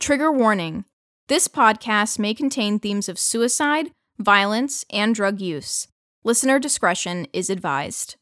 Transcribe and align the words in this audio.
Trigger 0.00 0.30
warning 0.30 0.84
this 1.26 1.48
podcast 1.48 2.18
may 2.18 2.32
contain 2.32 2.78
themes 2.78 3.08
of 3.08 3.18
suicide, 3.18 3.90
violence, 4.18 4.84
and 4.90 5.14
drug 5.14 5.40
use. 5.40 5.88
Listener 6.24 6.58
discretion 6.60 7.26
is 7.32 7.50
advised. 7.50 8.14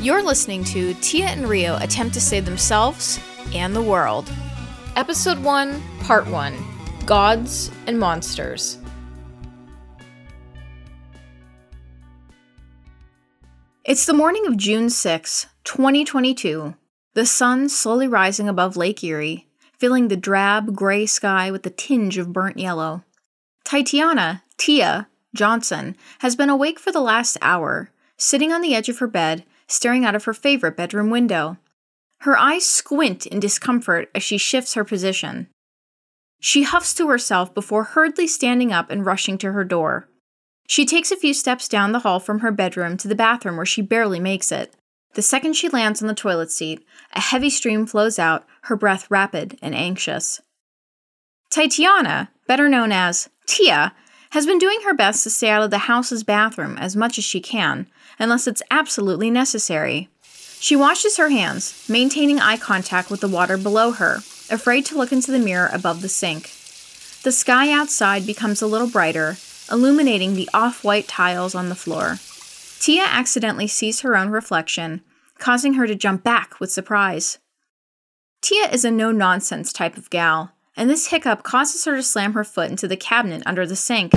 You're 0.00 0.22
listening 0.22 0.64
to 0.64 0.94
Tia 0.94 1.26
and 1.26 1.48
Rio 1.48 1.76
attempt 1.76 2.14
to 2.14 2.20
save 2.20 2.46
themselves 2.46 3.20
and 3.54 3.76
the 3.76 3.82
world. 3.82 4.32
Episode 4.96 5.38
1, 5.44 5.82
Part 6.00 6.26
1 6.26 6.56
Gods 7.04 7.70
and 7.86 7.98
Monsters. 8.00 8.78
It's 13.84 14.06
the 14.06 14.14
morning 14.14 14.46
of 14.46 14.56
June 14.56 14.88
6, 14.88 15.46
2022. 15.64 16.74
The 17.14 17.26
sun 17.26 17.68
slowly 17.68 18.08
rising 18.08 18.48
above 18.48 18.76
Lake 18.76 19.02
Erie, 19.04 19.46
filling 19.78 20.08
the 20.08 20.16
drab 20.16 20.74
gray 20.74 21.06
sky 21.06 21.50
with 21.50 21.64
a 21.64 21.70
tinge 21.70 22.18
of 22.18 22.32
burnt 22.32 22.58
yellow. 22.58 23.04
Titiana, 23.64 24.42
Tia, 24.56 25.08
Johnson, 25.34 25.96
has 26.18 26.34
been 26.34 26.50
awake 26.50 26.78
for 26.78 26.90
the 26.90 27.00
last 27.00 27.38
hour, 27.40 27.90
sitting 28.16 28.52
on 28.52 28.62
the 28.62 28.74
edge 28.74 28.88
of 28.88 28.98
her 28.98 29.06
bed, 29.06 29.44
staring 29.68 30.04
out 30.04 30.14
of 30.14 30.24
her 30.24 30.34
favorite 30.34 30.76
bedroom 30.76 31.08
window. 31.08 31.56
Her 32.20 32.36
eyes 32.36 32.66
squint 32.66 33.26
in 33.26 33.38
discomfort 33.38 34.10
as 34.14 34.22
she 34.22 34.38
shifts 34.38 34.74
her 34.74 34.84
position. 34.84 35.48
She 36.40 36.64
huffs 36.64 36.94
to 36.94 37.08
herself 37.08 37.54
before 37.54 37.84
hurriedly 37.84 38.26
standing 38.26 38.72
up 38.72 38.90
and 38.90 39.06
rushing 39.06 39.38
to 39.38 39.52
her 39.52 39.64
door. 39.64 40.08
She 40.66 40.84
takes 40.84 41.10
a 41.10 41.16
few 41.16 41.32
steps 41.32 41.68
down 41.68 41.92
the 41.92 42.00
hall 42.00 42.18
from 42.18 42.40
her 42.40 42.50
bedroom 42.50 42.96
to 42.98 43.08
the 43.08 43.14
bathroom 43.14 43.56
where 43.56 43.66
she 43.66 43.82
barely 43.82 44.18
makes 44.18 44.50
it. 44.50 44.74
The 45.14 45.22
second 45.22 45.54
she 45.54 45.68
lands 45.68 46.02
on 46.02 46.08
the 46.08 46.14
toilet 46.14 46.50
seat, 46.50 46.84
a 47.12 47.20
heavy 47.20 47.50
stream 47.50 47.86
flows 47.86 48.18
out, 48.18 48.44
her 48.62 48.76
breath 48.76 49.10
rapid 49.10 49.56
and 49.62 49.74
anxious. 49.74 50.40
Titiana, 51.50 52.28
better 52.48 52.68
known 52.68 52.90
as 52.90 53.28
Tia, 53.46 53.94
has 54.30 54.46
been 54.46 54.58
doing 54.58 54.80
her 54.84 54.94
best 54.94 55.22
to 55.22 55.30
stay 55.30 55.48
out 55.48 55.62
of 55.62 55.70
the 55.70 55.78
house's 55.78 56.24
bathroom 56.24 56.76
as 56.78 56.96
much 56.96 57.18
as 57.18 57.24
she 57.24 57.40
can, 57.40 57.86
unless 58.18 58.48
it's 58.48 58.62
absolutely 58.72 59.30
necessary. 59.30 60.08
She 60.58 60.74
washes 60.74 61.16
her 61.16 61.28
hands, 61.28 61.86
maintaining 61.88 62.40
eye 62.40 62.56
contact 62.56 63.10
with 63.10 63.20
the 63.20 63.28
water 63.28 63.56
below 63.56 63.92
her, 63.92 64.16
afraid 64.50 64.84
to 64.86 64.96
look 64.96 65.12
into 65.12 65.30
the 65.30 65.38
mirror 65.38 65.70
above 65.72 66.02
the 66.02 66.08
sink. 66.08 66.50
The 67.22 67.30
sky 67.30 67.70
outside 67.70 68.26
becomes 68.26 68.60
a 68.60 68.66
little 68.66 68.88
brighter, 68.88 69.36
illuminating 69.70 70.34
the 70.34 70.50
off 70.52 70.82
white 70.82 71.06
tiles 71.06 71.54
on 71.54 71.68
the 71.68 71.76
floor. 71.76 72.18
Tia 72.84 73.04
accidentally 73.04 73.66
sees 73.66 74.00
her 74.00 74.14
own 74.14 74.28
reflection, 74.28 75.00
causing 75.38 75.72
her 75.72 75.86
to 75.86 75.94
jump 75.94 76.22
back 76.22 76.60
with 76.60 76.70
surprise. 76.70 77.38
Tia 78.42 78.68
is 78.70 78.84
a 78.84 78.90
no 78.90 79.10
nonsense 79.10 79.72
type 79.72 79.96
of 79.96 80.10
gal, 80.10 80.52
and 80.76 80.90
this 80.90 81.06
hiccup 81.06 81.42
causes 81.42 81.86
her 81.86 81.96
to 81.96 82.02
slam 82.02 82.34
her 82.34 82.44
foot 82.44 82.70
into 82.70 82.86
the 82.86 82.94
cabinet 82.94 83.42
under 83.46 83.66
the 83.66 83.74
sink. 83.74 84.12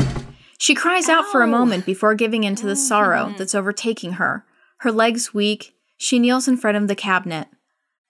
She 0.58 0.76
cries 0.76 1.08
out 1.08 1.28
for 1.28 1.42
a 1.42 1.48
moment 1.48 1.86
before 1.86 2.14
giving 2.14 2.44
in 2.44 2.56
to 2.56 2.66
the 2.66 2.74
oh, 2.74 2.76
sorrow 2.76 3.34
that's 3.38 3.56
overtaking 3.56 4.14
her. 4.14 4.44
Her 4.80 4.92
legs 4.92 5.34
weak, 5.34 5.74
she 5.96 6.20
kneels 6.20 6.50
in 6.50 6.58
front 6.58 6.76
of 6.76 6.90
the 6.90 6.94
cabinet. 6.94 7.48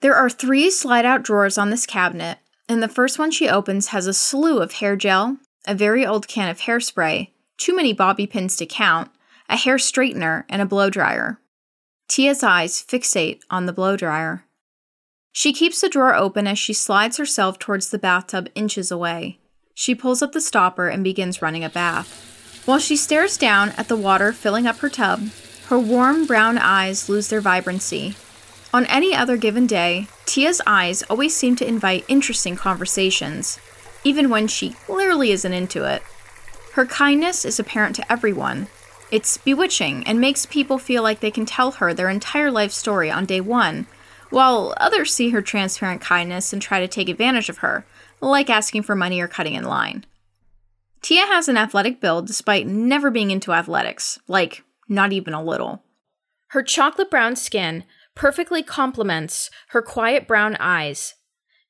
There 0.01 0.15
are 0.15 0.27
three 0.27 0.71
slide 0.71 1.05
out 1.05 1.21
drawers 1.21 1.59
on 1.59 1.69
this 1.69 1.85
cabinet, 1.85 2.39
and 2.67 2.81
the 2.81 2.87
first 2.87 3.19
one 3.19 3.29
she 3.29 3.47
opens 3.47 3.89
has 3.89 4.07
a 4.07 4.11
slew 4.11 4.57
of 4.57 4.73
hair 4.73 4.95
gel, 4.95 5.37
a 5.67 5.75
very 5.75 6.03
old 6.03 6.27
can 6.27 6.49
of 6.49 6.61
hairspray, 6.61 7.29
too 7.57 7.75
many 7.75 7.93
bobby 7.93 8.25
pins 8.25 8.55
to 8.55 8.65
count, 8.65 9.11
a 9.49 9.57
hair 9.57 9.77
straightener, 9.77 10.43
and 10.49 10.61
a 10.61 10.65
blow 10.65 10.89
dryer. 10.89 11.39
Tia's 12.07 12.43
eyes 12.43 12.81
fixate 12.81 13.41
on 13.49 13.65
the 13.65 13.73
blow 13.73 13.97
dryer. 13.97 14.45
She 15.31 15.53
keeps 15.53 15.81
the 15.81 15.89
drawer 15.89 16.15
open 16.15 16.47
as 16.47 16.57
she 16.57 16.73
slides 16.73 17.17
herself 17.17 17.59
towards 17.59 17.89
the 17.89 17.99
bathtub 17.99 18.49
inches 18.55 18.91
away. 18.91 19.39
She 19.73 19.93
pulls 19.93 20.21
up 20.21 20.31
the 20.31 20.41
stopper 20.41 20.87
and 20.87 21.03
begins 21.03 21.41
running 21.41 21.63
a 21.63 21.69
bath. 21.69 22.63
While 22.65 22.79
she 22.79 22.97
stares 22.97 23.37
down 23.37 23.69
at 23.77 23.87
the 23.87 23.95
water 23.95 24.33
filling 24.33 24.65
up 24.65 24.77
her 24.77 24.89
tub, 24.89 25.29
her 25.67 25.77
warm 25.77 26.25
brown 26.25 26.57
eyes 26.57 27.07
lose 27.07 27.27
their 27.27 27.41
vibrancy. 27.41 28.15
On 28.73 28.85
any 28.87 29.13
other 29.13 29.37
given 29.37 29.67
day, 29.67 30.07
Tia's 30.25 30.61
eyes 30.65 31.03
always 31.03 31.35
seem 31.35 31.55
to 31.57 31.67
invite 31.67 32.05
interesting 32.07 32.55
conversations, 32.55 33.59
even 34.03 34.29
when 34.29 34.47
she 34.47 34.71
clearly 34.71 35.31
isn't 35.31 35.53
into 35.53 35.83
it. 35.83 36.01
Her 36.73 36.85
kindness 36.85 37.45
is 37.45 37.59
apparent 37.59 37.95
to 37.97 38.11
everyone, 38.11 38.67
it's 39.11 39.37
bewitching 39.37 40.05
and 40.05 40.19
makes 40.19 40.45
people 40.45 40.77
feel 40.77 41.03
like 41.03 41.19
they 41.19 41.31
can 41.31 41.45
tell 41.45 41.71
her 41.71 41.93
their 41.93 42.09
entire 42.09 42.51
life 42.51 42.71
story 42.71 43.09
on 43.09 43.25
day 43.25 43.41
one, 43.41 43.87
while 44.29 44.73
others 44.77 45.13
see 45.13 45.29
her 45.29 45.41
transparent 45.41 46.01
kindness 46.01 46.51
and 46.51 46.61
try 46.61 46.79
to 46.79 46.87
take 46.87 47.07
advantage 47.09 47.49
of 47.49 47.59
her, 47.59 47.85
like 48.19 48.49
asking 48.49 48.83
for 48.83 48.95
money 48.95 49.21
or 49.21 49.27
cutting 49.27 49.53
in 49.53 49.63
line. 49.63 50.05
Tia 51.01 51.25
has 51.25 51.47
an 51.47 51.57
athletic 51.57 52.01
build 52.01 52.27
despite 52.27 52.67
never 52.67 53.09
being 53.09 53.31
into 53.31 53.53
athletics, 53.53 54.19
like, 54.27 54.63
not 54.89 55.13
even 55.13 55.33
a 55.33 55.43
little. 55.43 55.83
Her 56.49 56.63
chocolate 56.63 57.11
brown 57.11 57.35
skin 57.35 57.83
perfectly 58.15 58.63
complements 58.63 59.49
her 59.69 59.81
quiet 59.81 60.27
brown 60.27 60.57
eyes. 60.59 61.13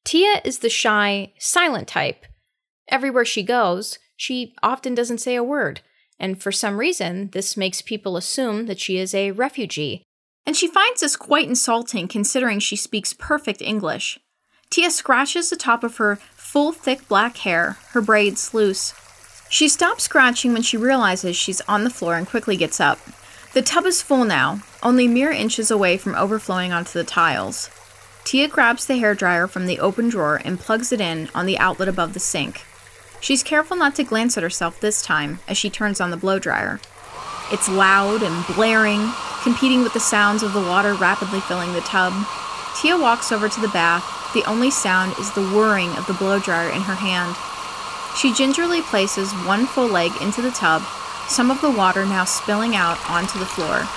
Tia 0.03 0.41
is 0.45 0.59
the 0.59 0.69
shy, 0.69 1.33
silent 1.37 1.87
type. 1.87 2.25
Everywhere 2.87 3.25
she 3.25 3.43
goes, 3.43 3.99
she 4.15 4.55
often 4.63 4.95
doesn't 4.95 5.17
say 5.17 5.35
a 5.35 5.43
word, 5.43 5.81
and 6.19 6.41
for 6.41 6.51
some 6.51 6.78
reason, 6.78 7.29
this 7.31 7.57
makes 7.57 7.81
people 7.81 8.17
assume 8.17 8.66
that 8.66 8.79
she 8.79 8.97
is 8.97 9.13
a 9.13 9.31
refugee. 9.31 10.03
And 10.45 10.55
she 10.55 10.67
finds 10.67 11.01
this 11.01 11.16
quite 11.16 11.47
insulting 11.47 12.07
considering 12.07 12.59
she 12.59 12.75
speaks 12.75 13.13
perfect 13.13 13.61
English. 13.61 14.19
Tia 14.69 14.91
scratches 14.91 15.50
the 15.50 15.55
top 15.55 15.83
of 15.83 15.97
her 15.97 16.17
full, 16.35 16.72
thick 16.72 17.07
black 17.07 17.38
hair, 17.38 17.78
her 17.91 18.01
braids 18.01 18.53
loose. 18.53 18.94
She 19.50 19.69
stops 19.69 20.03
scratching 20.03 20.53
when 20.53 20.61
she 20.61 20.78
realizes 20.78 21.35
she's 21.35 21.61
on 21.61 21.83
the 21.83 21.89
floor 21.89 22.16
and 22.16 22.28
quickly 22.28 22.57
gets 22.57 22.79
up. 22.79 22.99
The 23.53 23.61
tub 23.61 23.85
is 23.85 24.01
full 24.01 24.25
now, 24.25 24.61
only 24.84 25.07
mere 25.07 25.31
inches 25.31 25.72
away 25.72 25.97
from 25.97 26.16
overflowing 26.16 26.72
onto 26.73 26.99
the 26.99 27.05
tiles. 27.05 27.69
Tia 28.23 28.49
grabs 28.49 28.85
the 28.85 28.97
hair 28.97 29.16
dryer 29.16 29.47
from 29.47 29.67
the 29.67 29.79
open 29.79 30.09
drawer 30.09 30.41
and 30.44 30.59
plugs 30.59 30.91
it 30.91 30.99
in 30.99 31.29
on 31.34 31.45
the 31.45 31.57
outlet 31.57 31.88
above 31.88 32.13
the 32.13 32.19
sink. 32.19 32.66
She's 33.19 33.44
careful 33.44 33.75
not 33.75 33.95
to 33.95 34.03
glance 34.03 34.38
at 34.38 34.44
herself 34.44 34.79
this 34.79 35.01
time 35.01 35.39
as 35.47 35.57
she 35.57 35.69
turns 35.69 36.00
on 36.00 36.11
the 36.11 36.17
blow 36.17 36.39
dryer. 36.39 36.79
It's 37.51 37.69
loud 37.69 38.23
and 38.23 38.45
blaring, 38.55 39.11
competing 39.41 39.81
with 39.81 39.94
the 39.94 40.00
sounds 40.00 40.44
of 40.44 40.53
the 40.53 40.61
water 40.61 40.94
rapidly 40.94 41.39
filling 41.41 41.73
the 41.73 41.81
tub. 41.81 42.13
Tia 42.79 42.97
walks 42.97 43.31
over 43.31 43.50
to 43.50 43.61
the 43.61 43.69
bath. 43.69 44.03
The 44.33 44.44
only 44.45 44.69
sound 44.69 45.17
is 45.19 45.31
the 45.31 45.47
whirring 45.47 45.89
of 45.97 46.05
the 46.05 46.13
blow 46.13 46.39
dryer 46.39 46.69
in 46.69 46.81
her 46.81 46.95
hand. 46.95 47.35
She 48.17 48.33
gingerly 48.33 48.81
places 48.81 49.31
one 49.45 49.66
full 49.66 49.88
leg 49.88 50.11
into 50.22 50.41
the 50.41 50.51
tub, 50.51 50.84
some 51.28 51.49
of 51.49 51.61
the 51.61 51.72
water 51.72 52.05
now 52.05 52.25
spilling 52.25 52.75
out 52.75 52.97
onto 53.09 53.39
the 53.39 53.45
floor. 53.45 53.88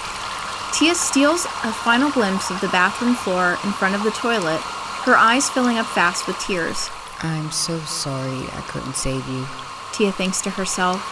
Tia 0.73 0.95
steals 0.95 1.45
a 1.45 1.73
final 1.73 2.11
glimpse 2.11 2.51
of 2.51 2.61
the 2.61 2.69
bathroom 2.69 3.15
floor 3.15 3.59
in 3.65 3.73
front 3.73 3.95
of 3.95 4.03
the 4.03 4.11
toilet, 4.13 4.61
her 5.05 5.17
eyes 5.17 5.51
filling 5.51 5.79
up 5.79 5.87
fast 5.87 6.27
with 6.27 6.39
tears. 6.39 6.89
I'm 7.23 7.51
so 7.51 7.79
sorry 7.81 8.49
I 8.53 8.65
couldn't 8.69 8.95
save 8.97 9.29
you. 9.29 9.47
Tia 9.93 10.11
thinks 10.11 10.41
to 10.43 10.51
herself. 10.51 11.05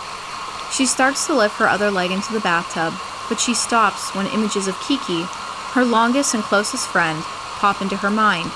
She 0.73 0.87
starts 0.87 1.27
to 1.27 1.35
lift 1.35 1.59
her 1.59 1.69
other 1.69 1.91
leg 1.91 2.11
into 2.11 2.33
the 2.33 2.41
bathtub, 2.41 2.95
but 3.29 3.39
she 3.39 3.53
stops 3.53 4.15
when 4.15 4.27
images 4.29 4.69
of 4.69 4.81
Kiki, 4.81 5.25
her 5.73 5.85
longest 5.85 6.33
and 6.33 6.43
closest 6.43 6.89
friend, 6.89 7.23
pop 7.61 7.83
into 7.83 7.97
her 7.97 8.11
mind. 8.11 8.51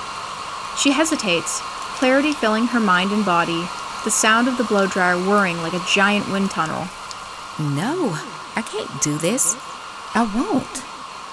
She 0.79 0.91
hesitates, 0.91 1.59
clarity 1.99 2.33
filling 2.33 2.65
her 2.67 2.79
mind 2.79 3.11
and 3.11 3.23
body, 3.23 3.67
the 4.03 4.09
sound 4.09 4.47
of 4.47 4.57
the 4.57 4.63
blow 4.63 4.87
dryer 4.87 5.17
whirring 5.17 5.57
like 5.57 5.73
a 5.73 5.85
giant 5.87 6.31
wind 6.31 6.49
tunnel. 6.49 6.87
No, 7.59 8.17
I 8.55 8.63
can't 8.65 9.01
do 9.01 9.19
this. 9.19 9.55
I 10.15 10.23
won't. 10.35 10.83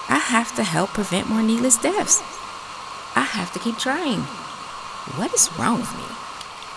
I 0.07 0.19
have 0.19 0.55
to 0.55 0.63
help 0.63 0.91
prevent 0.91 1.29
more 1.29 1.41
needless 1.41 1.77
deaths. 1.77 2.21
I 3.15 3.21
have 3.21 3.51
to 3.53 3.59
keep 3.59 3.77
trying. 3.77 4.27
What 5.15 5.33
is 5.33 5.49
wrong 5.57 5.79
with 5.79 5.95
me? 5.95 6.03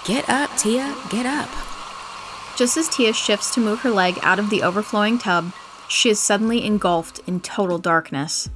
Get 0.07 0.29
up, 0.31 0.57
Tia, 0.57 0.97
get 1.11 1.27
up. 1.27 1.51
Just 2.57 2.77
as 2.77 2.89
Tia 2.89 3.13
shifts 3.13 3.53
to 3.55 3.61
move 3.61 3.81
her 3.81 3.91
leg 3.91 4.19
out 4.23 4.39
of 4.39 4.49
the 4.49 4.63
overflowing 4.63 5.19
tub, 5.19 5.53
she 5.89 6.09
is 6.09 6.21
suddenly 6.21 6.65
engulfed 6.65 7.21
in 7.27 7.41
total 7.41 7.79
darkness. 7.79 8.49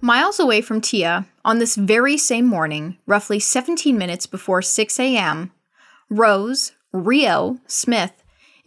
Miles 0.00 0.40
away 0.40 0.60
from 0.60 0.80
Tia, 0.80 1.26
on 1.44 1.58
this 1.58 1.76
very 1.76 2.16
same 2.16 2.46
morning, 2.46 2.96
roughly 3.06 3.38
17 3.38 3.96
minutes 3.96 4.26
before 4.26 4.62
6 4.62 4.98
a.m., 4.98 5.52
Rose, 6.10 6.72
Rio, 6.92 7.58
Smith, 7.66 8.17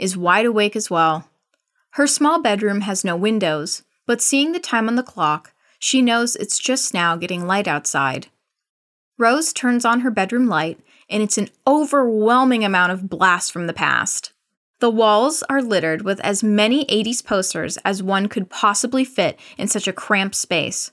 is 0.02 0.18
wide 0.18 0.46
awake 0.46 0.76
as 0.76 0.90
well. 0.90 1.30
Her 1.92 2.08
small 2.08 2.42
bedroom 2.42 2.82
has 2.82 3.06
no 3.06 3.16
windows, 3.16 3.84
but 4.08 4.22
seeing 4.22 4.52
the 4.52 4.60
time 4.60 4.88
on 4.88 4.96
the 4.96 5.04
clock, 5.04 5.54
she 5.78 6.02
knows 6.02 6.36
it's 6.36 6.60
just 6.60 6.94
now 6.94 7.16
getting 7.16 7.46
light 7.46 7.68
outside. 7.68 8.28
Rose 9.18 9.54
turns 9.54 9.86
on 9.86 10.02
her 10.02 10.12
bedroom 10.12 10.48
light, 10.48 10.80
and 11.10 11.22
it's 11.22 11.38
an 11.38 11.50
overwhelming 11.68 12.66
amount 12.66 12.92
of 12.92 13.10
blast 13.10 13.52
from 13.52 13.68
the 13.68 13.74
past. 13.74 14.34
The 14.80 14.90
walls 14.90 15.44
are 15.44 15.62
littered 15.62 16.02
with 16.02 16.20
as 16.22 16.44
many 16.44 16.86
80s 16.86 17.24
posters 17.24 17.78
as 17.86 18.02
one 18.02 18.28
could 18.28 18.50
possibly 18.50 19.06
fit 19.06 19.40
in 19.58 19.68
such 19.68 19.88
a 19.88 19.94
cramped 19.94 20.36
space. 20.36 20.92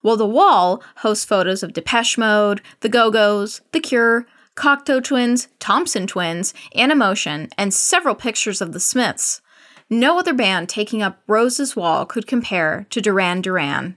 While 0.00 0.16
the 0.16 0.26
wall 0.26 0.82
hosts 0.96 1.24
photos 1.24 1.62
of 1.62 1.72
Depeche 1.72 2.18
Mode, 2.18 2.60
The 2.80 2.88
Go 2.88 3.10
Go's, 3.10 3.60
The 3.70 3.80
Cure, 3.80 4.26
Cocteau 4.56 5.02
Twins, 5.02 5.48
Thompson 5.58 6.06
Twins, 6.06 6.52
Animotion, 6.76 7.50
and 7.56 7.72
several 7.72 8.14
pictures 8.14 8.60
of 8.60 8.72
the 8.72 8.80
Smiths. 8.80 9.40
No 9.88 10.18
other 10.18 10.34
band 10.34 10.68
taking 10.68 11.02
up 11.02 11.20
Rose's 11.26 11.74
wall 11.74 12.06
could 12.06 12.26
compare 12.26 12.86
to 12.90 13.00
Duran 13.00 13.40
Duran. 13.40 13.96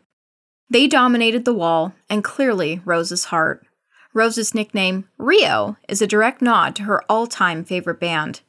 They 0.69 0.87
dominated 0.87 1.45
the 1.45 1.53
wall 1.53 1.93
and 2.09 2.23
clearly 2.23 2.81
Rose's 2.83 3.25
heart. 3.25 3.65
Rose's 4.13 4.55
nickname, 4.55 5.07
Rio, 5.17 5.77
is 5.87 6.01
a 6.01 6.07
direct 6.07 6.41
nod 6.41 6.75
to 6.75 6.83
her 6.83 7.03
all 7.09 7.27
time 7.27 7.63
favorite 7.63 7.99
band. 7.99 8.41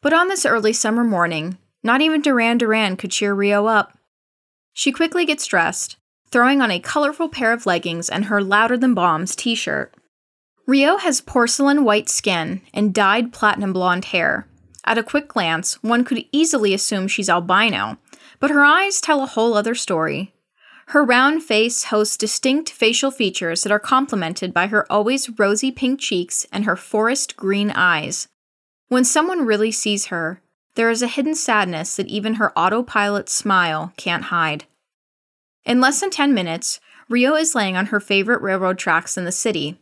But 0.00 0.12
on 0.12 0.28
this 0.28 0.46
early 0.46 0.72
summer 0.72 1.04
morning, 1.04 1.58
not 1.82 2.00
even 2.00 2.22
Duran 2.22 2.58
Duran 2.58 2.96
could 2.96 3.10
cheer 3.10 3.34
Rio 3.34 3.66
up. 3.66 3.96
She 4.72 4.90
quickly 4.90 5.24
gets 5.24 5.46
dressed, 5.46 5.96
throwing 6.30 6.60
on 6.60 6.70
a 6.70 6.80
colorful 6.80 7.28
pair 7.28 7.52
of 7.52 7.66
leggings 7.66 8.08
and 8.08 8.24
her 8.24 8.42
Louder 8.42 8.76
Than 8.76 8.94
Bombs 8.94 9.36
t 9.36 9.54
shirt. 9.54 9.94
Rio 10.66 10.96
has 10.98 11.20
porcelain 11.20 11.84
white 11.84 12.08
skin 12.08 12.62
and 12.72 12.94
dyed 12.94 13.32
platinum 13.32 13.72
blonde 13.72 14.06
hair. 14.06 14.46
At 14.84 14.98
a 14.98 15.02
quick 15.02 15.28
glance, 15.28 15.82
one 15.82 16.04
could 16.04 16.24
easily 16.30 16.72
assume 16.72 17.08
she's 17.08 17.28
albino, 17.28 17.98
but 18.38 18.50
her 18.50 18.64
eyes 18.64 19.00
tell 19.00 19.22
a 19.22 19.26
whole 19.26 19.54
other 19.54 19.74
story. 19.74 20.32
Her 20.88 21.04
round 21.04 21.42
face 21.42 21.84
hosts 21.84 22.16
distinct 22.16 22.70
facial 22.70 23.10
features 23.10 23.62
that 23.62 23.72
are 23.72 23.78
complemented 23.78 24.52
by 24.52 24.66
her 24.68 24.90
always 24.90 25.30
rosy 25.38 25.72
pink 25.72 25.98
cheeks 26.00 26.46
and 26.52 26.64
her 26.64 26.76
forest 26.76 27.36
green 27.36 27.70
eyes. 27.70 28.28
When 28.88 29.04
someone 29.04 29.46
really 29.46 29.72
sees 29.72 30.06
her, 30.06 30.42
there 30.74 30.90
is 30.90 31.02
a 31.02 31.08
hidden 31.08 31.34
sadness 31.34 31.96
that 31.96 32.08
even 32.08 32.34
her 32.34 32.56
autopilot 32.58 33.28
smile 33.28 33.92
can't 33.96 34.24
hide. 34.24 34.64
In 35.64 35.80
less 35.80 36.00
than 36.00 36.10
10 36.10 36.34
minutes, 36.34 36.80
Rio 37.08 37.34
is 37.34 37.54
laying 37.54 37.76
on 37.76 37.86
her 37.86 38.00
favorite 38.00 38.42
railroad 38.42 38.78
tracks 38.78 39.16
in 39.16 39.24
the 39.24 39.32
city. 39.32 39.78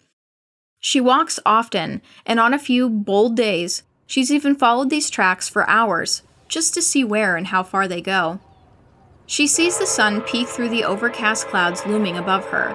She 0.81 1.01
walks 1.01 1.39
often, 1.47 2.03
and 2.27 2.41
on 2.41 2.53
a 2.53 2.59
few 2.59 2.89
bold 2.89 3.37
days, 3.37 3.83
she's 4.07 4.33
even 4.33 4.57
followed 4.57 4.91
these 4.91 5.11
tracks 5.11 5.49
for 5.49 5.69
hours 5.69 6.23
just 6.49 6.75
to 6.75 6.83
see 6.83 7.05
where 7.05 7.37
and 7.37 7.47
how 7.47 7.63
far 7.63 7.87
they 7.87 8.01
go. 8.01 8.41
She 9.27 9.47
sees 9.47 9.79
the 9.79 9.87
sun 9.87 10.23
peek 10.23 10.49
through 10.49 10.71
the 10.71 10.83
overcast 10.83 11.47
clouds 11.47 11.87
looming 11.87 12.17
above 12.17 12.47
her. 12.47 12.75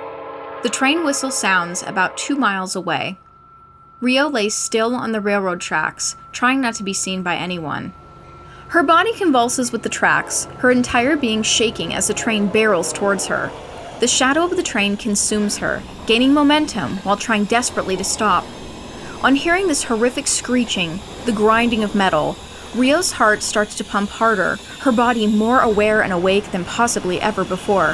The 0.64 0.70
train 0.70 1.04
whistle 1.04 1.32
sounds 1.32 1.84
about 1.84 2.18
two 2.18 2.38
miles 2.38 2.76
away, 2.76 3.18
Rio 4.02 4.30
lays 4.30 4.54
still 4.54 4.94
on 4.94 5.14
the 5.14 5.22
railroad 5.22 5.62
tracks, 5.62 6.18
trying 6.34 6.60
not 6.60 6.76
to 6.76 6.84
be 6.84 6.94
seen 6.94 7.24
by 7.24 7.38
anyone. 7.38 7.94
Her 8.68 8.84
body 8.84 9.14
convulses 9.14 9.72
with 9.72 9.84
the 9.84 9.90
tracks, 9.90 10.46
her 10.58 10.70
entire 10.70 11.16
being 11.16 11.44
shaking 11.44 11.94
as 11.94 12.08
the 12.08 12.14
train 12.14 12.48
barrels 12.48 12.92
towards 12.92 13.28
her. 13.28 13.50
The 14.00 14.08
shadow 14.08 14.44
of 14.44 14.58
the 14.58 14.64
train 14.64 14.98
consumes 14.98 15.58
her, 15.58 15.82
gaining 16.06 16.34
momentum 16.34 16.98
while 16.98 17.16
trying 17.16 17.46
desperately 17.46 17.96
to 17.96 18.04
stop. 18.04 18.46
On 19.24 19.36
hearing 19.36 19.68
this 19.68 19.86
horrific 19.86 20.28
screeching, 20.28 21.00
the 21.26 21.32
grinding 21.32 21.82
of 21.82 21.96
metal, 21.96 22.36
Rio's 22.76 23.14
heart 23.14 23.42
starts 23.42 23.74
to 23.76 23.86
pump 23.86 24.10
harder, 24.10 24.58
her 24.82 24.92
body 24.92 25.28
more 25.28 25.62
aware 25.62 26.04
and 26.04 26.12
awake 26.12 26.52
than 26.52 26.66
possibly 26.66 27.22
ever 27.22 27.46
before. 27.46 27.94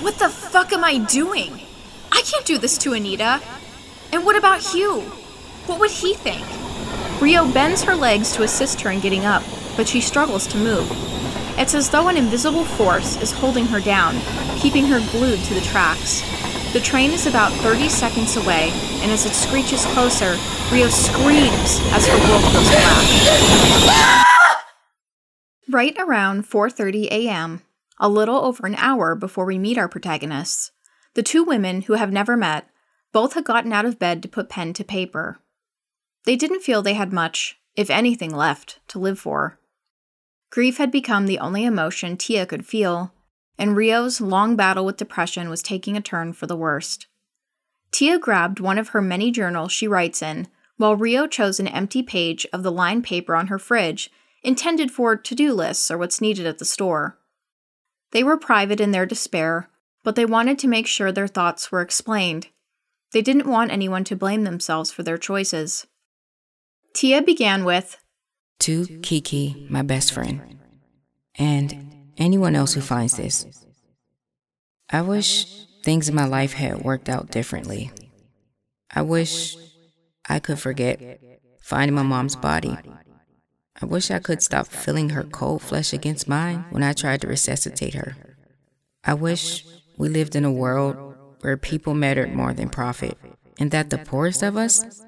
What 0.00 0.18
the 0.18 0.30
fuck 0.30 0.72
am 0.72 0.84
I 0.84 0.96
doing? 0.96 1.60
I 2.10 2.22
can't 2.22 2.46
do 2.46 2.56
this 2.56 2.78
to 2.78 2.94
Anita. 2.94 3.42
And 4.12 4.24
what 4.24 4.36
about 4.36 4.60
Hugh? 4.60 5.02
What 5.66 5.80
would 5.80 5.90
he 5.90 6.14
think? 6.14 6.46
Rio 7.20 7.46
bends 7.52 7.84
her 7.84 7.94
legs 7.94 8.32
to 8.32 8.42
assist 8.42 8.80
her 8.80 8.90
in 8.90 9.00
getting 9.00 9.26
up, 9.26 9.42
but 9.76 9.86
she 9.86 10.00
struggles 10.00 10.46
to 10.46 10.56
move. 10.56 10.90
It's 11.60 11.74
as 11.74 11.90
though 11.90 12.08
an 12.08 12.16
invisible 12.16 12.64
force 12.64 13.20
is 13.20 13.32
holding 13.32 13.66
her 13.66 13.80
down, 13.80 14.18
keeping 14.58 14.86
her 14.86 14.98
glued 15.10 15.40
to 15.40 15.52
the 15.52 15.60
tracks. 15.60 16.22
The 16.72 16.80
train 16.80 17.10
is 17.10 17.26
about 17.26 17.52
30 17.52 17.90
seconds 17.90 18.38
away, 18.38 18.70
and 19.02 19.12
as 19.12 19.26
it 19.26 19.34
screeches 19.34 19.84
closer, 19.92 20.38
Rio 20.72 20.88
screams 20.88 21.78
as 21.92 22.06
her 22.06 22.16
world 22.16 22.42
goes 22.54 22.70
black. 22.70 24.26
right 25.68 25.94
around 25.98 26.48
4:30 26.48 27.08
a.m., 27.10 27.60
a 27.98 28.08
little 28.08 28.42
over 28.42 28.66
an 28.66 28.76
hour 28.76 29.14
before 29.14 29.44
we 29.44 29.58
meet 29.58 29.76
our 29.76 29.86
protagonists, 29.86 30.72
the 31.12 31.22
two 31.22 31.44
women 31.44 31.82
who 31.82 31.92
have 31.92 32.10
never 32.10 32.38
met 32.38 32.70
both 33.12 33.34
had 33.34 33.44
gotten 33.44 33.74
out 33.74 33.84
of 33.84 33.98
bed 33.98 34.22
to 34.22 34.28
put 34.30 34.48
pen 34.48 34.72
to 34.72 34.82
paper. 34.82 35.42
They 36.24 36.36
didn't 36.36 36.62
feel 36.62 36.80
they 36.80 36.94
had 36.94 37.12
much, 37.12 37.60
if 37.76 37.90
anything, 37.90 38.34
left 38.34 38.80
to 38.88 38.98
live 38.98 39.18
for. 39.18 39.59
Grief 40.50 40.78
had 40.78 40.90
become 40.90 41.26
the 41.26 41.38
only 41.38 41.64
emotion 41.64 42.16
Tia 42.16 42.44
could 42.44 42.66
feel, 42.66 43.14
and 43.56 43.76
Rio's 43.76 44.20
long 44.20 44.56
battle 44.56 44.84
with 44.84 44.96
depression 44.96 45.48
was 45.48 45.62
taking 45.62 45.96
a 45.96 46.00
turn 46.00 46.32
for 46.32 46.46
the 46.46 46.56
worst. 46.56 47.06
Tia 47.92 48.18
grabbed 48.18 48.60
one 48.60 48.78
of 48.78 48.88
her 48.88 49.00
many 49.00 49.30
journals 49.30 49.72
she 49.72 49.86
writes 49.86 50.22
in, 50.22 50.48
while 50.76 50.96
Rio 50.96 51.26
chose 51.26 51.60
an 51.60 51.68
empty 51.68 52.02
page 52.02 52.46
of 52.52 52.62
the 52.62 52.72
lined 52.72 53.04
paper 53.04 53.36
on 53.36 53.48
her 53.48 53.58
fridge, 53.58 54.10
intended 54.42 54.90
for 54.90 55.14
to 55.14 55.34
do 55.34 55.52
lists 55.52 55.90
or 55.90 55.98
what's 55.98 56.20
needed 56.20 56.46
at 56.46 56.58
the 56.58 56.64
store. 56.64 57.18
They 58.12 58.24
were 58.24 58.36
private 58.36 58.80
in 58.80 58.90
their 58.90 59.06
despair, 59.06 59.68
but 60.02 60.16
they 60.16 60.24
wanted 60.24 60.58
to 60.60 60.68
make 60.68 60.86
sure 60.86 61.12
their 61.12 61.28
thoughts 61.28 61.70
were 61.70 61.82
explained. 61.82 62.48
They 63.12 63.22
didn't 63.22 63.46
want 63.46 63.70
anyone 63.70 64.04
to 64.04 64.16
blame 64.16 64.44
themselves 64.44 64.90
for 64.90 65.02
their 65.02 65.18
choices. 65.18 65.86
Tia 66.94 67.22
began 67.22 67.64
with 67.64 67.98
To 68.60 68.86
Kiki, 69.00 69.66
my 69.70 69.80
best 69.80 70.12
friend, 70.12 70.58
and 71.36 72.10
anyone 72.18 72.54
else 72.54 72.74
who 72.74 72.82
finds 72.82 73.16
this. 73.16 73.46
I 74.90 75.00
wish 75.00 75.46
things 75.82 76.10
in 76.10 76.14
my 76.14 76.26
life 76.26 76.52
had 76.52 76.82
worked 76.82 77.08
out 77.08 77.30
differently. 77.30 77.90
I 78.94 79.00
wish 79.00 79.56
I 80.28 80.40
could 80.40 80.58
forget 80.58 81.20
finding 81.62 81.94
my 81.94 82.02
mom's 82.02 82.36
body. 82.36 82.76
I 83.80 83.86
wish 83.86 84.10
I 84.10 84.18
could 84.18 84.42
stop 84.42 84.66
feeling 84.66 85.10
her 85.10 85.24
cold 85.24 85.62
flesh 85.62 85.94
against 85.94 86.28
mine 86.28 86.66
when 86.68 86.82
I 86.82 86.92
tried 86.92 87.22
to 87.22 87.28
resuscitate 87.28 87.94
her. 87.94 88.14
I 89.02 89.14
wish 89.14 89.64
we 89.96 90.10
lived 90.10 90.36
in 90.36 90.44
a 90.44 90.52
world 90.52 91.14
where 91.40 91.56
people 91.56 91.94
mattered 91.94 92.34
more 92.34 92.52
than 92.52 92.68
profit, 92.68 93.16
and 93.58 93.70
that 93.70 93.88
the 93.88 93.96
poorest 93.96 94.42
of 94.42 94.58
us 94.58 95.02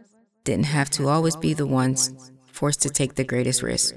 didn't 0.44 0.66
have 0.66 0.88
to 0.90 1.08
always 1.08 1.36
be 1.36 1.52
the 1.52 1.66
ones 1.66 2.31
forced 2.52 2.82
to 2.82 2.90
take 2.90 3.14
the 3.14 3.24
greatest 3.24 3.62
risk. 3.62 3.94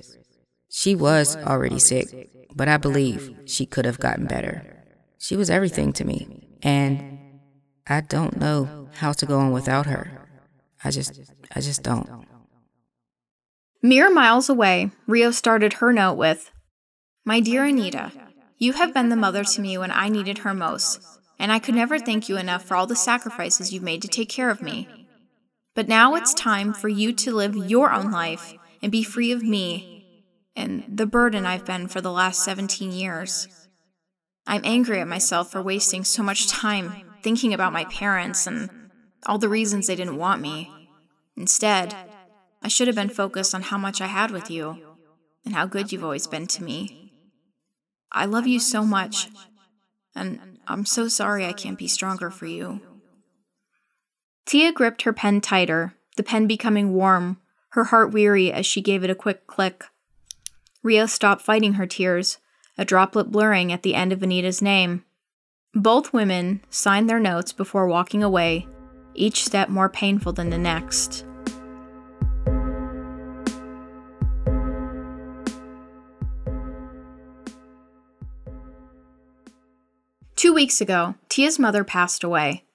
She 0.69 0.95
was 0.95 1.35
already 1.35 1.79
sick, 1.79 2.29
but 2.55 2.67
I 2.67 2.77
believe 2.77 3.35
she 3.45 3.65
could 3.65 3.85
have 3.85 3.99
gotten 3.99 4.25
better. 4.25 4.83
She 5.17 5.35
was 5.35 5.49
everything 5.49 5.93
to 5.93 6.05
me, 6.05 6.57
and 6.61 7.39
I 7.87 8.01
don't 8.01 8.37
know 8.37 8.89
how 8.93 9.11
to 9.13 9.25
go 9.25 9.39
on 9.39 9.51
without 9.51 9.85
her. 9.85 10.27
I 10.83 10.91
just, 10.91 11.19
I 11.55 11.61
just 11.61 11.83
don't. 11.83 12.25
Mere 13.81 14.11
miles 14.11 14.49
away, 14.49 14.91
Rio 15.05 15.31
started 15.31 15.73
her 15.73 15.93
note 15.93 16.15
with 16.15 16.51
My 17.23 17.39
dear 17.39 17.65
Anita, 17.65 18.11
you 18.57 18.73
have 18.73 18.93
been 18.93 19.09
the 19.09 19.15
mother 19.15 19.43
to 19.43 19.61
me 19.61 19.77
when 19.77 19.91
I 19.91 20.09
needed 20.09 20.39
her 20.39 20.53
most 20.53 21.15
and 21.39 21.51
I 21.51 21.59
could 21.59 21.75
never 21.75 21.99
thank 21.99 22.29
you 22.29 22.37
enough 22.37 22.63
for 22.63 22.75
all 22.75 22.87
the 22.87 22.95
sacrifices 22.95 23.73
you've 23.73 23.83
made 23.83 24.01
to 24.01 24.07
take 24.07 24.29
care 24.29 24.49
of 24.49 24.61
me. 24.61 24.87
But 25.75 25.89
now 25.89 26.15
it's 26.15 26.33
time 26.33 26.73
for 26.73 26.87
you 26.87 27.11
to 27.13 27.35
live 27.35 27.55
your 27.55 27.91
own 27.91 28.09
life 28.09 28.53
and 28.81 28.91
be 28.91 29.03
free 29.03 29.31
of 29.31 29.43
me 29.43 29.95
and 30.55 30.85
the 30.87 31.05
burden 31.05 31.45
I've 31.45 31.65
been 31.65 31.87
for 31.87 31.99
the 31.99 32.11
last 32.11 32.43
17 32.43 32.93
years. 32.93 33.67
I'm 34.47 34.61
angry 34.63 35.01
at 35.01 35.07
myself 35.07 35.51
for 35.51 35.61
wasting 35.61 36.05
so 36.05 36.23
much 36.23 36.47
time 36.47 37.03
thinking 37.21 37.53
about 37.53 37.73
my 37.73 37.83
parents 37.85 38.47
and 38.47 38.69
all 39.25 39.37
the 39.37 39.49
reasons 39.49 39.87
they 39.87 39.95
didn't 39.95 40.17
want 40.17 40.41
me. 40.41 40.71
Instead, 41.35 41.93
I 42.61 42.69
should 42.69 42.87
have 42.87 42.95
been 42.95 43.09
focused 43.09 43.53
on 43.53 43.63
how 43.63 43.77
much 43.77 43.99
I 43.99 44.07
had 44.07 44.31
with 44.31 44.49
you 44.49 44.95
and 45.43 45.53
how 45.53 45.65
good 45.65 45.91
you've 45.91 46.03
always 46.03 46.27
been 46.27 46.47
to 46.47 46.63
me. 46.63 47.11
I 48.11 48.25
love 48.25 48.47
you 48.47 48.59
so 48.59 48.85
much, 48.85 49.27
and 50.15 50.59
I'm 50.67 50.85
so 50.85 51.09
sorry 51.09 51.45
I 51.45 51.51
can't 51.51 51.77
be 51.77 51.87
stronger 51.87 52.29
for 52.29 52.45
you. 52.45 52.79
Tia 54.45 54.71
gripped 54.71 55.01
her 55.01 55.13
pen 55.13 55.41
tighter, 55.41 55.95
the 56.17 56.23
pen 56.23 56.45
becoming 56.45 56.93
warm, 56.93 57.37
her 57.69 57.85
heart 57.85 58.11
weary 58.11 58.53
as 58.53 58.65
she 58.65 58.79
gave 58.79 59.03
it 59.03 59.09
a 59.09 59.15
quick 59.15 59.47
click. 59.47 59.85
Rio 60.83 61.07
stopped 61.07 61.41
fighting 61.41 61.73
her 61.73 61.87
tears, 61.87 62.37
a 62.77 62.85
droplet 62.85 63.31
blurring 63.31 63.71
at 63.71 63.81
the 63.81 63.95
end 63.95 64.13
of 64.13 64.21
Anita's 64.21 64.61
name. 64.61 65.03
Both 65.73 66.13
women 66.13 66.61
signed 66.69 67.09
their 67.09 67.19
notes 67.19 67.53
before 67.53 67.87
walking 67.87 68.23
away, 68.23 68.67
each 69.15 69.43
step 69.43 69.67
more 69.67 69.89
painful 69.89 70.33
than 70.33 70.51
the 70.51 70.59
next. 70.59 71.25
Two 80.35 80.53
weeks 80.53 80.79
ago, 80.81 81.15
Tia's 81.29 81.57
mother 81.57 81.83
passed 81.83 82.23
away. 82.23 82.65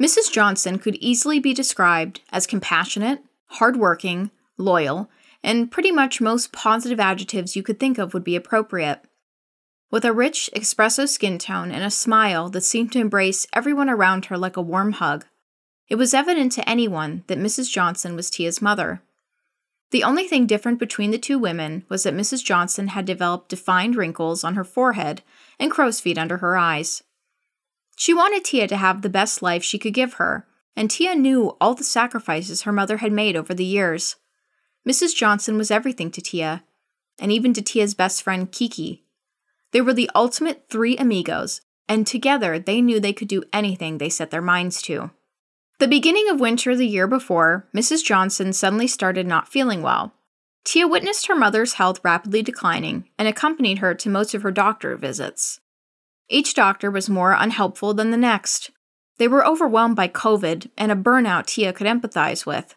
Mrs. 0.00 0.32
Johnson 0.32 0.78
could 0.78 0.96
easily 0.96 1.38
be 1.38 1.52
described 1.52 2.22
as 2.32 2.46
compassionate, 2.46 3.22
hardworking, 3.46 4.30
loyal, 4.56 5.10
and 5.42 5.70
pretty 5.70 5.92
much 5.92 6.20
most 6.20 6.52
positive 6.52 6.98
adjectives 6.98 7.54
you 7.54 7.62
could 7.62 7.78
think 7.78 7.98
of 7.98 8.14
would 8.14 8.24
be 8.24 8.34
appropriate. 8.34 9.02
With 9.90 10.04
a 10.04 10.12
rich 10.12 10.48
espresso 10.56 11.06
skin 11.06 11.36
tone 11.38 11.70
and 11.70 11.84
a 11.84 11.90
smile 11.90 12.48
that 12.50 12.62
seemed 12.62 12.92
to 12.92 12.98
embrace 12.98 13.46
everyone 13.52 13.90
around 13.90 14.26
her 14.26 14.38
like 14.38 14.56
a 14.56 14.62
warm 14.62 14.92
hug, 14.92 15.26
it 15.88 15.96
was 15.96 16.14
evident 16.14 16.52
to 16.52 16.68
anyone 16.68 17.24
that 17.26 17.38
Mrs. 17.38 17.70
Johnson 17.70 18.16
was 18.16 18.30
Tia's 18.30 18.62
mother. 18.62 19.02
The 19.90 20.04
only 20.04 20.28
thing 20.28 20.46
different 20.46 20.78
between 20.78 21.10
the 21.10 21.18
two 21.18 21.38
women 21.38 21.84
was 21.88 22.04
that 22.04 22.14
Mrs. 22.14 22.44
Johnson 22.44 22.88
had 22.88 23.04
developed 23.04 23.48
defined 23.48 23.96
wrinkles 23.96 24.44
on 24.44 24.54
her 24.54 24.64
forehead 24.64 25.22
and 25.58 25.70
crow's 25.70 26.00
feet 26.00 26.16
under 26.16 26.38
her 26.38 26.56
eyes. 26.56 27.02
She 28.00 28.14
wanted 28.14 28.46
Tia 28.46 28.66
to 28.68 28.78
have 28.78 29.02
the 29.02 29.10
best 29.10 29.42
life 29.42 29.62
she 29.62 29.78
could 29.78 29.92
give 29.92 30.14
her, 30.14 30.46
and 30.74 30.90
Tia 30.90 31.14
knew 31.14 31.54
all 31.60 31.74
the 31.74 31.84
sacrifices 31.84 32.62
her 32.62 32.72
mother 32.72 32.96
had 32.96 33.12
made 33.12 33.36
over 33.36 33.52
the 33.52 33.62
years. 33.62 34.16
Mrs. 34.88 35.14
Johnson 35.14 35.58
was 35.58 35.70
everything 35.70 36.10
to 36.12 36.22
Tia, 36.22 36.64
and 37.18 37.30
even 37.30 37.52
to 37.52 37.60
Tia's 37.60 37.92
best 37.92 38.22
friend 38.22 38.50
Kiki. 38.50 39.04
They 39.72 39.82
were 39.82 39.92
the 39.92 40.10
ultimate 40.14 40.64
three 40.70 40.96
amigos, 40.96 41.60
and 41.90 42.06
together 42.06 42.58
they 42.58 42.80
knew 42.80 43.00
they 43.00 43.12
could 43.12 43.28
do 43.28 43.44
anything 43.52 43.98
they 43.98 44.08
set 44.08 44.30
their 44.30 44.40
minds 44.40 44.80
to. 44.84 45.10
The 45.78 45.86
beginning 45.86 46.30
of 46.30 46.40
winter 46.40 46.74
the 46.74 46.88
year 46.88 47.06
before, 47.06 47.68
Mrs. 47.76 48.02
Johnson 48.02 48.54
suddenly 48.54 48.86
started 48.86 49.26
not 49.26 49.52
feeling 49.52 49.82
well. 49.82 50.14
Tia 50.64 50.88
witnessed 50.88 51.26
her 51.26 51.36
mother's 51.36 51.74
health 51.74 52.00
rapidly 52.02 52.40
declining 52.40 53.10
and 53.18 53.28
accompanied 53.28 53.80
her 53.80 53.94
to 53.96 54.08
most 54.08 54.32
of 54.32 54.40
her 54.40 54.50
doctor 54.50 54.96
visits. 54.96 55.60
Each 56.30 56.54
doctor 56.54 56.90
was 56.90 57.10
more 57.10 57.32
unhelpful 57.32 57.92
than 57.92 58.12
the 58.12 58.16
next. 58.16 58.70
They 59.18 59.26
were 59.26 59.44
overwhelmed 59.44 59.96
by 59.96 60.08
COVID 60.08 60.70
and 60.78 60.92
a 60.92 60.96
burnout 60.96 61.46
Tia 61.46 61.72
could 61.72 61.88
empathize 61.88 62.46
with. 62.46 62.76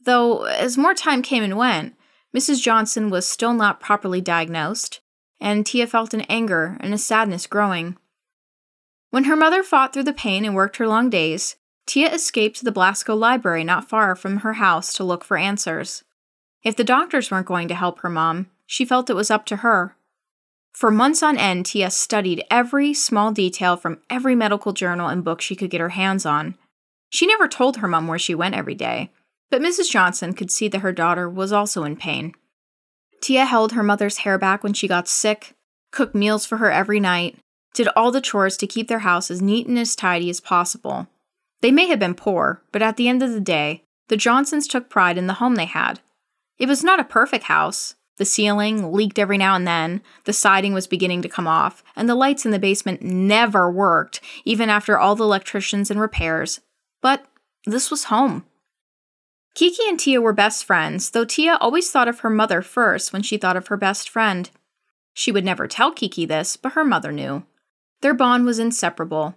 Though, 0.00 0.44
as 0.44 0.78
more 0.78 0.94
time 0.94 1.20
came 1.20 1.42
and 1.42 1.58
went, 1.58 1.94
Mrs. 2.34 2.62
Johnson 2.62 3.10
was 3.10 3.26
still 3.26 3.52
not 3.52 3.80
properly 3.80 4.20
diagnosed, 4.20 5.00
and 5.38 5.66
Tia 5.66 5.86
felt 5.86 6.14
an 6.14 6.22
anger 6.22 6.78
and 6.80 6.94
a 6.94 6.98
sadness 6.98 7.46
growing. 7.46 7.98
When 9.10 9.24
her 9.24 9.36
mother 9.36 9.62
fought 9.62 9.92
through 9.92 10.04
the 10.04 10.12
pain 10.12 10.44
and 10.44 10.54
worked 10.54 10.78
her 10.78 10.88
long 10.88 11.10
days, 11.10 11.56
Tia 11.86 12.12
escaped 12.12 12.56
to 12.58 12.64
the 12.64 12.72
Blasco 12.72 13.14
Library 13.14 13.62
not 13.62 13.88
far 13.88 14.16
from 14.16 14.38
her 14.38 14.54
house 14.54 14.92
to 14.94 15.04
look 15.04 15.22
for 15.22 15.36
answers. 15.36 16.02
If 16.62 16.76
the 16.76 16.84
doctors 16.84 17.30
weren't 17.30 17.46
going 17.46 17.68
to 17.68 17.74
help 17.74 18.00
her 18.00 18.10
mom, 18.10 18.48
she 18.66 18.84
felt 18.84 19.10
it 19.10 19.14
was 19.14 19.30
up 19.30 19.46
to 19.46 19.56
her. 19.56 19.96
For 20.76 20.90
months 20.90 21.22
on 21.22 21.38
end, 21.38 21.64
Tia 21.64 21.90
studied 21.90 22.44
every 22.50 22.92
small 22.92 23.32
detail 23.32 23.78
from 23.78 24.02
every 24.10 24.34
medical 24.34 24.74
journal 24.74 25.08
and 25.08 25.24
book 25.24 25.40
she 25.40 25.56
could 25.56 25.70
get 25.70 25.80
her 25.80 25.88
hands 25.88 26.26
on. 26.26 26.54
She 27.08 27.26
never 27.26 27.48
told 27.48 27.78
her 27.78 27.88
mom 27.88 28.08
where 28.08 28.18
she 28.18 28.34
went 28.34 28.54
every 28.54 28.74
day, 28.74 29.10
but 29.50 29.62
Mrs. 29.62 29.90
Johnson 29.90 30.34
could 30.34 30.50
see 30.50 30.68
that 30.68 30.80
her 30.80 30.92
daughter 30.92 31.30
was 31.30 31.50
also 31.50 31.84
in 31.84 31.96
pain. 31.96 32.34
Tia 33.22 33.46
held 33.46 33.72
her 33.72 33.82
mother's 33.82 34.18
hair 34.18 34.36
back 34.36 34.62
when 34.62 34.74
she 34.74 34.86
got 34.86 35.08
sick, 35.08 35.54
cooked 35.92 36.14
meals 36.14 36.44
for 36.44 36.58
her 36.58 36.70
every 36.70 37.00
night, 37.00 37.38
did 37.72 37.88
all 37.96 38.12
the 38.12 38.20
chores 38.20 38.58
to 38.58 38.66
keep 38.66 38.88
their 38.88 38.98
house 38.98 39.30
as 39.30 39.40
neat 39.40 39.66
and 39.66 39.78
as 39.78 39.96
tidy 39.96 40.28
as 40.28 40.40
possible. 40.40 41.06
They 41.62 41.72
may 41.72 41.86
have 41.86 41.98
been 41.98 42.12
poor, 42.12 42.60
but 42.70 42.82
at 42.82 42.98
the 42.98 43.08
end 43.08 43.22
of 43.22 43.32
the 43.32 43.40
day, 43.40 43.82
the 44.08 44.18
Johnsons 44.18 44.68
took 44.68 44.90
pride 44.90 45.16
in 45.16 45.26
the 45.26 45.40
home 45.40 45.54
they 45.54 45.64
had. 45.64 46.00
It 46.58 46.68
was 46.68 46.84
not 46.84 47.00
a 47.00 47.04
perfect 47.04 47.44
house. 47.44 47.94
The 48.18 48.24
ceiling 48.24 48.92
leaked 48.92 49.18
every 49.18 49.36
now 49.36 49.54
and 49.54 49.66
then, 49.66 50.02
the 50.24 50.32
siding 50.32 50.72
was 50.72 50.86
beginning 50.86 51.22
to 51.22 51.28
come 51.28 51.46
off, 51.46 51.84
and 51.94 52.08
the 52.08 52.14
lights 52.14 52.46
in 52.46 52.50
the 52.50 52.58
basement 52.58 53.02
never 53.02 53.70
worked, 53.70 54.20
even 54.44 54.70
after 54.70 54.98
all 54.98 55.14
the 55.14 55.24
electricians 55.24 55.90
and 55.90 56.00
repairs. 56.00 56.60
But 57.02 57.26
this 57.66 57.90
was 57.90 58.04
home. 58.04 58.46
Kiki 59.54 59.88
and 59.88 59.98
Tia 59.98 60.20
were 60.20 60.32
best 60.32 60.64
friends, 60.64 61.10
though 61.10 61.24
Tia 61.24 61.56
always 61.60 61.90
thought 61.90 62.08
of 62.08 62.20
her 62.20 62.30
mother 62.30 62.62
first 62.62 63.12
when 63.12 63.22
she 63.22 63.36
thought 63.36 63.56
of 63.56 63.68
her 63.68 63.76
best 63.76 64.08
friend. 64.08 64.50
She 65.14 65.32
would 65.32 65.44
never 65.44 65.66
tell 65.66 65.92
Kiki 65.92 66.26
this, 66.26 66.56
but 66.56 66.72
her 66.72 66.84
mother 66.84 67.12
knew. 67.12 67.44
Their 68.02 68.14
bond 68.14 68.44
was 68.44 68.58
inseparable. 68.58 69.34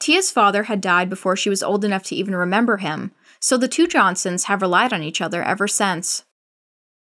Tia's 0.00 0.30
father 0.30 0.64
had 0.64 0.80
died 0.80 1.08
before 1.08 1.36
she 1.36 1.50
was 1.50 1.62
old 1.62 1.84
enough 1.84 2.04
to 2.04 2.14
even 2.14 2.34
remember 2.34 2.76
him, 2.76 3.12
so 3.40 3.56
the 3.56 3.68
two 3.68 3.86
Johnsons 3.86 4.44
have 4.44 4.62
relied 4.62 4.92
on 4.92 5.02
each 5.02 5.20
other 5.20 5.42
ever 5.42 5.66
since. 5.66 6.24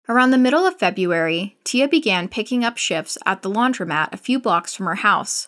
Around 0.09 0.33
the 0.33 0.39
middle 0.39 0.67
of 0.67 0.79
February, 0.79 1.57
Tia 1.65 1.87
began 1.87 2.29
picking 2.29 2.65
up 2.65 2.77
shifts 2.77 3.17
at 3.25 3.43
the 3.43 3.51
laundromat 3.51 4.13
a 4.13 4.17
few 4.17 4.41
blocks 4.41 4.75
from 4.75 4.87
her 4.87 4.97
house. 4.97 5.47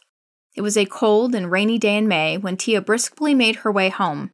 It 0.55 0.61
was 0.61 0.77
a 0.77 0.87
cold 0.87 1.35
and 1.35 1.51
rainy 1.51 1.79
day 1.79 1.97
in 1.97 2.07
May 2.07 2.39
when 2.39 2.57
Tia 2.57 2.81
briskly 2.81 3.35
made 3.35 3.57
her 3.57 3.73
way 3.73 3.89
home. 3.89 4.31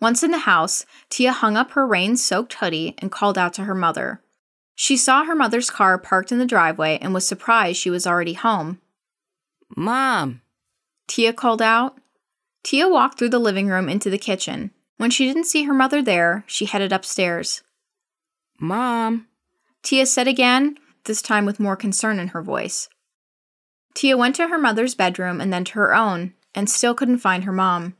Once 0.00 0.22
in 0.22 0.30
the 0.30 0.38
house, 0.38 0.84
Tia 1.08 1.32
hung 1.32 1.56
up 1.56 1.72
her 1.72 1.86
rain 1.86 2.16
soaked 2.16 2.54
hoodie 2.54 2.94
and 2.98 3.10
called 3.10 3.38
out 3.38 3.54
to 3.54 3.64
her 3.64 3.74
mother. 3.74 4.22
She 4.74 4.96
saw 4.96 5.24
her 5.24 5.34
mother's 5.34 5.70
car 5.70 5.98
parked 5.98 6.30
in 6.30 6.38
the 6.38 6.46
driveway 6.46 6.98
and 7.00 7.14
was 7.14 7.26
surprised 7.26 7.78
she 7.78 7.90
was 7.90 8.06
already 8.06 8.34
home. 8.34 8.80
Mom, 9.76 10.42
Tia 11.08 11.32
called 11.32 11.62
out. 11.62 11.98
Tia 12.62 12.88
walked 12.88 13.18
through 13.18 13.30
the 13.30 13.38
living 13.38 13.68
room 13.68 13.88
into 13.88 14.10
the 14.10 14.18
kitchen. 14.18 14.72
When 14.98 15.10
she 15.10 15.26
didn't 15.26 15.46
see 15.46 15.62
her 15.62 15.74
mother 15.74 16.02
there, 16.02 16.44
she 16.46 16.66
headed 16.66 16.92
upstairs. 16.92 17.62
Mom, 18.60 19.27
Tia 19.82 20.06
said 20.06 20.28
again, 20.28 20.76
this 21.04 21.22
time 21.22 21.46
with 21.46 21.60
more 21.60 21.76
concern 21.76 22.18
in 22.18 22.28
her 22.28 22.42
voice. 22.42 22.88
Tia 23.94 24.16
went 24.16 24.36
to 24.36 24.48
her 24.48 24.58
mother's 24.58 24.94
bedroom 24.94 25.40
and 25.40 25.52
then 25.52 25.64
to 25.64 25.74
her 25.74 25.94
own, 25.94 26.34
and 26.54 26.68
still 26.68 26.94
couldn't 26.94 27.18
find 27.18 27.44
her 27.44 27.52
mom. 27.52 27.96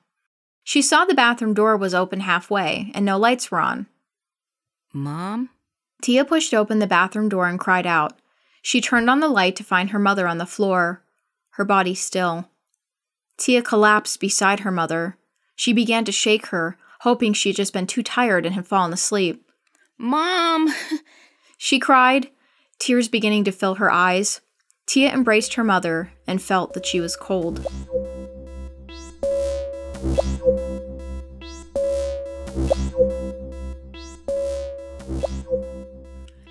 She 0.64 0.82
saw 0.82 1.04
the 1.04 1.14
bathroom 1.14 1.54
door 1.54 1.76
was 1.76 1.94
open 1.94 2.20
halfway 2.20 2.92
and 2.94 3.04
no 3.04 3.16
lights 3.16 3.50
were 3.50 3.60
on. 3.60 3.86
Mom? 4.92 5.50
Tia 6.02 6.24
pushed 6.24 6.54
open 6.54 6.78
the 6.78 6.86
bathroom 6.86 7.28
door 7.28 7.48
and 7.48 7.58
cried 7.58 7.86
out. 7.86 8.18
She 8.62 8.80
turned 8.80 9.08
on 9.08 9.20
the 9.20 9.28
light 9.28 9.56
to 9.56 9.64
find 9.64 9.90
her 9.90 9.98
mother 9.98 10.28
on 10.28 10.38
the 10.38 10.46
floor, 10.46 11.02
her 11.52 11.64
body 11.64 11.94
still. 11.94 12.50
Tia 13.38 13.62
collapsed 13.62 14.20
beside 14.20 14.60
her 14.60 14.70
mother. 14.70 15.16
She 15.56 15.72
began 15.72 16.04
to 16.04 16.12
shake 16.12 16.46
her, 16.46 16.76
hoping 17.00 17.32
she 17.32 17.48
had 17.48 17.56
just 17.56 17.72
been 17.72 17.86
too 17.86 18.02
tired 18.02 18.44
and 18.44 18.54
had 18.54 18.66
fallen 18.66 18.92
asleep. 18.92 19.48
Mom! 19.96 20.68
she 21.58 21.78
cried, 21.78 22.30
tears 22.78 23.08
beginning 23.08 23.44
to 23.44 23.52
fill 23.52 23.74
her 23.74 23.90
eyes. 23.90 24.40
Tia 24.86 25.12
embraced 25.12 25.54
her 25.54 25.64
mother 25.64 26.12
and 26.26 26.40
felt 26.40 26.72
that 26.72 26.86
she 26.86 27.00
was 27.00 27.16
cold. 27.16 27.66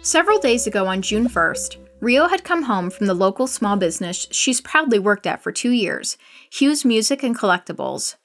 Several 0.04 0.40
days 0.40 0.68
ago 0.68 0.86
on 0.88 1.02
June 1.02 1.28
1st, 1.28 1.78
Rio 2.00 2.28
had 2.28 2.44
come 2.44 2.64
home 2.64 2.90
from 2.90 3.08
the 3.08 3.14
local 3.14 3.48
small 3.48 3.76
business 3.76 4.28
she's 4.32 4.62
proudly 4.62 5.00
worked 5.00 5.26
at 5.26 5.42
for 5.42 5.52
two 5.52 5.72
years, 5.72 6.18
Hugh's 6.50 6.86
Music 6.86 7.24
and 7.24 7.38
Collectibles. 7.38 8.16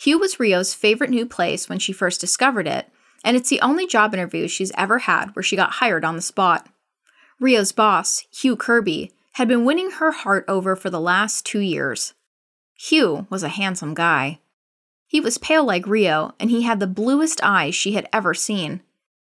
Hugh 0.00 0.18
was 0.18 0.40
Rio's 0.40 0.74
favorite 0.74 1.10
new 1.10 1.26
place 1.26 1.68
when 1.68 1.78
she 1.78 1.92
first 1.92 2.20
discovered 2.20 2.66
it, 2.66 2.88
and 3.24 3.36
it's 3.36 3.48
the 3.48 3.60
only 3.60 3.86
job 3.86 4.14
interview 4.14 4.48
she's 4.48 4.72
ever 4.76 5.00
had 5.00 5.34
where 5.34 5.42
she 5.42 5.56
got 5.56 5.72
hired 5.72 6.04
on 6.04 6.16
the 6.16 6.22
spot. 6.22 6.68
Rio's 7.40 7.72
boss, 7.72 8.24
Hugh 8.30 8.56
Kirby, 8.56 9.12
had 9.32 9.48
been 9.48 9.64
winning 9.64 9.92
her 9.92 10.12
heart 10.12 10.44
over 10.46 10.76
for 10.76 10.90
the 10.90 11.00
last 11.00 11.46
two 11.46 11.60
years. 11.60 12.14
Hugh 12.74 13.26
was 13.30 13.42
a 13.42 13.48
handsome 13.48 13.94
guy. 13.94 14.40
He 15.06 15.20
was 15.20 15.38
pale 15.38 15.64
like 15.64 15.86
Rio, 15.86 16.34
and 16.40 16.50
he 16.50 16.62
had 16.62 16.80
the 16.80 16.86
bluest 16.86 17.40
eyes 17.42 17.74
she 17.74 17.92
had 17.92 18.08
ever 18.12 18.34
seen. 18.34 18.82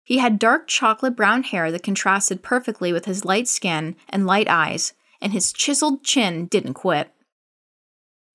He 0.04 0.18
had 0.18 0.38
dark 0.38 0.66
chocolate 0.66 1.14
brown 1.14 1.42
hair 1.42 1.71
that 1.71 1.83
contrasted 1.83 2.42
perfectly 2.42 2.92
with 2.92 3.04
his 3.04 3.25
light 3.25 3.47
skin 3.47 3.95
and 4.09 4.26
light 4.26 4.49
eyes, 4.49 4.95
and 5.21 5.33
his 5.33 5.52
chiseled 5.52 6.02
chin 6.02 6.47
didn't 6.47 6.75
quit. 6.75 7.12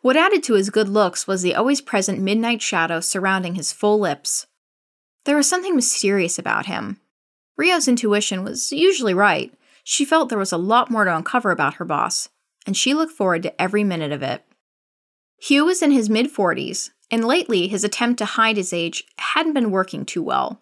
What 0.01 0.17
added 0.17 0.43
to 0.43 0.53
his 0.53 0.69
good 0.69 0.89
looks 0.89 1.27
was 1.27 1.41
the 1.41 1.55
always 1.55 1.81
present 1.81 2.19
midnight 2.19 2.61
shadow 2.61 2.99
surrounding 2.99 3.55
his 3.55 3.71
full 3.71 3.99
lips. 3.99 4.47
There 5.25 5.37
was 5.37 5.47
something 5.47 5.75
mysterious 5.75 6.37
about 6.37 6.65
him. 6.65 6.99
Rio's 7.57 7.87
intuition 7.87 8.43
was 8.43 8.71
usually 8.71 9.13
right. 9.13 9.53
She 9.83 10.05
felt 10.05 10.29
there 10.29 10.37
was 10.37 10.51
a 10.51 10.57
lot 10.57 10.89
more 10.89 11.05
to 11.05 11.15
uncover 11.15 11.51
about 11.51 11.75
her 11.75 11.85
boss, 11.85 12.29
and 12.65 12.75
she 12.75 12.93
looked 12.93 13.13
forward 13.13 13.43
to 13.43 13.61
every 13.61 13.83
minute 13.83 14.11
of 14.11 14.23
it. 14.23 14.43
Hugh 15.37 15.65
was 15.65 15.81
in 15.81 15.91
his 15.91 16.09
mid 16.09 16.33
40s, 16.33 16.91
and 17.11 17.25
lately 17.25 17.67
his 17.67 17.83
attempt 17.83 18.17
to 18.19 18.25
hide 18.25 18.57
his 18.57 18.73
age 18.73 19.03
hadn't 19.17 19.53
been 19.53 19.71
working 19.71 20.05
too 20.05 20.23
well. 20.23 20.61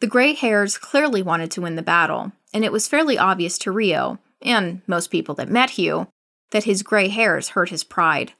The 0.00 0.06
gray 0.06 0.34
hairs 0.34 0.78
clearly 0.78 1.22
wanted 1.22 1.50
to 1.52 1.60
win 1.60 1.76
the 1.76 1.82
battle, 1.82 2.32
and 2.52 2.64
it 2.64 2.72
was 2.72 2.88
fairly 2.88 3.16
obvious 3.16 3.56
to 3.58 3.72
Rio, 3.72 4.18
and 4.42 4.82
most 4.86 5.10
people 5.10 5.34
that 5.36 5.48
met 5.48 5.70
Hugh, 5.70 6.08
that 6.50 6.64
his 6.64 6.82
gray 6.82 7.08
hairs 7.08 7.50
hurt 7.50 7.70
his 7.70 7.84
pride. 7.84 8.34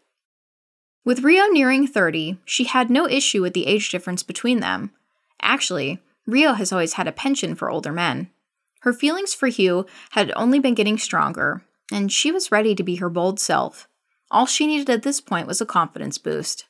With 1.04 1.22
Rio 1.22 1.46
nearing 1.46 1.86
30, 1.86 2.38
she 2.44 2.64
had 2.64 2.90
no 2.90 3.08
issue 3.08 3.40
with 3.40 3.54
the 3.54 3.66
age 3.66 3.90
difference 3.90 4.22
between 4.22 4.60
them. 4.60 4.90
Actually, 5.40 6.00
Rio 6.26 6.54
has 6.54 6.72
always 6.72 6.94
had 6.94 7.06
a 7.06 7.12
penchant 7.12 7.58
for 7.58 7.70
older 7.70 7.92
men. 7.92 8.30
Her 8.80 8.92
feelings 8.92 9.34
for 9.34 9.48
Hugh 9.48 9.86
had 10.10 10.32
only 10.36 10.58
been 10.58 10.74
getting 10.74 10.98
stronger, 10.98 11.62
and 11.92 12.10
she 12.12 12.30
was 12.32 12.52
ready 12.52 12.74
to 12.74 12.82
be 12.82 12.96
her 12.96 13.08
bold 13.08 13.38
self. 13.40 13.88
All 14.30 14.46
she 14.46 14.66
needed 14.66 14.90
at 14.90 15.02
this 15.02 15.20
point 15.20 15.46
was 15.46 15.60
a 15.60 15.66
confidence 15.66 16.18
boost. 16.18 16.66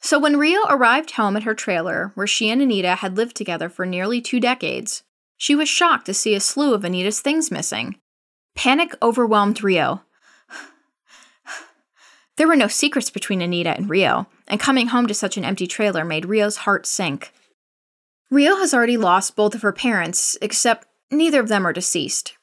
So 0.00 0.18
when 0.18 0.38
Rio 0.38 0.60
arrived 0.68 1.12
home 1.12 1.36
at 1.36 1.42
her 1.42 1.54
trailer, 1.54 2.12
where 2.14 2.26
she 2.26 2.48
and 2.50 2.62
Anita 2.62 2.96
had 2.96 3.16
lived 3.16 3.36
together 3.36 3.68
for 3.68 3.84
nearly 3.84 4.20
two 4.20 4.40
decades, 4.40 5.02
She 5.38 5.54
was 5.54 5.68
shocked 5.68 6.06
to 6.06 6.14
see 6.14 6.34
a 6.34 6.40
slew 6.40 6.74
of 6.74 6.84
Anita's 6.84 7.20
things 7.20 7.50
missing. 7.50 7.96
Panic 8.54 8.94
overwhelmed 9.00 9.62
Rio. 9.62 10.02
There 12.36 12.48
were 12.48 12.56
no 12.56 12.68
secrets 12.68 13.10
between 13.10 13.40
Anita 13.40 13.70
and 13.70 13.88
Rio, 13.88 14.28
and 14.46 14.60
coming 14.60 14.88
home 14.88 15.06
to 15.06 15.14
such 15.14 15.36
an 15.36 15.44
empty 15.44 15.66
trailer 15.66 16.04
made 16.04 16.26
Rio's 16.26 16.58
heart 16.58 16.86
sink. 16.86 17.32
Rio 18.30 18.56
has 18.56 18.74
already 18.74 18.96
lost 18.96 19.36
both 19.36 19.54
of 19.54 19.62
her 19.62 19.72
parents, 19.72 20.36
except 20.42 20.86
neither 21.10 21.40
of 21.40 21.48
them 21.48 21.66
are 21.66 21.72
deceased. 21.72 22.36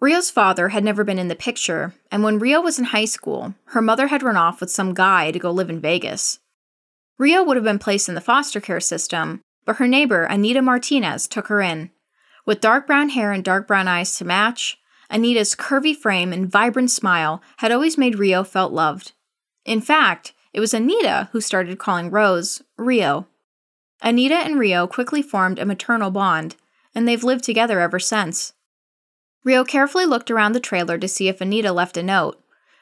Rio's 0.00 0.30
father 0.30 0.68
had 0.68 0.84
never 0.84 1.02
been 1.02 1.18
in 1.18 1.28
the 1.28 1.34
picture, 1.34 1.94
and 2.12 2.22
when 2.22 2.38
Rio 2.38 2.60
was 2.60 2.78
in 2.78 2.86
high 2.86 3.04
school, 3.04 3.54
her 3.66 3.82
mother 3.82 4.08
had 4.08 4.22
run 4.22 4.36
off 4.36 4.60
with 4.60 4.70
some 4.70 4.94
guy 4.94 5.30
to 5.30 5.38
go 5.38 5.50
live 5.50 5.70
in 5.70 5.80
Vegas. 5.80 6.38
Rio 7.18 7.42
would 7.42 7.56
have 7.56 7.64
been 7.64 7.78
placed 7.78 8.08
in 8.08 8.14
the 8.14 8.20
foster 8.20 8.60
care 8.60 8.80
system, 8.80 9.40
but 9.64 9.76
her 9.76 9.88
neighbor, 9.88 10.24
Anita 10.24 10.62
Martinez, 10.62 11.26
took 11.26 11.48
her 11.48 11.60
in. 11.60 11.90
With 12.46 12.60
dark 12.60 12.86
brown 12.86 13.08
hair 13.08 13.32
and 13.32 13.42
dark 13.42 13.66
brown 13.66 13.88
eyes 13.88 14.16
to 14.18 14.24
match, 14.24 14.78
Anita's 15.10 15.54
curvy 15.54 15.96
frame 15.96 16.32
and 16.32 16.50
vibrant 16.50 16.90
smile 16.90 17.42
had 17.58 17.72
always 17.72 17.98
made 17.98 18.18
Rio 18.18 18.44
felt 18.44 18.72
loved. 18.72 19.12
In 19.64 19.80
fact, 19.80 20.32
it 20.52 20.60
was 20.60 20.74
Anita 20.74 21.28
who 21.32 21.40
started 21.40 21.78
calling 21.78 22.10
Rose 22.10 22.62
Rio. 22.76 23.26
Anita 24.04 24.34
and 24.34 24.58
Rio 24.58 24.86
quickly 24.86 25.22
formed 25.22 25.58
a 25.58 25.64
maternal 25.64 26.10
bond, 26.10 26.56
and 26.94 27.08
they've 27.08 27.24
lived 27.24 27.42
together 27.42 27.80
ever 27.80 27.98
since. 27.98 28.52
Rio 29.44 29.64
carefully 29.64 30.04
looked 30.04 30.30
around 30.30 30.52
the 30.52 30.60
trailer 30.60 30.98
to 30.98 31.08
see 31.08 31.26
if 31.26 31.40
Anita 31.40 31.72
left 31.72 31.96
a 31.96 32.02
note. 32.02 32.38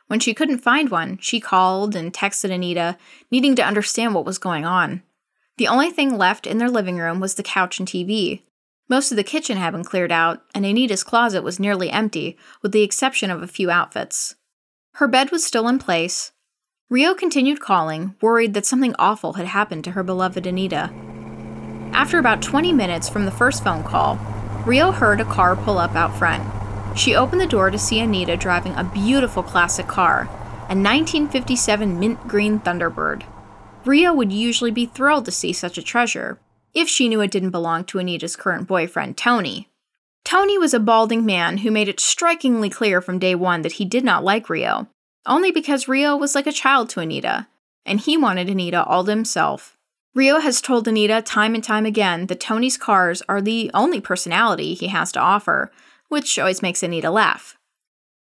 When 0.08 0.18
she 0.18 0.34
couldn't 0.34 0.58
find 0.58 0.90
one, 0.90 1.18
she 1.18 1.38
called 1.38 1.94
and 1.94 2.12
texted 2.12 2.50
Anita, 2.50 2.98
needing 3.30 3.54
to 3.54 3.64
understand 3.64 4.16
what 4.16 4.24
was 4.24 4.38
going 4.38 4.64
on. 4.64 5.04
The 5.58 5.68
only 5.68 5.90
thing 5.90 6.18
left 6.18 6.44
in 6.44 6.58
their 6.58 6.68
living 6.68 6.98
room 6.98 7.20
was 7.20 7.36
the 7.36 7.44
couch 7.44 7.78
and 7.78 7.86
TV. 7.86 8.42
Most 8.88 9.12
of 9.12 9.16
the 9.16 9.22
kitchen 9.22 9.56
had 9.56 9.70
been 9.70 9.84
cleared 9.84 10.10
out, 10.10 10.42
and 10.56 10.66
Anita's 10.66 11.04
closet 11.04 11.44
was 11.44 11.60
nearly 11.60 11.88
empty, 11.88 12.36
with 12.62 12.72
the 12.72 12.82
exception 12.82 13.30
of 13.30 13.42
a 13.42 13.46
few 13.46 13.70
outfits. 13.70 14.34
Her 14.94 15.06
bed 15.06 15.30
was 15.30 15.46
still 15.46 15.68
in 15.68 15.78
place. 15.78 16.32
Rio 16.90 17.14
continued 17.14 17.60
calling, 17.60 18.16
worried 18.20 18.54
that 18.54 18.66
something 18.66 18.96
awful 18.98 19.34
had 19.34 19.46
happened 19.46 19.84
to 19.84 19.92
her 19.92 20.02
beloved 20.02 20.48
Anita. 20.48 20.92
After 21.92 22.18
about 22.18 22.40
20 22.40 22.72
minutes 22.72 23.08
from 23.08 23.26
the 23.26 23.30
first 23.30 23.62
phone 23.62 23.84
call, 23.84 24.16
Rio 24.66 24.92
heard 24.92 25.20
a 25.20 25.24
car 25.24 25.54
pull 25.54 25.78
up 25.78 25.94
out 25.94 26.16
front. 26.16 26.42
She 26.98 27.14
opened 27.14 27.40
the 27.40 27.46
door 27.46 27.70
to 27.70 27.78
see 27.78 28.00
Anita 28.00 28.36
driving 28.36 28.74
a 28.74 28.84
beautiful 28.84 29.42
classic 29.42 29.88
car, 29.88 30.22
a 30.68 30.74
1957 30.74 32.00
mint 32.00 32.26
green 32.26 32.60
Thunderbird. 32.60 33.24
Rio 33.84 34.14
would 34.14 34.32
usually 34.32 34.70
be 34.70 34.86
thrilled 34.86 35.26
to 35.26 35.30
see 35.32 35.52
such 35.52 35.76
a 35.76 35.82
treasure, 35.82 36.38
if 36.72 36.88
she 36.88 37.08
knew 37.08 37.20
it 37.20 37.30
didn't 37.30 37.50
belong 37.50 37.84
to 37.84 37.98
Anita's 37.98 38.36
current 38.36 38.66
boyfriend, 38.66 39.18
Tony. 39.18 39.68
Tony 40.24 40.56
was 40.56 40.72
a 40.72 40.80
balding 40.80 41.26
man 41.26 41.58
who 41.58 41.70
made 41.70 41.88
it 41.88 42.00
strikingly 42.00 42.70
clear 42.70 43.02
from 43.02 43.18
day 43.18 43.34
one 43.34 43.62
that 43.62 43.72
he 43.72 43.84
did 43.84 44.04
not 44.04 44.24
like 44.24 44.48
Rio, 44.48 44.88
only 45.26 45.50
because 45.50 45.88
Rio 45.88 46.16
was 46.16 46.34
like 46.34 46.46
a 46.46 46.52
child 46.52 46.88
to 46.90 47.00
Anita, 47.00 47.48
and 47.84 48.00
he 48.00 48.16
wanted 48.16 48.48
Anita 48.48 48.82
all 48.84 49.04
to 49.04 49.10
himself. 49.10 49.71
Rio 50.14 50.40
has 50.40 50.60
told 50.60 50.86
Anita 50.86 51.22
time 51.22 51.54
and 51.54 51.64
time 51.64 51.86
again 51.86 52.26
that 52.26 52.40
Tony's 52.40 52.76
cars 52.76 53.22
are 53.30 53.40
the 53.40 53.70
only 53.72 53.98
personality 53.98 54.74
he 54.74 54.88
has 54.88 55.10
to 55.12 55.20
offer, 55.20 55.72
which 56.08 56.38
always 56.38 56.60
makes 56.60 56.82
Anita 56.82 57.10
laugh. 57.10 57.56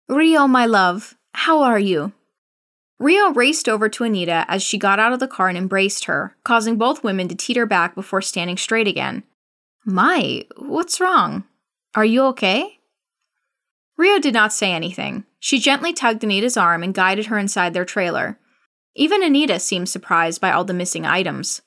Rio, 0.07 0.47
my 0.47 0.67
love, 0.67 1.15
how 1.33 1.63
are 1.63 1.79
you? 1.79 2.13
Rio 2.99 3.33
raced 3.33 3.67
over 3.67 3.89
to 3.89 4.05
Anita 4.05 4.45
as 4.47 4.63
she 4.63 4.77
got 4.77 4.99
out 4.99 5.15
of 5.15 5.21
the 5.21 5.29
car 5.29 5.49
and 5.49 5.57
embraced 5.57 6.05
her, 6.05 6.37
causing 6.45 6.77
both 6.77 7.03
women 7.03 7.29
to 7.29 7.35
teeter 7.35 7.65
back 7.65 7.95
before 7.95 8.21
standing 8.21 8.59
straight 8.59 8.87
again. 8.87 9.23
My, 9.87 10.45
what's 10.59 11.01
wrong? 11.01 11.45
Are 11.95 12.05
you 12.05 12.25
okay? 12.25 12.79
Rio 13.97 14.19
did 14.19 14.35
not 14.35 14.53
say 14.53 14.73
anything. 14.73 15.25
She 15.39 15.59
gently 15.59 15.95
tugged 15.95 16.23
Anita's 16.23 16.59
arm 16.59 16.83
and 16.83 16.93
guided 16.93 17.27
her 17.27 17.39
inside 17.39 17.73
their 17.73 17.87
trailer. 17.87 18.39
Even 18.95 19.23
Anita 19.23 19.59
seemed 19.59 19.89
surprised 19.89 20.43
by 20.43 20.53
all 20.53 20.65
the 20.65 20.75
missing 20.75 21.07
items. 21.07 21.63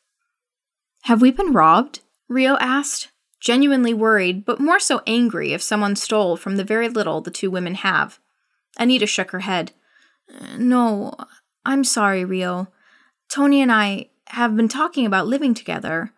Have 1.04 1.22
we 1.22 1.32
been 1.32 1.52
robbed? 1.52 2.00
Rio 2.30 2.56
asked, 2.60 3.10
genuinely 3.42 3.94
worried, 3.94 4.46
but 4.46 4.62
more 4.62 4.80
so 4.80 5.02
angry 5.06 5.52
if 5.52 5.62
someone 5.62 5.98
stole 5.98 6.38
from 6.38 6.56
the 6.56 6.64
very 6.64 6.88
little 6.88 7.20
the 7.20 7.30
two 7.30 7.52
women 7.52 7.76
have. 7.76 8.20
Anita 8.80 9.06
shook 9.06 9.32
her 9.32 9.42
head. 9.42 9.74
No, 10.58 11.14
I'm 11.66 11.84
sorry, 11.84 12.24
Rio. 12.24 12.70
Tony 13.30 13.62
and 13.62 13.72
I 13.72 14.12
have 14.28 14.56
been 14.56 14.70
talking 14.70 15.06
about 15.06 15.28
living 15.28 15.54
together. 15.54 16.14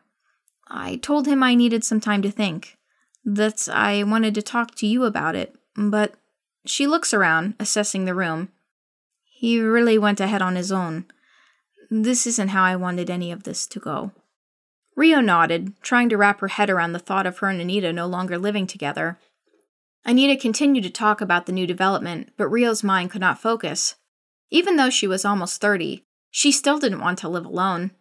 I 0.67 0.97
told 0.97 1.25
him 1.25 1.41
I 1.41 1.55
needed 1.55 1.83
some 1.83 1.99
time 1.99 2.21
to 2.21 2.29
think, 2.29 2.77
that 3.23 3.67
I 3.67 4.03
wanted 4.03 4.35
to 4.35 4.43
talk 4.43 4.75
to 4.75 4.87
you 4.87 5.03
about 5.03 5.35
it, 5.35 5.55
but 5.75 6.13
she 6.67 6.85
looks 6.85 7.11
around, 7.11 7.55
assessing 7.59 8.05
the 8.05 8.13
room. 8.13 8.49
He 9.23 9.59
really 9.59 9.97
went 9.97 10.19
ahead 10.19 10.43
on 10.43 10.55
his 10.55 10.71
own. 10.71 11.05
This 11.89 12.27
isn't 12.27 12.49
how 12.49 12.63
I 12.63 12.75
wanted 12.75 13.09
any 13.09 13.31
of 13.31 13.43
this 13.43 13.65
to 13.67 13.79
go. 13.79 14.11
Rio 14.95 15.19
nodded, 15.19 15.73
trying 15.81 16.09
to 16.09 16.17
wrap 16.17 16.39
her 16.39 16.47
head 16.47 16.69
around 16.69 16.93
the 16.93 16.99
thought 16.99 17.25
of 17.25 17.39
her 17.39 17.49
and 17.49 17.59
Anita 17.59 17.91
no 17.91 18.07
longer 18.07 18.37
living 18.37 18.65
together. 18.65 19.19
Anita 20.05 20.39
continued 20.39 20.83
to 20.83 20.89
talk 20.89 21.19
about 21.19 21.45
the 21.45 21.51
new 21.51 21.67
development, 21.67 22.31
but 22.37 22.47
Rio's 22.47 22.83
mind 22.83 23.11
could 23.11 23.21
not 23.21 23.41
focus. 23.41 23.95
Even 24.49 24.75
though 24.75 24.89
she 24.89 25.07
was 25.07 25.25
almost 25.25 25.59
30, 25.59 26.05
she 26.31 26.51
still 26.51 26.79
didn't 26.79 27.01
want 27.01 27.17
to 27.19 27.29
live 27.29 27.45
alone. 27.45 27.91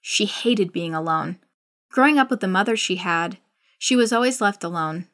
She 0.00 0.24
hated 0.24 0.72
being 0.72 0.94
alone. 0.94 1.38
Growing 1.90 2.18
up 2.18 2.30
with 2.30 2.40
the 2.40 2.48
mother 2.48 2.76
she 2.76 2.96
had, 2.96 3.38
she 3.78 3.94
was 3.94 4.12
always 4.12 4.40
left 4.40 4.64
alone, 4.64 5.08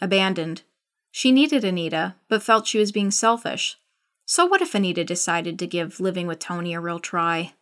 abandoned. 0.00 0.62
She 1.10 1.30
needed 1.30 1.62
Anita, 1.62 2.14
but 2.28 2.42
felt 2.42 2.66
she 2.66 2.78
was 2.78 2.90
being 2.90 3.10
selfish. 3.10 3.76
So, 4.24 4.46
what 4.46 4.62
if 4.62 4.74
Anita 4.74 5.04
decided 5.04 5.58
to 5.58 5.66
give 5.66 6.00
living 6.00 6.26
with 6.26 6.38
Tony 6.38 6.72
a 6.72 6.80
real 6.80 6.98
try? 6.98 7.52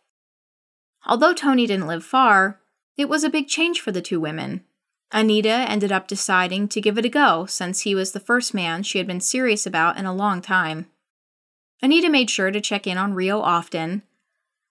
Although 1.05 1.33
Tony 1.33 1.67
didn't 1.67 1.87
live 1.87 2.05
far, 2.05 2.60
it 2.97 3.09
was 3.09 3.23
a 3.23 3.29
big 3.29 3.47
change 3.47 3.79
for 3.79 3.91
the 3.91 4.01
two 4.01 4.19
women. 4.19 4.63
Anita 5.11 5.49
ended 5.49 5.91
up 5.91 6.07
deciding 6.07 6.67
to 6.69 6.81
give 6.81 6.97
it 6.97 7.05
a 7.05 7.09
go 7.09 7.45
since 7.45 7.81
he 7.81 7.93
was 7.93 8.11
the 8.11 8.19
first 8.19 8.53
man 8.53 8.83
she 8.83 8.97
had 8.97 9.07
been 9.07 9.19
serious 9.19 9.65
about 9.65 9.97
in 9.97 10.05
a 10.05 10.13
long 10.13 10.41
time. 10.41 10.87
Anita 11.81 12.09
made 12.09 12.29
sure 12.29 12.51
to 12.51 12.61
check 12.61 12.87
in 12.87 12.97
on 12.97 13.13
Rio 13.13 13.41
often, 13.41 14.03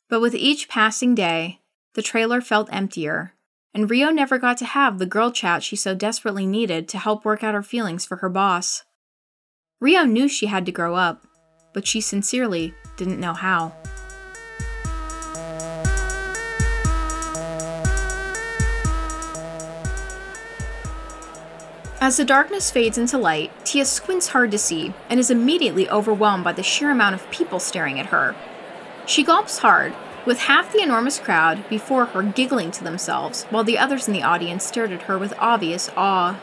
but 0.09 0.21
with 0.21 0.35
each 0.35 0.69
passing 0.69 1.15
day, 1.15 1.61
the 1.95 2.03
trailer 2.03 2.41
felt 2.41 2.73
emptier, 2.73 3.35
and 3.75 3.91
Rio 3.91 4.11
never 4.11 4.39
got 4.39 4.57
to 4.59 4.65
have 4.65 4.99
the 4.99 5.07
girl 5.07 5.31
chat 5.31 5.63
she 5.63 5.77
so 5.77 5.95
desperately 5.95 6.47
needed 6.47 6.89
to 6.89 6.99
help 6.99 7.25
work 7.25 7.45
out 7.45 7.55
her 7.55 7.63
feelings 7.63 8.05
for 8.05 8.17
her 8.17 8.29
boss. 8.29 8.85
Rio 9.81 10.05
knew 10.05 10.29
she 10.29 10.47
had 10.47 10.67
to 10.67 10.73
grow 10.73 10.95
up, 10.95 11.27
but 11.73 11.87
she 11.87 12.01
sincerely 12.01 12.75
didn't 12.97 13.21
know 13.21 13.35
how. 13.35 13.75
As 22.03 22.17
the 22.17 22.25
darkness 22.25 22.71
fades 22.71 22.97
into 22.97 23.19
light, 23.19 23.53
Tia 23.63 23.85
squints 23.85 24.29
hard 24.29 24.51
to 24.53 24.59
see 24.59 24.95
and 25.11 25.21
is 25.21 25.31
immediately 25.31 25.87
overwhelmed 25.91 26.43
by 26.43 26.53
the 26.53 26.63
sheer 26.63 26.91
amount 26.91 27.15
of 27.15 27.31
people 27.31 27.61
staring 27.61 28.01
at 28.01 28.07
her. 28.07 28.35
She 29.05 29.23
gulps 29.23 29.59
hard, 29.59 29.93
with 30.25 30.39
half 30.39 30.73
the 30.73 30.83
enormous 30.83 31.19
crowd 31.19 31.69
before 31.69 32.07
her 32.07 32.23
giggling 32.23 32.71
to 32.71 32.85
themselves, 32.85 33.45
while 33.51 33.65
the 33.65 33.77
others 33.77 34.09
in 34.09 34.15
the 34.15 34.23
audience 34.23 34.65
stared 34.65 34.93
at 34.93 35.03
her 35.03 35.19
with 35.19 35.35
obvious 35.39 35.91
awe. 35.95 36.41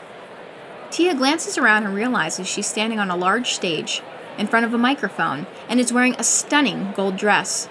Tia 0.90 1.16
glances 1.16 1.58
around 1.58 1.84
and 1.84 1.94
realizes 1.94 2.46
she's 2.46 2.68
standing 2.68 3.00
on 3.00 3.10
a 3.10 3.16
large 3.16 3.50
stage, 3.50 4.00
in 4.38 4.46
front 4.46 4.64
of 4.64 4.72
a 4.72 4.78
microphone, 4.78 5.48
and 5.68 5.80
is 5.80 5.92
wearing 5.92 6.14
a 6.18 6.24
stunning 6.24 6.92
gold 6.94 7.16
dress. 7.16 7.68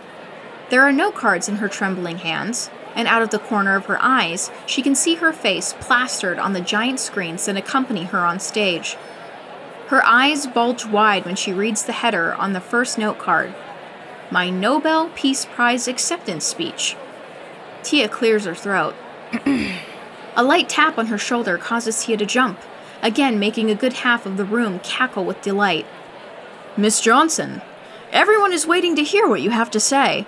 There 0.69 0.82
are 0.82 0.91
no 0.91 1.10
cards 1.10 1.47
in 1.47 1.56
her 1.56 1.69
trembling 1.69 2.17
hands, 2.17 2.69
and 2.98 3.08
out 3.08 3.22
of 3.22 3.30
the 3.30 3.40
corner 3.40 3.76
of 3.76 3.86
her 3.86 4.00
eyes, 4.02 4.50
she 4.66 4.82
can 4.82 4.96
see 4.96 5.16
her 5.16 5.32
face 5.32 5.76
plastered 5.80 6.40
on 6.40 6.54
the 6.54 6.60
giant 6.60 7.00
screens 7.00 7.46
that 7.46 7.56
accompany 7.56 8.06
her 8.06 8.26
on 8.26 8.40
stage. 8.40 8.98
Her 9.90 10.04
eyes 10.04 10.48
bulge 10.48 10.84
wide 10.84 11.24
when 11.24 11.36
she 11.36 11.54
reads 11.54 11.86
the 11.86 11.94
header 11.94 12.34
on 12.34 12.54
the 12.54 12.60
first 12.60 12.98
note 12.98 13.20
card 13.20 13.54
My 14.32 14.50
Nobel 14.50 15.12
Peace 15.14 15.46
Prize 15.46 15.88
acceptance 15.88 16.44
speech. 16.44 16.98
Tia 17.84 18.10
clears 18.10 18.46
her 18.46 18.56
throat. 18.56 18.96
a 19.46 20.44
light 20.44 20.68
tap 20.68 20.98
on 20.98 21.06
her 21.06 21.20
shoulder 21.20 21.60
causes 21.60 22.04
Tia 22.04 22.18
to 22.18 22.26
jump, 22.26 22.60
again 23.04 23.38
making 23.38 23.70
a 23.70 23.76
good 23.76 23.94
half 23.94 24.26
of 24.26 24.38
the 24.38 24.44
room 24.44 24.80
cackle 24.80 25.24
with 25.24 25.42
delight. 25.44 25.86
Miss 26.76 27.00
Johnson, 27.00 27.62
everyone 28.12 28.54
is 28.54 28.66
waiting 28.66 28.96
to 28.96 29.04
hear 29.04 29.28
what 29.28 29.42
you 29.42 29.52
have 29.52 29.70
to 29.72 29.80
say. 29.80 30.26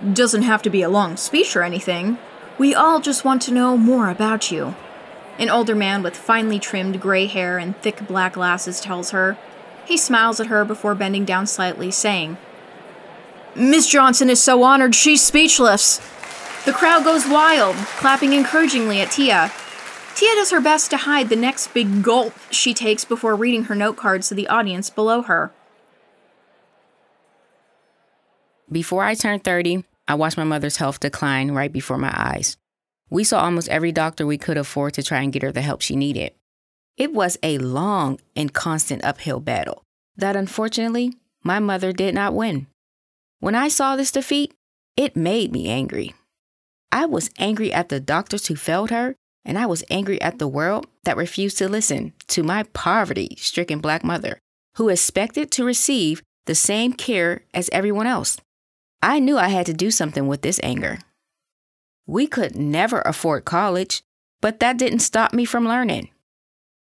Doesn't 0.00 0.42
have 0.42 0.62
to 0.62 0.70
be 0.70 0.82
a 0.82 0.88
long 0.88 1.16
speech 1.16 1.54
or 1.54 1.62
anything. 1.62 2.16
We 2.58 2.74
all 2.74 3.00
just 3.00 3.24
want 3.24 3.42
to 3.42 3.52
know 3.52 3.76
more 3.76 4.08
about 4.08 4.50
you. 4.50 4.74
An 5.38 5.50
older 5.50 5.74
man 5.74 6.02
with 6.02 6.16
finely 6.16 6.58
trimmed 6.58 7.00
gray 7.00 7.26
hair 7.26 7.58
and 7.58 7.76
thick 7.76 8.06
black 8.06 8.34
glasses 8.34 8.80
tells 8.80 9.10
her. 9.10 9.36
He 9.84 9.96
smiles 9.96 10.40
at 10.40 10.46
her 10.46 10.64
before 10.64 10.94
bending 10.94 11.24
down 11.24 11.46
slightly, 11.46 11.90
saying, 11.90 12.38
Miss 13.54 13.88
Johnson 13.88 14.30
is 14.30 14.40
so 14.40 14.62
honored 14.62 14.94
she's 14.94 15.22
speechless. 15.22 15.98
The 16.64 16.72
crowd 16.72 17.04
goes 17.04 17.26
wild, 17.26 17.76
clapping 17.76 18.32
encouragingly 18.32 19.00
at 19.00 19.10
Tia. 19.10 19.50
Tia 20.14 20.34
does 20.34 20.50
her 20.50 20.60
best 20.60 20.90
to 20.90 20.98
hide 20.98 21.28
the 21.28 21.36
next 21.36 21.74
big 21.74 22.02
gulp 22.02 22.34
she 22.50 22.74
takes 22.74 23.04
before 23.04 23.34
reading 23.34 23.64
her 23.64 23.74
note 23.74 23.96
cards 23.96 24.28
to 24.28 24.34
the 24.34 24.48
audience 24.48 24.90
below 24.90 25.22
her. 25.22 25.52
Before 28.70 29.02
I 29.02 29.14
turned 29.14 29.42
30, 29.42 29.84
I 30.10 30.14
watched 30.14 30.36
my 30.36 30.42
mother's 30.42 30.78
health 30.78 30.98
decline 30.98 31.52
right 31.52 31.72
before 31.72 31.96
my 31.96 32.12
eyes. 32.12 32.56
We 33.10 33.22
saw 33.22 33.44
almost 33.44 33.68
every 33.68 33.92
doctor 33.92 34.26
we 34.26 34.38
could 34.38 34.56
afford 34.56 34.94
to 34.94 35.04
try 35.04 35.22
and 35.22 35.32
get 35.32 35.42
her 35.42 35.52
the 35.52 35.62
help 35.62 35.82
she 35.82 35.94
needed. 35.94 36.32
It 36.96 37.12
was 37.12 37.38
a 37.44 37.58
long 37.58 38.18
and 38.34 38.52
constant 38.52 39.04
uphill 39.04 39.38
battle 39.38 39.84
that 40.16 40.34
unfortunately 40.34 41.14
my 41.44 41.60
mother 41.60 41.92
did 41.92 42.12
not 42.12 42.34
win. 42.34 42.66
When 43.38 43.54
I 43.54 43.68
saw 43.68 43.94
this 43.94 44.10
defeat, 44.10 44.52
it 44.96 45.14
made 45.14 45.52
me 45.52 45.68
angry. 45.68 46.12
I 46.90 47.06
was 47.06 47.30
angry 47.38 47.72
at 47.72 47.88
the 47.88 48.00
doctors 48.00 48.48
who 48.48 48.56
failed 48.56 48.90
her, 48.90 49.14
and 49.44 49.56
I 49.56 49.66
was 49.66 49.84
angry 49.90 50.20
at 50.20 50.40
the 50.40 50.48
world 50.48 50.88
that 51.04 51.16
refused 51.16 51.58
to 51.58 51.68
listen 51.68 52.14
to 52.26 52.42
my 52.42 52.64
poverty 52.64 53.36
stricken 53.38 53.78
black 53.78 54.02
mother, 54.02 54.40
who 54.74 54.88
expected 54.88 55.52
to 55.52 55.64
receive 55.64 56.20
the 56.46 56.56
same 56.56 56.94
care 56.94 57.42
as 57.54 57.70
everyone 57.72 58.08
else. 58.08 58.38
I 59.02 59.18
knew 59.18 59.38
I 59.38 59.48
had 59.48 59.66
to 59.66 59.72
do 59.72 59.90
something 59.90 60.26
with 60.26 60.42
this 60.42 60.60
anger. 60.62 60.98
We 62.06 62.26
could 62.26 62.56
never 62.56 63.00
afford 63.02 63.44
college, 63.44 64.02
but 64.40 64.60
that 64.60 64.78
didn't 64.78 64.98
stop 65.00 65.32
me 65.32 65.44
from 65.44 65.66
learning. 65.66 66.10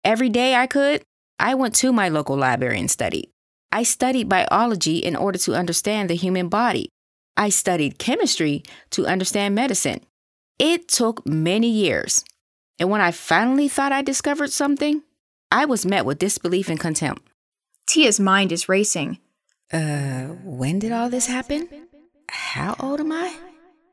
Every 0.03 0.29
day 0.29 0.55
I 0.55 0.67
could, 0.67 1.01
I 1.39 1.55
went 1.55 1.73
to 1.75 1.91
my 1.91 2.09
local 2.09 2.37
library 2.37 2.79
and 2.79 2.91
studied. 2.91 3.29
I 3.71 3.83
studied 3.83 4.29
biology 4.29 4.99
in 4.99 5.15
order 5.15 5.39
to 5.39 5.55
understand 5.55 6.09
the 6.09 6.15
human 6.15 6.47
body. 6.47 6.89
I 7.35 7.49
studied 7.49 7.97
chemistry 7.97 8.63
to 8.91 9.07
understand 9.07 9.55
medicine. 9.55 10.01
It 10.59 10.87
took 10.87 11.25
many 11.25 11.69
years. 11.69 12.23
And 12.79 12.89
when 12.89 13.01
I 13.01 13.11
finally 13.11 13.67
thought 13.67 13.91
I 13.91 14.01
discovered 14.01 14.51
something, 14.51 15.01
I 15.51 15.65
was 15.65 15.85
met 15.85 16.05
with 16.05 16.19
disbelief 16.19 16.69
and 16.69 16.79
contempt. 16.79 17.27
Tia's 17.87 18.19
mind 18.19 18.51
is 18.51 18.69
racing. 18.69 19.19
Uh, 19.71 20.27
when 20.43 20.79
did 20.79 20.91
all 20.91 21.09
this 21.09 21.27
happen? 21.27 21.67
How 22.29 22.75
old 22.79 22.99
am 22.99 23.11
I? 23.11 23.37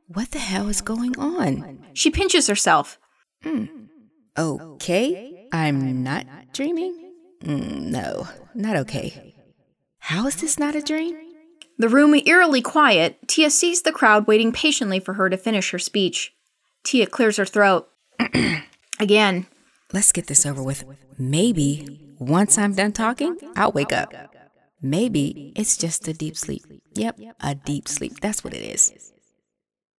What 0.09 0.31
the 0.31 0.39
hell 0.39 0.69
is 0.69 0.81
going 0.81 1.19
on? 1.19 1.85
She 1.95 2.11
pinches 2.11 2.47
herself. 2.47 2.99
Mm. 3.45 3.89
Okay, 4.39 5.49
I'm 5.53 6.03
not 6.03 6.27
dreaming? 6.53 7.13
Mm, 7.45 7.91
no, 7.91 8.29
not 8.55 8.77
okay. 8.77 9.35
How 9.99 10.27
is 10.27 10.37
this 10.37 10.59
not 10.59 10.75
a 10.75 10.83
dream? 10.83 11.17
The 11.79 11.89
room 11.89 12.15
eerily 12.27 12.63
quiet, 12.63 13.19
Tia 13.27 13.51
sees 13.51 13.83
the 13.83 13.93
crowd 13.93 14.27
waiting 14.27 14.53
patiently 14.53 15.01
for 15.01 15.15
her 15.15 15.29
to 15.29 15.37
finish 15.37 15.71
her 15.71 15.79
speech. 15.79 16.35
Tia 16.85 17.07
clears 17.07 17.37
her 17.39 17.45
throat. 17.45 17.89
Again. 19.01 19.47
Let's 19.93 20.13
get 20.13 20.27
this 20.27 20.47
over 20.47 20.63
with. 20.63 20.85
Maybe 21.19 22.15
once 22.19 22.57
I'm 22.57 22.75
done 22.75 22.93
talking, 22.93 23.37
I'll 23.57 23.73
wake 23.73 23.93
up. 23.93 24.13
Maybe 24.83 25.53
it's 25.55 25.77
just 25.77 26.09
a 26.09 26.13
deep 26.13 26.37
sleep. 26.37 26.65
Yep, 26.95 27.21
a 27.41 27.55
deep 27.55 27.87
sleep. 27.87 28.19
That's 28.21 28.43
what 28.43 28.53
it 28.53 28.63
is. 28.63 29.13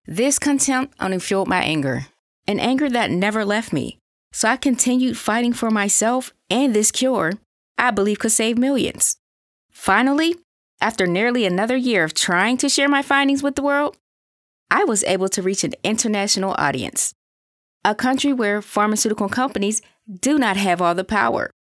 This 0.05 0.37
contempt 0.37 0.95
only 0.99 1.19
fueled 1.19 1.47
my 1.47 1.63
anger, 1.63 2.07
an 2.47 2.59
anger 2.59 2.89
that 2.89 3.09
never 3.09 3.45
left 3.45 3.71
me. 3.71 3.97
So 4.33 4.49
I 4.49 4.57
continued 4.57 5.17
fighting 5.17 5.53
for 5.53 5.71
myself 5.71 6.33
and 6.49 6.75
this 6.75 6.91
cure 6.91 7.33
I 7.77 7.91
believe 7.91 8.19
could 8.19 8.33
save 8.33 8.57
millions. 8.57 9.15
Finally, 9.71 10.35
after 10.81 11.07
nearly 11.07 11.45
another 11.45 11.77
year 11.77 12.03
of 12.03 12.13
trying 12.13 12.57
to 12.57 12.67
share 12.67 12.89
my 12.89 13.01
findings 13.01 13.41
with 13.41 13.55
the 13.55 13.63
world, 13.63 13.95
I 14.69 14.83
was 14.83 15.03
able 15.05 15.29
to 15.29 15.41
reach 15.41 15.63
an 15.63 15.75
international 15.83 16.55
audience, 16.57 17.13
a 17.85 17.95
country 17.95 18.33
where 18.33 18.61
pharmaceutical 18.61 19.29
companies 19.29 19.81
do 20.19 20.37
not 20.37 20.57
have 20.57 20.81
all 20.81 20.93
the 20.93 21.05
power. 21.05 21.51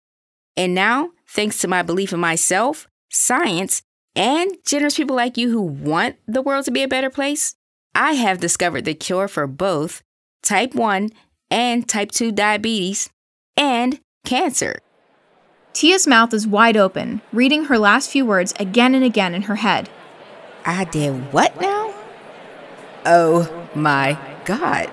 And 0.57 0.75
now, 0.75 1.11
thanks 1.27 1.59
to 1.59 1.67
my 1.69 1.83
belief 1.83 2.11
in 2.11 2.19
myself 2.19 2.87
science, 3.13 3.83
and 4.15 4.57
generous 4.65 4.97
people 4.97 5.15
like 5.15 5.37
you 5.37 5.49
who 5.49 5.61
want 5.61 6.17
the 6.27 6.41
world 6.41 6.65
to 6.65 6.71
be 6.71 6.83
a 6.83 6.87
better 6.87 7.09
place, 7.09 7.55
I 7.95 8.13
have 8.13 8.39
discovered 8.39 8.85
the 8.85 8.93
cure 8.93 9.27
for 9.27 9.47
both 9.47 10.01
type 10.41 10.75
1 10.75 11.09
and 11.49 11.87
type 11.87 12.11
2 12.11 12.31
diabetes 12.31 13.09
and 13.55 13.99
cancer. 14.25 14.79
Tia's 15.73 16.05
mouth 16.05 16.33
is 16.33 16.45
wide 16.45 16.77
open, 16.77 17.21
reading 17.31 17.65
her 17.65 17.79
last 17.79 18.09
few 18.09 18.25
words 18.25 18.53
again 18.59 18.93
and 18.93 19.03
again 19.03 19.33
in 19.33 19.43
her 19.43 19.55
head. 19.55 19.89
I 20.65 20.83
did 20.85 21.33
what 21.33 21.59
now? 21.59 21.93
Oh 23.05 23.67
my 23.75 24.17
God. 24.45 24.91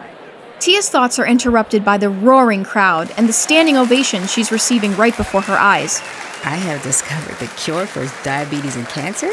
Tia's 0.59 0.91
thoughts 0.91 1.19
are 1.19 1.27
interrupted 1.27 1.85
by 1.85 1.97
the 1.97 2.11
roaring 2.11 2.65
crowd 2.65 3.13
and 3.17 3.29
the 3.29 3.33
standing 3.33 3.77
ovation 3.77 4.27
she's 4.27 4.53
receiving 4.53 4.95
right 4.97 5.17
before 5.17 5.43
her 5.43 5.59
eyes. 5.59 6.03
I 6.45 6.57
have 6.57 6.83
discovered 6.83 7.37
the 7.37 7.53
cure 7.57 7.87
for 7.87 8.07
diabetes 8.25 8.77
and 8.77 8.89
cancer? 8.89 9.31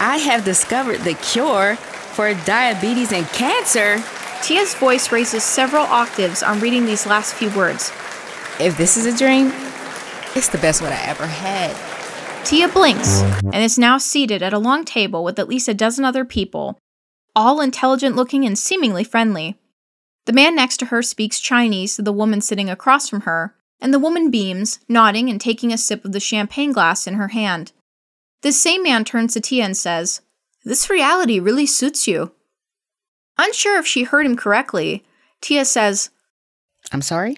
I 0.00 0.16
have 0.18 0.44
discovered 0.44 1.00
the 1.00 1.14
cure 1.14 1.76
for 1.76 2.34
diabetes 2.44 3.12
and 3.12 3.26
cancer? 3.28 4.02
Tia's 4.42 4.74
voice 4.74 5.12
raises 5.12 5.44
several 5.44 5.84
octaves 5.84 6.42
on 6.42 6.60
reading 6.60 6.86
these 6.86 7.06
last 7.06 7.34
few 7.34 7.50
words. 7.50 7.90
If 8.58 8.76
this 8.76 8.96
is 8.96 9.06
a 9.06 9.16
dream, 9.16 9.52
it's 10.34 10.48
the 10.48 10.58
best 10.58 10.82
one 10.82 10.92
I 10.92 11.02
ever 11.04 11.26
had. 11.26 11.76
Tia 12.44 12.68
blinks 12.68 13.20
and 13.44 13.56
is 13.56 13.78
now 13.78 13.98
seated 13.98 14.42
at 14.42 14.52
a 14.52 14.58
long 14.58 14.84
table 14.84 15.22
with 15.22 15.38
at 15.38 15.48
least 15.48 15.68
a 15.68 15.74
dozen 15.74 16.04
other 16.04 16.24
people, 16.24 16.78
all 17.36 17.60
intelligent 17.60 18.16
looking 18.16 18.44
and 18.44 18.58
seemingly 18.58 19.04
friendly. 19.04 19.58
The 20.26 20.32
man 20.32 20.56
next 20.56 20.78
to 20.78 20.86
her 20.86 21.02
speaks 21.02 21.38
Chinese 21.38 21.96
to 21.96 22.02
the 22.02 22.12
woman 22.12 22.40
sitting 22.40 22.68
across 22.68 23.08
from 23.08 23.22
her, 23.22 23.54
and 23.82 23.92
the 23.92 23.98
woman 23.98 24.30
beams, 24.30 24.78
nodding 24.88 25.28
and 25.28 25.40
taking 25.40 25.72
a 25.72 25.76
sip 25.76 26.04
of 26.04 26.12
the 26.12 26.20
champagne 26.20 26.72
glass 26.72 27.06
in 27.06 27.14
her 27.14 27.28
hand. 27.28 27.72
This 28.42 28.60
same 28.60 28.84
man 28.84 29.04
turns 29.04 29.34
to 29.34 29.40
Tia 29.40 29.64
and 29.64 29.76
says, 29.76 30.22
This 30.64 30.88
reality 30.88 31.40
really 31.40 31.66
suits 31.66 32.06
you. 32.06 32.32
Unsure 33.36 33.78
if 33.78 33.86
she 33.86 34.04
heard 34.04 34.24
him 34.24 34.36
correctly, 34.36 35.04
Tia 35.40 35.64
says, 35.64 36.10
I'm 36.92 37.02
sorry? 37.02 37.36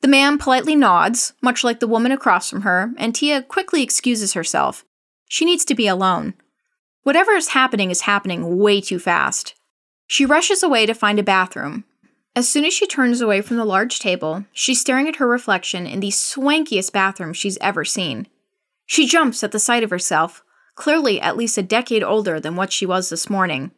The 0.00 0.08
man 0.08 0.36
politely 0.36 0.74
nods, 0.74 1.32
much 1.40 1.62
like 1.62 1.78
the 1.78 1.86
woman 1.86 2.10
across 2.10 2.50
from 2.50 2.62
her, 2.62 2.92
and 2.98 3.14
Tia 3.14 3.42
quickly 3.42 3.82
excuses 3.82 4.32
herself. 4.32 4.84
She 5.28 5.44
needs 5.44 5.64
to 5.66 5.76
be 5.76 5.86
alone. 5.86 6.34
Whatever 7.04 7.32
is 7.32 7.48
happening 7.48 7.90
is 7.90 8.02
happening 8.02 8.58
way 8.58 8.80
too 8.80 8.98
fast. 8.98 9.54
She 10.08 10.26
rushes 10.26 10.62
away 10.62 10.86
to 10.86 10.94
find 10.94 11.20
a 11.20 11.22
bathroom, 11.22 11.84
as 12.34 12.48
soon 12.48 12.64
as 12.64 12.72
she 12.72 12.86
turns 12.86 13.20
away 13.20 13.42
from 13.42 13.56
the 13.56 13.64
large 13.64 13.98
table, 13.98 14.44
she's 14.52 14.80
staring 14.80 15.08
at 15.08 15.16
her 15.16 15.28
reflection 15.28 15.86
in 15.86 16.00
the 16.00 16.10
swankiest 16.10 16.92
bathroom 16.92 17.32
she's 17.32 17.58
ever 17.60 17.84
seen. 17.84 18.26
She 18.86 19.06
jumps 19.06 19.44
at 19.44 19.52
the 19.52 19.58
sight 19.58 19.82
of 19.82 19.90
herself, 19.90 20.42
clearly 20.74 21.20
at 21.20 21.36
least 21.36 21.58
a 21.58 21.62
decade 21.62 22.02
older 22.02 22.40
than 22.40 22.56
what 22.56 22.72
she 22.72 22.86
was 22.86 23.08
this 23.08 23.28
morning. 23.28 23.70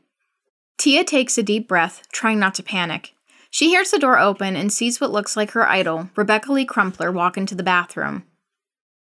Tia 0.79 1.05
takes 1.05 1.37
a 1.37 1.43
deep 1.43 1.67
breath, 1.67 2.07
trying 2.13 2.39
not 2.39 2.55
to 2.55 2.63
panic. 2.63 3.15
She 3.51 3.69
hears 3.69 3.91
the 3.91 3.99
door 3.99 4.19
open 4.19 4.57
and 4.57 4.73
sees 4.73 5.01
what 5.01 5.13
looks 5.13 5.37
like 5.37 5.53
her 5.53 5.69
idol, 5.69 6.11
Rebecca 6.17 6.53
Lee 6.53 6.65
Crumpler, 6.65 7.13
walk 7.13 7.37
into 7.37 7.55
the 7.55 7.63
bathroom. 7.63 8.25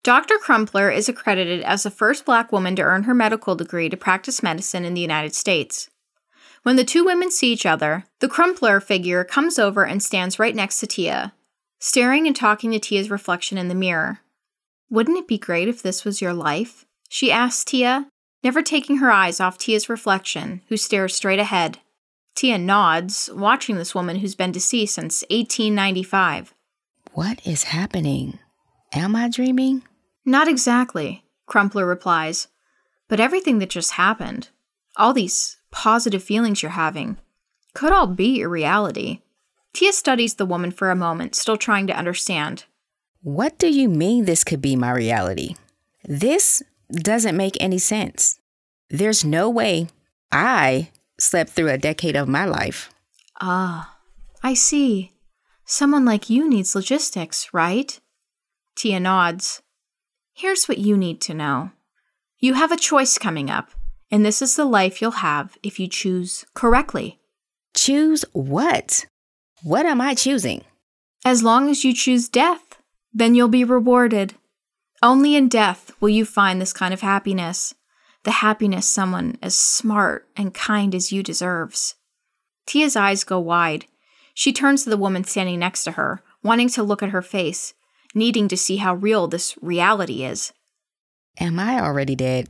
Dr. 0.04 0.36
Crumpler 0.36 0.90
is 0.90 1.08
accredited 1.08 1.62
as 1.62 1.82
the 1.82 1.90
first 1.90 2.24
black 2.24 2.52
woman 2.52 2.76
to 2.76 2.82
earn 2.82 3.04
her 3.04 3.14
medical 3.14 3.54
degree 3.54 3.88
to 3.88 3.96
practice 3.96 4.42
medicine 4.42 4.84
in 4.84 4.94
the 4.94 5.00
United 5.00 5.34
States. 5.34 5.88
When 6.64 6.76
the 6.76 6.84
two 6.84 7.04
women 7.04 7.30
see 7.30 7.52
each 7.52 7.66
other, 7.66 8.06
the 8.20 8.28
Crumpler 8.28 8.80
figure 8.80 9.22
comes 9.22 9.58
over 9.58 9.84
and 9.84 10.02
stands 10.02 10.38
right 10.38 10.56
next 10.56 10.80
to 10.80 10.86
Tia, 10.86 11.34
staring 11.78 12.26
and 12.26 12.34
talking 12.34 12.72
to 12.72 12.78
Tia's 12.78 13.10
reflection 13.10 13.58
in 13.58 13.68
the 13.68 13.74
mirror. 13.74 14.20
Wouldn't 14.88 15.18
it 15.18 15.28
be 15.28 15.36
great 15.36 15.68
if 15.68 15.82
this 15.82 16.06
was 16.06 16.22
your 16.22 16.32
life? 16.32 16.86
She 17.10 17.30
asks 17.30 17.66
Tia, 17.66 18.08
never 18.42 18.62
taking 18.62 18.96
her 18.96 19.10
eyes 19.10 19.40
off 19.40 19.58
Tia's 19.58 19.90
reflection, 19.90 20.62
who 20.70 20.78
stares 20.78 21.14
straight 21.14 21.38
ahead. 21.38 21.80
Tia 22.34 22.56
nods, 22.56 23.28
watching 23.34 23.76
this 23.76 23.94
woman 23.94 24.20
who's 24.20 24.34
been 24.34 24.50
deceased 24.50 24.94
since 24.94 25.22
1895. 25.28 26.54
What 27.12 27.46
is 27.46 27.64
happening? 27.64 28.38
Am 28.94 29.14
I 29.14 29.28
dreaming? 29.28 29.82
Not 30.24 30.48
exactly, 30.48 31.24
Crumpler 31.44 31.84
replies. 31.84 32.48
But 33.06 33.20
everything 33.20 33.58
that 33.58 33.68
just 33.68 33.92
happened, 33.92 34.48
all 34.96 35.12
these 35.12 35.58
positive 35.74 36.22
feelings 36.22 36.62
you're 36.62 36.70
having 36.70 37.18
could 37.74 37.92
all 37.92 38.06
be 38.06 38.38
your 38.38 38.48
reality. 38.48 39.20
Tia 39.72 39.92
studies 39.92 40.34
the 40.34 40.46
woman 40.46 40.70
for 40.70 40.90
a 40.90 40.96
moment, 40.96 41.34
still 41.34 41.56
trying 41.56 41.88
to 41.88 41.98
understand. 41.98 42.64
What 43.22 43.58
do 43.58 43.68
you 43.68 43.88
mean 43.88 44.24
this 44.24 44.44
could 44.44 44.62
be 44.62 44.76
my 44.76 44.92
reality? 44.92 45.56
This 46.04 46.62
doesn't 46.92 47.36
make 47.36 47.56
any 47.58 47.78
sense. 47.78 48.38
There's 48.88 49.24
no 49.24 49.50
way 49.50 49.88
I 50.30 50.90
slept 51.18 51.50
through 51.50 51.70
a 51.70 51.78
decade 51.78 52.14
of 52.14 52.28
my 52.28 52.44
life. 52.44 52.90
Ah, 53.40 53.96
I 54.42 54.54
see. 54.54 55.10
Someone 55.64 56.04
like 56.04 56.30
you 56.30 56.48
needs 56.48 56.76
logistics, 56.76 57.52
right? 57.52 57.98
Tia 58.76 59.00
nods. 59.00 59.62
Here's 60.34 60.66
what 60.66 60.78
you 60.78 60.96
need 60.96 61.20
to 61.22 61.34
know 61.34 61.72
you 62.38 62.54
have 62.54 62.70
a 62.70 62.76
choice 62.76 63.18
coming 63.18 63.50
up. 63.50 63.70
And 64.14 64.24
this 64.24 64.40
is 64.40 64.54
the 64.54 64.64
life 64.64 65.02
you'll 65.02 65.24
have 65.26 65.58
if 65.64 65.80
you 65.80 65.88
choose 65.88 66.44
correctly. 66.54 67.18
Choose 67.74 68.24
what? 68.32 69.06
What 69.64 69.86
am 69.86 70.00
I 70.00 70.14
choosing? 70.14 70.62
As 71.24 71.42
long 71.42 71.68
as 71.68 71.82
you 71.82 71.92
choose 71.92 72.28
death, 72.28 72.78
then 73.12 73.34
you'll 73.34 73.48
be 73.48 73.64
rewarded. 73.64 74.34
Only 75.02 75.34
in 75.34 75.48
death 75.48 75.90
will 75.98 76.10
you 76.10 76.24
find 76.24 76.60
this 76.60 76.72
kind 76.72 76.94
of 76.94 77.00
happiness, 77.00 77.74
the 78.22 78.30
happiness 78.30 78.86
someone 78.86 79.36
as 79.42 79.58
smart 79.58 80.28
and 80.36 80.54
kind 80.54 80.94
as 80.94 81.10
you 81.10 81.24
deserves. 81.24 81.96
Tia's 82.68 82.94
eyes 82.94 83.24
go 83.24 83.40
wide. 83.40 83.86
She 84.32 84.52
turns 84.52 84.84
to 84.84 84.90
the 84.90 84.96
woman 84.96 85.24
standing 85.24 85.58
next 85.58 85.82
to 85.82 85.90
her, 85.90 86.22
wanting 86.40 86.68
to 86.68 86.84
look 86.84 87.02
at 87.02 87.10
her 87.10 87.20
face, 87.20 87.74
needing 88.14 88.46
to 88.46 88.56
see 88.56 88.76
how 88.76 88.94
real 88.94 89.26
this 89.26 89.58
reality 89.60 90.22
is. 90.22 90.52
Am 91.40 91.58
I 91.58 91.80
already 91.80 92.14
dead? 92.14 92.48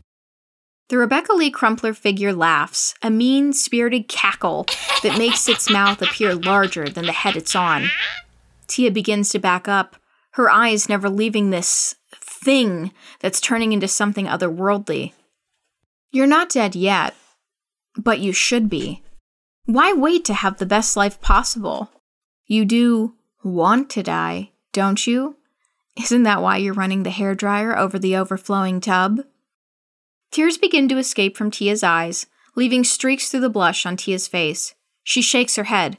The 0.91 0.99
Rebecca 0.99 1.33
Lee 1.33 1.51
Crumpler 1.51 1.95
figure 1.95 2.33
laughs, 2.35 2.95
a 3.03 3.11
mean 3.11 3.55
spirited 3.55 4.07
cackle 4.07 4.67
that 5.03 5.17
makes 5.17 5.49
its 5.49 5.71
mouth 5.71 6.03
appear 6.03 6.35
larger 6.35 6.89
than 6.89 7.07
the 7.07 7.13
head 7.13 7.37
it's 7.37 7.57
on. 7.57 7.89
Tia 8.67 8.91
begins 8.91 9.31
to 9.31 9.39
back 9.39 9.67
up, 9.67 9.97
her 10.33 10.51
eyes 10.51 10.89
never 10.89 11.09
leaving 11.09 11.51
this 11.51 11.95
thing 12.15 12.93
that's 13.21 13.41
turning 13.41 13.73
into 13.73 13.89
something 13.89 14.27
otherworldly. 14.27 15.13
You're 16.11 16.27
not 16.27 16.51
dead 16.51 16.75
yet, 16.75 17.15
but 17.97 18.21
you 18.21 18.33
should 18.33 18.69
be. 18.69 19.03
Why 19.65 19.95
wait 19.95 20.25
to 20.27 20.35
have 20.35 20.59
the 20.59 20.67
best 20.67 20.97
life 20.97 21.21
possible? 21.21 21.91
You 22.47 22.67
do 22.67 23.15
want 23.43 23.89
to 23.91 24.03
die, 24.03 24.51
don't 24.73 25.07
you? 25.07 25.37
Isn't 25.97 26.25
that 26.25 26.43
why 26.43 26.59
you're 26.59 26.75
running 26.75 27.05
the 27.05 27.11
hair 27.11 27.35
dryer 27.35 27.77
over 27.77 27.99
the 27.99 28.17
overflowing 28.17 28.81
tub? 28.81 29.21
Tears 30.35 30.59
begin 30.59 30.89
to 30.89 30.99
escape 30.99 31.37
from 31.37 31.53
Tia's 31.53 31.85
eyes, 31.85 32.27
leaving 32.57 32.83
streaks 32.83 33.29
through 33.29 33.39
the 33.39 33.49
blush 33.49 33.87
on 33.87 33.97
Tia's 33.97 34.27
face. 34.27 34.75
She 35.05 35.23
shakes 35.23 35.55
her 35.55 35.63
head. 35.63 35.97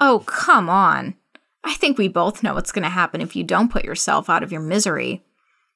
Oh, 0.00 0.24
come 0.26 0.68
on. 0.68 1.14
I 1.62 1.74
think 1.74 1.96
we 1.96 2.08
both 2.08 2.42
know 2.42 2.54
what's 2.54 2.72
going 2.72 2.82
to 2.82 2.88
happen 2.88 3.20
if 3.20 3.36
you 3.36 3.44
don't 3.44 3.70
put 3.70 3.84
yourself 3.84 4.28
out 4.28 4.42
of 4.42 4.50
your 4.50 4.60
misery. 4.60 5.22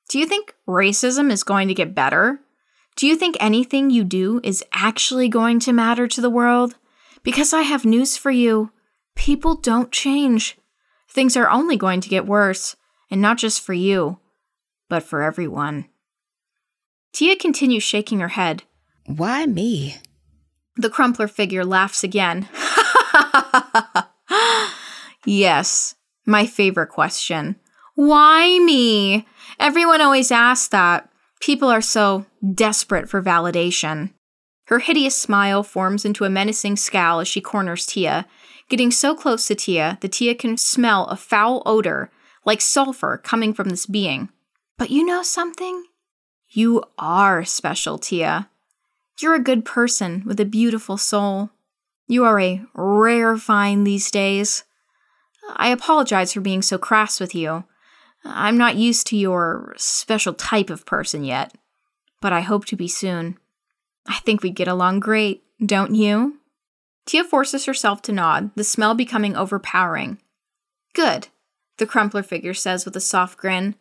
Do 0.09 0.19
you 0.19 0.27
think 0.27 0.57
racism 0.67 1.31
is 1.31 1.45
going 1.45 1.69
to 1.69 1.75
get 1.75 1.95
better? 1.95 2.41
Do 2.97 3.07
you 3.07 3.15
think 3.15 3.37
anything 3.39 3.89
you 3.89 4.03
do 4.03 4.41
is 4.43 4.65
actually 4.73 5.29
going 5.29 5.61
to 5.61 5.73
matter 5.73 6.09
to 6.09 6.21
the 6.21 6.29
world? 6.29 6.75
Because 7.23 7.53
I 7.53 7.63
have 7.63 7.85
news 7.85 8.17
for 8.17 8.33
you 8.33 8.73
people 9.15 9.55
don't 9.55 9.93
change. 9.93 10.59
Things 11.09 11.37
are 11.37 11.49
only 11.49 11.77
going 11.77 12.01
to 12.01 12.09
get 12.09 12.27
worse, 12.27 12.75
and 13.13 13.23
not 13.23 13.39
just 13.39 13.61
for 13.61 13.75
you, 13.75 14.19
but 14.89 15.05
for 15.05 15.23
everyone. 15.23 15.85
Tia 17.13 17.37
continues 17.37 17.83
shaking 17.83 18.21
her 18.21 18.29
head. 18.29 18.63
Why 19.07 19.47
me? 19.47 19.97
The 20.77 20.91
Crumpler 20.91 21.29
figure 21.29 21.65
laughs 21.65 22.05
again. 22.05 22.49
yes, 25.27 25.95
my 26.27 26.47
favorite 26.47 26.89
question. 26.89 27.57
Why 27.95 28.59
me? 28.61 29.27
Everyone 29.59 30.01
always 30.01 30.31
asks 30.31 30.69
that. 30.69 31.11
People 31.41 31.69
are 31.69 31.83
so 31.83 32.27
desperate 32.55 33.09
for 33.09 33.23
validation. 33.23 34.13
Her 34.67 34.79
hideous 34.79 35.17
smile 35.17 35.63
forms 35.63 36.05
into 36.05 36.25
a 36.25 36.31
menacing 36.31 36.77
scowl 36.77 37.21
as 37.21 37.27
she 37.27 37.41
corners 37.41 37.87
Tia, 37.87 38.27
getting 38.69 38.91
so 38.91 39.15
close 39.15 39.49
to 39.49 39.55
Tia 39.55 39.99
that 40.01 40.13
Tia 40.13 40.35
can 40.35 40.57
smell 40.57 41.07
a 41.07 41.17
foul 41.17 41.63
odor, 41.67 42.11
like 42.45 42.61
sulfur, 42.61 43.19
coming 43.19 43.53
from 43.53 43.69
this 43.69 43.87
being. 43.87 44.29
But 44.79 44.91
you 44.91 45.05
know 45.05 45.23
something? 45.23 45.85
You 46.51 46.83
are 46.99 47.45
special, 47.45 47.97
Tia. 47.97 48.49
You're 49.21 49.35
a 49.35 49.43
good 49.43 49.65
person 49.65 50.25
with 50.27 50.41
a 50.41 50.45
beautiful 50.45 50.97
soul. 50.97 51.51
You 52.09 52.25
are 52.25 52.41
a 52.41 52.65
rare 52.75 53.37
find 53.37 53.87
these 53.87 54.11
days. 54.11 54.65
I 55.55 55.69
apologize 55.69 56.33
for 56.33 56.41
being 56.41 56.63
so 56.63 56.77
crass 56.77 57.21
with 57.21 57.35
you. 57.35 57.65
I'm 58.25 58.59
not 58.59 58.77
used 58.77 59.07
to 59.09 59.17
your 59.17 59.75
special 59.77 60.35
type 60.35 60.71
of 60.71 60.87
person 60.87 61.23
yet, 61.23 61.55
but 62.21 62.33
I 62.33 62.41
hope 62.41 62.65
to 62.67 62.77
be 62.77 62.89
soon. 62.89 63.39
I 64.07 64.19
think 64.19 64.43
we'd 64.43 64.57
get 64.57 64.69
along 64.69 65.01
great, 65.01 65.45
don't 65.65 65.95
you? 65.95 66.39
Tia 67.07 67.25
forces 67.25 67.67
herself 67.67 68.03
to 68.03 68.13
nod, 68.13 68.51
the 68.57 68.65
smell 68.65 68.95
becoming 68.95 69.37
overpowering. 69.37 70.19
Good, 70.95 71.29
the 71.79 71.87
Crumpler 71.87 72.23
figure 72.23 72.55
says 72.55 72.85
with 72.85 72.97
a 72.97 73.01
soft 73.01 73.39
grin. 73.39 73.77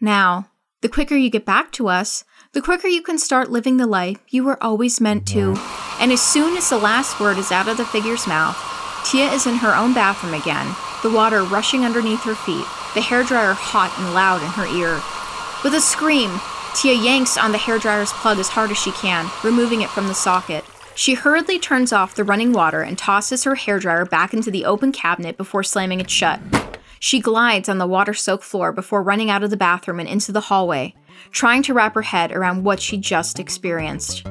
Now, 0.00 0.49
the 0.80 0.88
quicker 0.88 1.14
you 1.14 1.28
get 1.28 1.44
back 1.44 1.72
to 1.72 1.88
us, 1.88 2.24
the 2.52 2.62
quicker 2.62 2.88
you 2.88 3.02
can 3.02 3.18
start 3.18 3.50
living 3.50 3.76
the 3.76 3.86
life 3.86 4.18
you 4.28 4.42
were 4.42 4.62
always 4.62 5.00
meant 5.00 5.26
to. 5.28 5.54
And 6.00 6.10
as 6.10 6.22
soon 6.22 6.56
as 6.56 6.70
the 6.70 6.78
last 6.78 7.20
word 7.20 7.36
is 7.36 7.52
out 7.52 7.68
of 7.68 7.76
the 7.76 7.84
figure's 7.84 8.26
mouth, 8.26 8.56
Tia 9.04 9.30
is 9.30 9.46
in 9.46 9.56
her 9.56 9.76
own 9.76 9.92
bathroom 9.92 10.34
again, 10.34 10.74
the 11.02 11.10
water 11.10 11.42
rushing 11.44 11.84
underneath 11.84 12.22
her 12.22 12.34
feet, 12.34 12.64
the 12.94 13.00
hairdryer 13.00 13.54
hot 13.54 13.92
and 13.98 14.14
loud 14.14 14.42
in 14.42 14.48
her 14.48 14.66
ear. 14.66 15.00
With 15.62 15.74
a 15.74 15.80
scream, 15.80 16.40
Tia 16.74 16.94
yanks 16.94 17.36
on 17.36 17.52
the 17.52 17.58
hairdryer's 17.58 18.12
plug 18.12 18.38
as 18.38 18.48
hard 18.48 18.70
as 18.70 18.78
she 18.78 18.92
can, 18.92 19.30
removing 19.44 19.82
it 19.82 19.90
from 19.90 20.08
the 20.08 20.14
socket. 20.14 20.64
She 20.94 21.14
hurriedly 21.14 21.58
turns 21.58 21.92
off 21.92 22.14
the 22.14 22.24
running 22.24 22.52
water 22.52 22.80
and 22.82 22.96
tosses 22.96 23.44
her 23.44 23.54
hairdryer 23.54 24.08
back 24.08 24.32
into 24.32 24.50
the 24.50 24.64
open 24.64 24.92
cabinet 24.92 25.36
before 25.36 25.62
slamming 25.62 26.00
it 26.00 26.10
shut. 26.10 26.40
She 27.02 27.18
glides 27.18 27.68
on 27.70 27.78
the 27.78 27.86
water 27.86 28.12
soaked 28.12 28.44
floor 28.44 28.72
before 28.72 29.02
running 29.02 29.30
out 29.30 29.42
of 29.42 29.48
the 29.48 29.56
bathroom 29.56 30.00
and 30.00 30.08
into 30.08 30.32
the 30.32 30.42
hallway, 30.42 30.94
trying 31.30 31.62
to 31.62 31.74
wrap 31.74 31.94
her 31.94 32.02
head 32.02 32.30
around 32.30 32.62
what 32.62 32.78
she 32.78 32.98
just 32.98 33.40
experienced. 33.40 34.26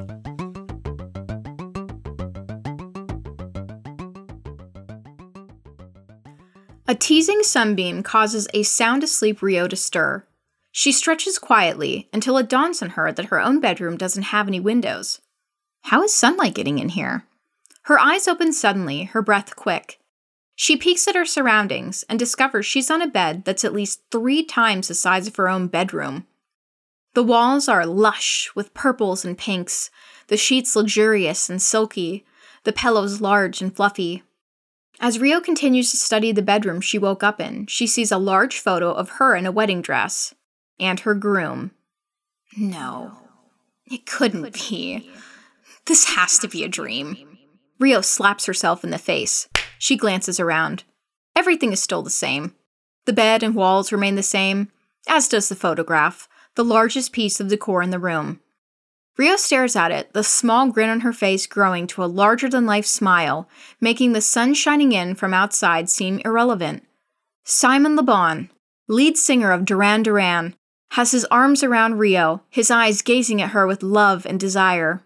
A 6.86 6.94
teasing 6.94 7.42
sunbeam 7.42 8.02
causes 8.02 8.48
a 8.54 8.62
sound 8.62 9.02
asleep 9.04 9.42
Rio 9.42 9.66
to 9.66 9.76
stir. 9.76 10.24
She 10.70 10.92
stretches 10.92 11.38
quietly 11.38 12.08
until 12.12 12.38
it 12.38 12.48
dawns 12.48 12.82
on 12.82 12.90
her 12.90 13.12
that 13.12 13.26
her 13.26 13.40
own 13.40 13.60
bedroom 13.60 13.96
doesn't 13.96 14.24
have 14.24 14.46
any 14.46 14.60
windows. 14.60 15.20
How 15.82 16.02
is 16.02 16.14
sunlight 16.14 16.54
getting 16.54 16.78
in 16.78 16.90
here? 16.90 17.24
Her 17.82 17.98
eyes 17.98 18.28
open 18.28 18.52
suddenly, 18.52 19.04
her 19.04 19.22
breath 19.22 19.56
quick. 19.56 19.99
She 20.62 20.76
peeks 20.76 21.08
at 21.08 21.14
her 21.14 21.24
surroundings 21.24 22.04
and 22.06 22.18
discovers 22.18 22.66
she's 22.66 22.90
on 22.90 23.00
a 23.00 23.06
bed 23.06 23.46
that's 23.46 23.64
at 23.64 23.72
least 23.72 24.02
three 24.10 24.44
times 24.44 24.88
the 24.88 24.94
size 24.94 25.26
of 25.26 25.36
her 25.36 25.48
own 25.48 25.68
bedroom. 25.68 26.26
The 27.14 27.22
walls 27.22 27.66
are 27.66 27.86
lush 27.86 28.50
with 28.54 28.74
purples 28.74 29.24
and 29.24 29.38
pinks, 29.38 29.90
the 30.26 30.36
sheets 30.36 30.76
luxurious 30.76 31.48
and 31.48 31.62
silky, 31.62 32.26
the 32.64 32.74
pillows 32.74 33.22
large 33.22 33.62
and 33.62 33.74
fluffy. 33.74 34.22
As 35.00 35.18
Rio 35.18 35.40
continues 35.40 35.92
to 35.92 35.96
study 35.96 36.30
the 36.30 36.42
bedroom 36.42 36.82
she 36.82 36.98
woke 36.98 37.22
up 37.22 37.40
in, 37.40 37.64
she 37.66 37.86
sees 37.86 38.12
a 38.12 38.18
large 38.18 38.58
photo 38.58 38.92
of 38.92 39.12
her 39.12 39.34
in 39.34 39.46
a 39.46 39.52
wedding 39.52 39.80
dress 39.80 40.34
and 40.78 41.00
her 41.00 41.14
groom. 41.14 41.70
No, 42.58 43.12
it 43.86 44.04
couldn't 44.04 44.52
be. 44.52 45.10
This 45.86 46.16
has 46.16 46.38
to 46.40 46.48
be 46.48 46.64
a 46.64 46.68
dream. 46.68 47.38
Rio 47.78 48.02
slaps 48.02 48.44
herself 48.44 48.84
in 48.84 48.90
the 48.90 48.98
face. 48.98 49.48
She 49.80 49.96
glances 49.96 50.38
around. 50.38 50.84
Everything 51.34 51.72
is 51.72 51.82
still 51.82 52.02
the 52.02 52.10
same. 52.10 52.54
The 53.06 53.14
bed 53.14 53.42
and 53.42 53.54
walls 53.54 53.92
remain 53.92 54.14
the 54.14 54.22
same, 54.22 54.68
as 55.08 55.26
does 55.26 55.48
the 55.48 55.56
photograph, 55.56 56.28
the 56.54 56.62
largest 56.62 57.12
piece 57.12 57.40
of 57.40 57.48
decor 57.48 57.82
in 57.82 57.88
the 57.88 57.98
room. 57.98 58.40
Rio 59.16 59.36
stares 59.36 59.74
at 59.76 59.90
it, 59.90 60.12
the 60.12 60.22
small 60.22 60.70
grin 60.70 60.90
on 60.90 61.00
her 61.00 61.14
face 61.14 61.46
growing 61.46 61.86
to 61.88 62.04
a 62.04 62.12
larger 62.20 62.46
than 62.46 62.66
life 62.66 62.84
smile, 62.84 63.48
making 63.80 64.12
the 64.12 64.20
sun 64.20 64.52
shining 64.52 64.92
in 64.92 65.14
from 65.14 65.32
outside 65.32 65.88
seem 65.88 66.20
irrelevant. 66.26 66.84
Simon 67.46 67.96
Le 67.96 68.02
Bon, 68.02 68.50
lead 68.86 69.16
singer 69.16 69.50
of 69.50 69.64
Duran 69.64 70.02
Duran, 70.02 70.54
has 70.90 71.12
his 71.12 71.24
arms 71.30 71.64
around 71.64 71.98
Rio, 71.98 72.42
his 72.50 72.70
eyes 72.70 73.00
gazing 73.00 73.40
at 73.40 73.50
her 73.50 73.66
with 73.66 73.82
love 73.82 74.26
and 74.26 74.38
desire. 74.38 75.00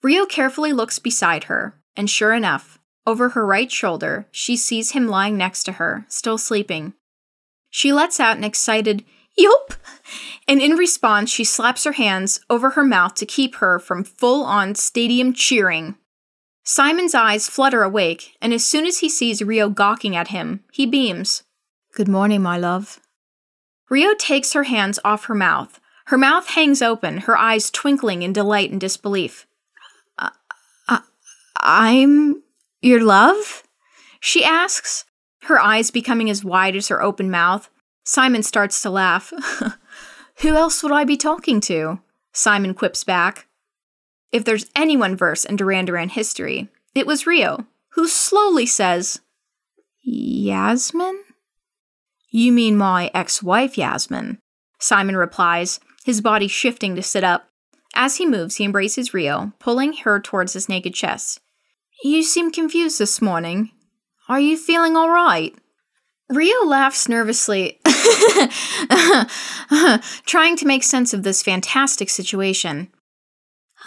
Rio 0.00 0.26
carefully 0.26 0.72
looks 0.72 1.00
beside 1.00 1.44
her, 1.44 1.74
and 1.96 2.08
sure 2.08 2.32
enough, 2.32 2.78
over 3.06 3.30
her 3.30 3.46
right 3.46 3.70
shoulder, 3.70 4.26
she 4.30 4.56
sees 4.56 4.92
him 4.92 5.06
lying 5.06 5.36
next 5.36 5.64
to 5.64 5.72
her, 5.72 6.04
still 6.08 6.38
sleeping. 6.38 6.94
She 7.70 7.92
lets 7.92 8.18
out 8.18 8.36
an 8.36 8.44
excited, 8.44 9.04
Yelp! 9.36 9.74
And 10.48 10.60
in 10.60 10.72
response, 10.72 11.30
she 11.30 11.44
slaps 11.44 11.84
her 11.84 11.92
hands 11.92 12.40
over 12.48 12.70
her 12.70 12.84
mouth 12.84 13.14
to 13.16 13.26
keep 13.26 13.56
her 13.56 13.78
from 13.78 14.04
full 14.04 14.44
on 14.44 14.74
stadium 14.74 15.32
cheering. 15.32 15.96
Simon's 16.64 17.14
eyes 17.14 17.48
flutter 17.48 17.82
awake, 17.82 18.36
and 18.40 18.52
as 18.52 18.66
soon 18.66 18.86
as 18.86 18.98
he 18.98 19.08
sees 19.08 19.42
Rio 19.42 19.68
gawking 19.68 20.16
at 20.16 20.28
him, 20.28 20.64
he 20.72 20.86
beams. 20.86 21.42
Good 21.94 22.08
morning, 22.08 22.42
my 22.42 22.58
love. 22.58 23.00
Rio 23.88 24.14
takes 24.14 24.52
her 24.52 24.64
hands 24.64 24.98
off 25.04 25.26
her 25.26 25.34
mouth. 25.34 25.80
Her 26.06 26.18
mouth 26.18 26.48
hangs 26.50 26.82
open, 26.82 27.18
her 27.18 27.36
eyes 27.36 27.70
twinkling 27.70 28.22
in 28.22 28.32
delight 28.32 28.70
and 28.70 28.80
disbelief. 28.80 29.46
I'm 31.58 32.42
your 32.80 33.02
love? 33.02 33.62
She 34.20 34.44
asks, 34.44 35.04
her 35.42 35.60
eyes 35.60 35.90
becoming 35.90 36.28
as 36.28 36.44
wide 36.44 36.76
as 36.76 36.88
her 36.88 37.02
open 37.02 37.30
mouth. 37.30 37.70
Simon 38.04 38.42
starts 38.42 38.82
to 38.82 38.90
laugh. 38.90 39.32
Who 40.38 40.54
else 40.54 40.82
would 40.82 40.92
I 40.92 41.04
be 41.04 41.16
talking 41.16 41.60
to? 41.62 42.00
Simon 42.32 42.74
quips 42.74 43.04
back. 43.04 43.46
If 44.32 44.44
there's 44.44 44.66
anyone 44.74 45.16
versed 45.16 45.46
in 45.46 45.56
Duran 45.56 45.86
Duran 45.86 46.10
history, 46.10 46.68
it 46.94 47.06
was 47.06 47.26
Rio, 47.26 47.66
who 47.90 48.08
slowly 48.08 48.66
says, 48.66 49.20
Yasmin? 50.02 51.22
You 52.30 52.52
mean 52.52 52.76
my 52.76 53.10
ex 53.14 53.42
wife, 53.42 53.78
Yasmin? 53.78 54.38
Simon 54.78 55.16
replies, 55.16 55.80
his 56.04 56.20
body 56.20 56.48
shifting 56.48 56.94
to 56.96 57.02
sit 57.02 57.24
up. 57.24 57.48
As 57.94 58.16
he 58.16 58.26
moves, 58.26 58.56
he 58.56 58.64
embraces 58.64 59.14
Rio, 59.14 59.52
pulling 59.58 59.94
her 59.98 60.20
towards 60.20 60.52
his 60.52 60.68
naked 60.68 60.92
chest. 60.92 61.40
You 62.02 62.22
seem 62.22 62.50
confused 62.50 62.98
this 62.98 63.22
morning. 63.22 63.70
Are 64.28 64.40
you 64.40 64.56
feeling 64.56 64.96
all 64.96 65.10
right? 65.10 65.54
Rio 66.28 66.64
laughs 66.64 67.08
nervously, 67.08 67.78
trying 70.26 70.56
to 70.56 70.66
make 70.66 70.82
sense 70.82 71.14
of 71.14 71.22
this 71.22 71.42
fantastic 71.42 72.10
situation. 72.10 72.88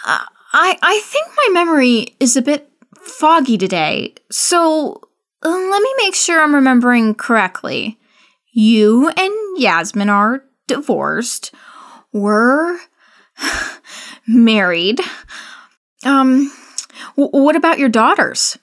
I, 0.04 0.78
I 0.82 1.00
think 1.04 1.26
my 1.36 1.48
memory 1.52 2.16
is 2.18 2.36
a 2.36 2.42
bit 2.42 2.70
foggy 3.02 3.58
today, 3.58 4.14
so 4.30 5.02
uh, 5.42 5.48
let 5.48 5.82
me 5.82 5.94
make 5.98 6.14
sure 6.14 6.40
I'm 6.40 6.54
remembering 6.54 7.14
correctly. 7.14 7.98
You 8.52 9.10
and 9.10 9.34
Yasmin 9.58 10.08
are 10.08 10.42
divorced, 10.66 11.54
were 12.12 12.78
married. 14.26 15.00
Um, 16.06 16.50
w- 17.16 17.30
what 17.30 17.56
about 17.56 17.78
your 17.78 17.88
daughters? 17.88 18.58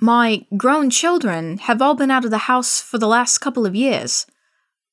My 0.00 0.46
grown 0.56 0.90
children 0.90 1.58
have 1.58 1.80
all 1.80 1.94
been 1.94 2.10
out 2.10 2.24
of 2.24 2.30
the 2.30 2.38
house 2.38 2.80
for 2.80 2.98
the 2.98 3.06
last 3.06 3.38
couple 3.38 3.64
of 3.64 3.74
years. 3.74 4.26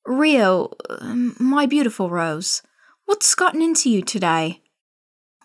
Rio, 0.05 0.71
um, 0.89 1.35
my 1.39 1.65
beautiful 1.65 2.09
Rose, 2.09 2.61
what's 3.05 3.33
gotten 3.35 3.61
into 3.61 3.89
you 3.89 4.01
today? 4.01 4.61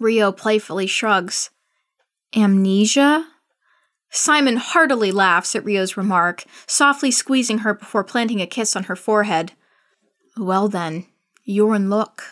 Rio 0.00 0.32
playfully 0.32 0.86
shrugs. 0.86 1.50
Amnesia? 2.36 3.26
Simon 4.10 4.56
heartily 4.58 5.10
laughs 5.10 5.56
at 5.56 5.64
Rio's 5.64 5.96
remark, 5.96 6.44
softly 6.66 7.10
squeezing 7.10 7.58
her 7.58 7.74
before 7.74 8.04
planting 8.04 8.40
a 8.40 8.46
kiss 8.46 8.76
on 8.76 8.84
her 8.84 8.96
forehead. 8.96 9.52
Well 10.36 10.68
then, 10.68 11.06
you're 11.44 11.74
in 11.74 11.90
luck. 11.90 12.22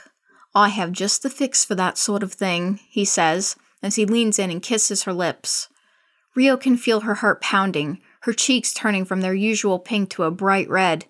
I 0.54 0.68
have 0.68 0.92
just 0.92 1.22
the 1.22 1.30
fix 1.30 1.64
for 1.64 1.74
that 1.74 1.98
sort 1.98 2.22
of 2.22 2.32
thing, 2.32 2.78
he 2.88 3.04
says, 3.04 3.56
as 3.82 3.96
he 3.96 4.06
leans 4.06 4.38
in 4.38 4.50
and 4.50 4.62
kisses 4.62 5.02
her 5.04 5.12
lips. 5.12 5.68
Rio 6.34 6.56
can 6.56 6.76
feel 6.76 7.00
her 7.00 7.16
heart 7.16 7.40
pounding, 7.40 8.00
her 8.20 8.32
cheeks 8.32 8.72
turning 8.72 9.04
from 9.04 9.20
their 9.20 9.34
usual 9.34 9.78
pink 9.78 10.10
to 10.10 10.22
a 10.22 10.30
bright 10.30 10.68
red. 10.68 11.06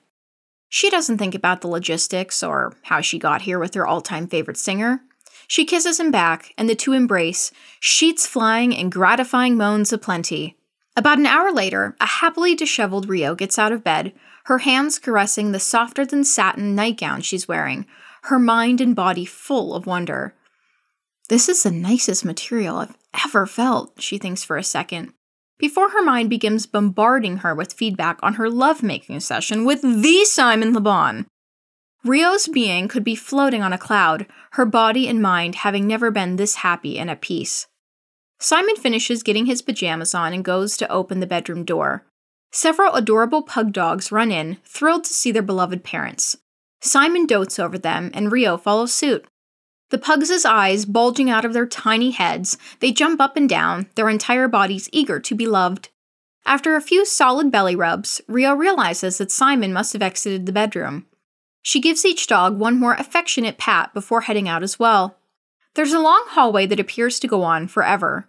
She 0.69 0.89
doesn't 0.91 1.19
think 1.19 1.35
about 1.35 1.61
the 1.61 1.69
logistics 1.69 2.43
or 2.43 2.75
how 2.85 3.01
she 3.01 3.19
got 3.19 3.43
here 3.43 3.59
with 3.59 3.75
her 3.75 3.87
all 3.87 4.01
time 4.01 4.27
favorite 4.27 4.57
singer. 4.57 5.03
She 5.47 5.67
kisses 5.67 6.01
him 6.01 6.11
back, 6.11 6.55
and 6.57 6.69
the 6.69 6.75
two 6.75 6.95
embrace, 6.95 7.53
sheets 7.79 8.27
flying 8.27 8.75
and 8.75 8.91
gratifying 8.91 9.57
moans 9.57 9.93
aplenty. 9.93 10.57
About 10.97 11.19
an 11.19 11.27
hour 11.27 11.53
later, 11.53 11.95
a 12.01 12.07
happily 12.07 12.55
disheveled 12.55 13.09
Rio 13.09 13.35
gets 13.35 13.59
out 13.59 13.73
of 13.73 13.85
bed, 13.85 14.13
her 14.45 14.59
hands 14.59 14.99
caressing 14.99 15.53
the 15.53 15.61
softer 15.61 16.07
than 16.07 16.25
satin 16.25 16.75
nightgown 16.75 17.21
she's 17.21 17.47
wearing, 17.47 17.87
her 18.25 18.39
mind 18.39 18.81
and 18.81 18.97
body 18.97 19.25
full 19.25 19.75
of 19.75 19.87
wonder. 19.87 20.35
This 21.29 21.49
is 21.49 21.63
the 21.63 21.71
nicest 21.71 22.25
material 22.25 22.77
I've 22.77 22.97
ever 23.27 23.47
felt, 23.47 24.01
she 24.01 24.19
thinks 24.19 24.45
for 24.45 24.57
a 24.57 24.65
second, 24.65 25.13
before 25.59 25.91
her 25.91 26.03
mind 26.03 26.29
begins 26.29 26.67
bombarding 26.67 27.39
her 27.39 27.55
with 27.55 27.73
feedback 27.73 28.19
on 28.23 28.35
her 28.35 28.51
lovemaking 28.51 29.21
session 29.21 29.65
with 29.65 29.83
the 29.83 30.25
Simon 30.25 30.75
Le 30.75 30.81
Bon. 30.81 31.27
Rio's 32.05 32.49
being 32.49 32.89
could 32.89 33.05
be 33.05 33.15
floating 33.15 33.63
on 33.63 33.73
a 33.73 33.79
cloud, 33.79 34.27
her 34.53 34.67
body 34.67 35.07
and 35.07 35.23
mind 35.23 35.55
having 35.55 35.87
never 35.87 36.11
been 36.11 36.35
this 36.35 36.57
happy 36.57 36.99
and 36.99 37.09
at 37.09 37.21
peace. 37.21 37.69
Simon 38.41 38.75
finishes 38.75 39.23
getting 39.23 39.47
his 39.47 39.63
pajamas 39.63 40.17
on 40.17 40.33
and 40.33 40.45
goes 40.45 40.77
to 40.77 40.91
open 40.91 41.21
the 41.21 41.29
bedroom 41.29 41.65
door. 41.65 42.05
Several 42.51 42.95
adorable 42.95 43.43
pug 43.43 43.73
dogs 43.73 44.11
run 44.11 44.33
in, 44.33 44.59
thrilled 44.65 45.05
to 45.05 45.13
see 45.13 45.31
their 45.31 45.43
beloved 45.43 45.85
parents. 45.85 46.37
Simon 46.81 47.25
dotes 47.25 47.61
over 47.61 47.79
them, 47.79 48.11
and 48.13 48.33
Rio 48.33 48.57
follows 48.57 48.93
suit. 48.93 49.25
The 49.93 49.99
pugs' 49.99 50.47
eyes 50.47 50.87
bulging 50.87 51.29
out 51.29 51.45
of 51.45 51.53
their 51.53 51.67
tiny 51.67 52.13
heads, 52.13 52.57
they 52.81 52.93
jump 52.93 53.21
up 53.21 53.37
and 53.37 53.47
down, 53.47 53.91
their 53.95 54.09
entire 54.09 54.49
bodies 54.49 54.89
eager 54.91 55.21
to 55.21 55.35
be 55.35 55.47
loved. 55.47 55.91
After 56.47 56.75
a 56.75 56.81
few 56.81 57.05
solid 57.05 57.53
belly 57.53 57.77
rubs, 57.77 58.23
Rio 58.27 58.55
realizes 58.55 59.19
that 59.19 59.31
Simon 59.31 59.71
must 59.71 59.93
have 59.93 60.01
exited 60.01 60.47
the 60.47 60.53
bedroom. 60.53 61.05
She 61.61 61.79
gives 61.79 62.07
each 62.07 62.27
dog 62.27 62.59
one 62.59 62.81
more 62.81 62.95
affectionate 62.95 63.59
pat 63.59 63.93
before 63.93 64.23
heading 64.23 64.49
out 64.49 64.63
as 64.63 64.79
well. 64.79 65.19
There's 65.75 65.93
a 65.93 66.01
long 66.01 66.25
hallway 66.29 66.65
that 66.65 66.81
appears 66.81 67.21
to 67.21 67.29
go 67.29 67.43
on 67.43 67.69
forever. 67.69 68.27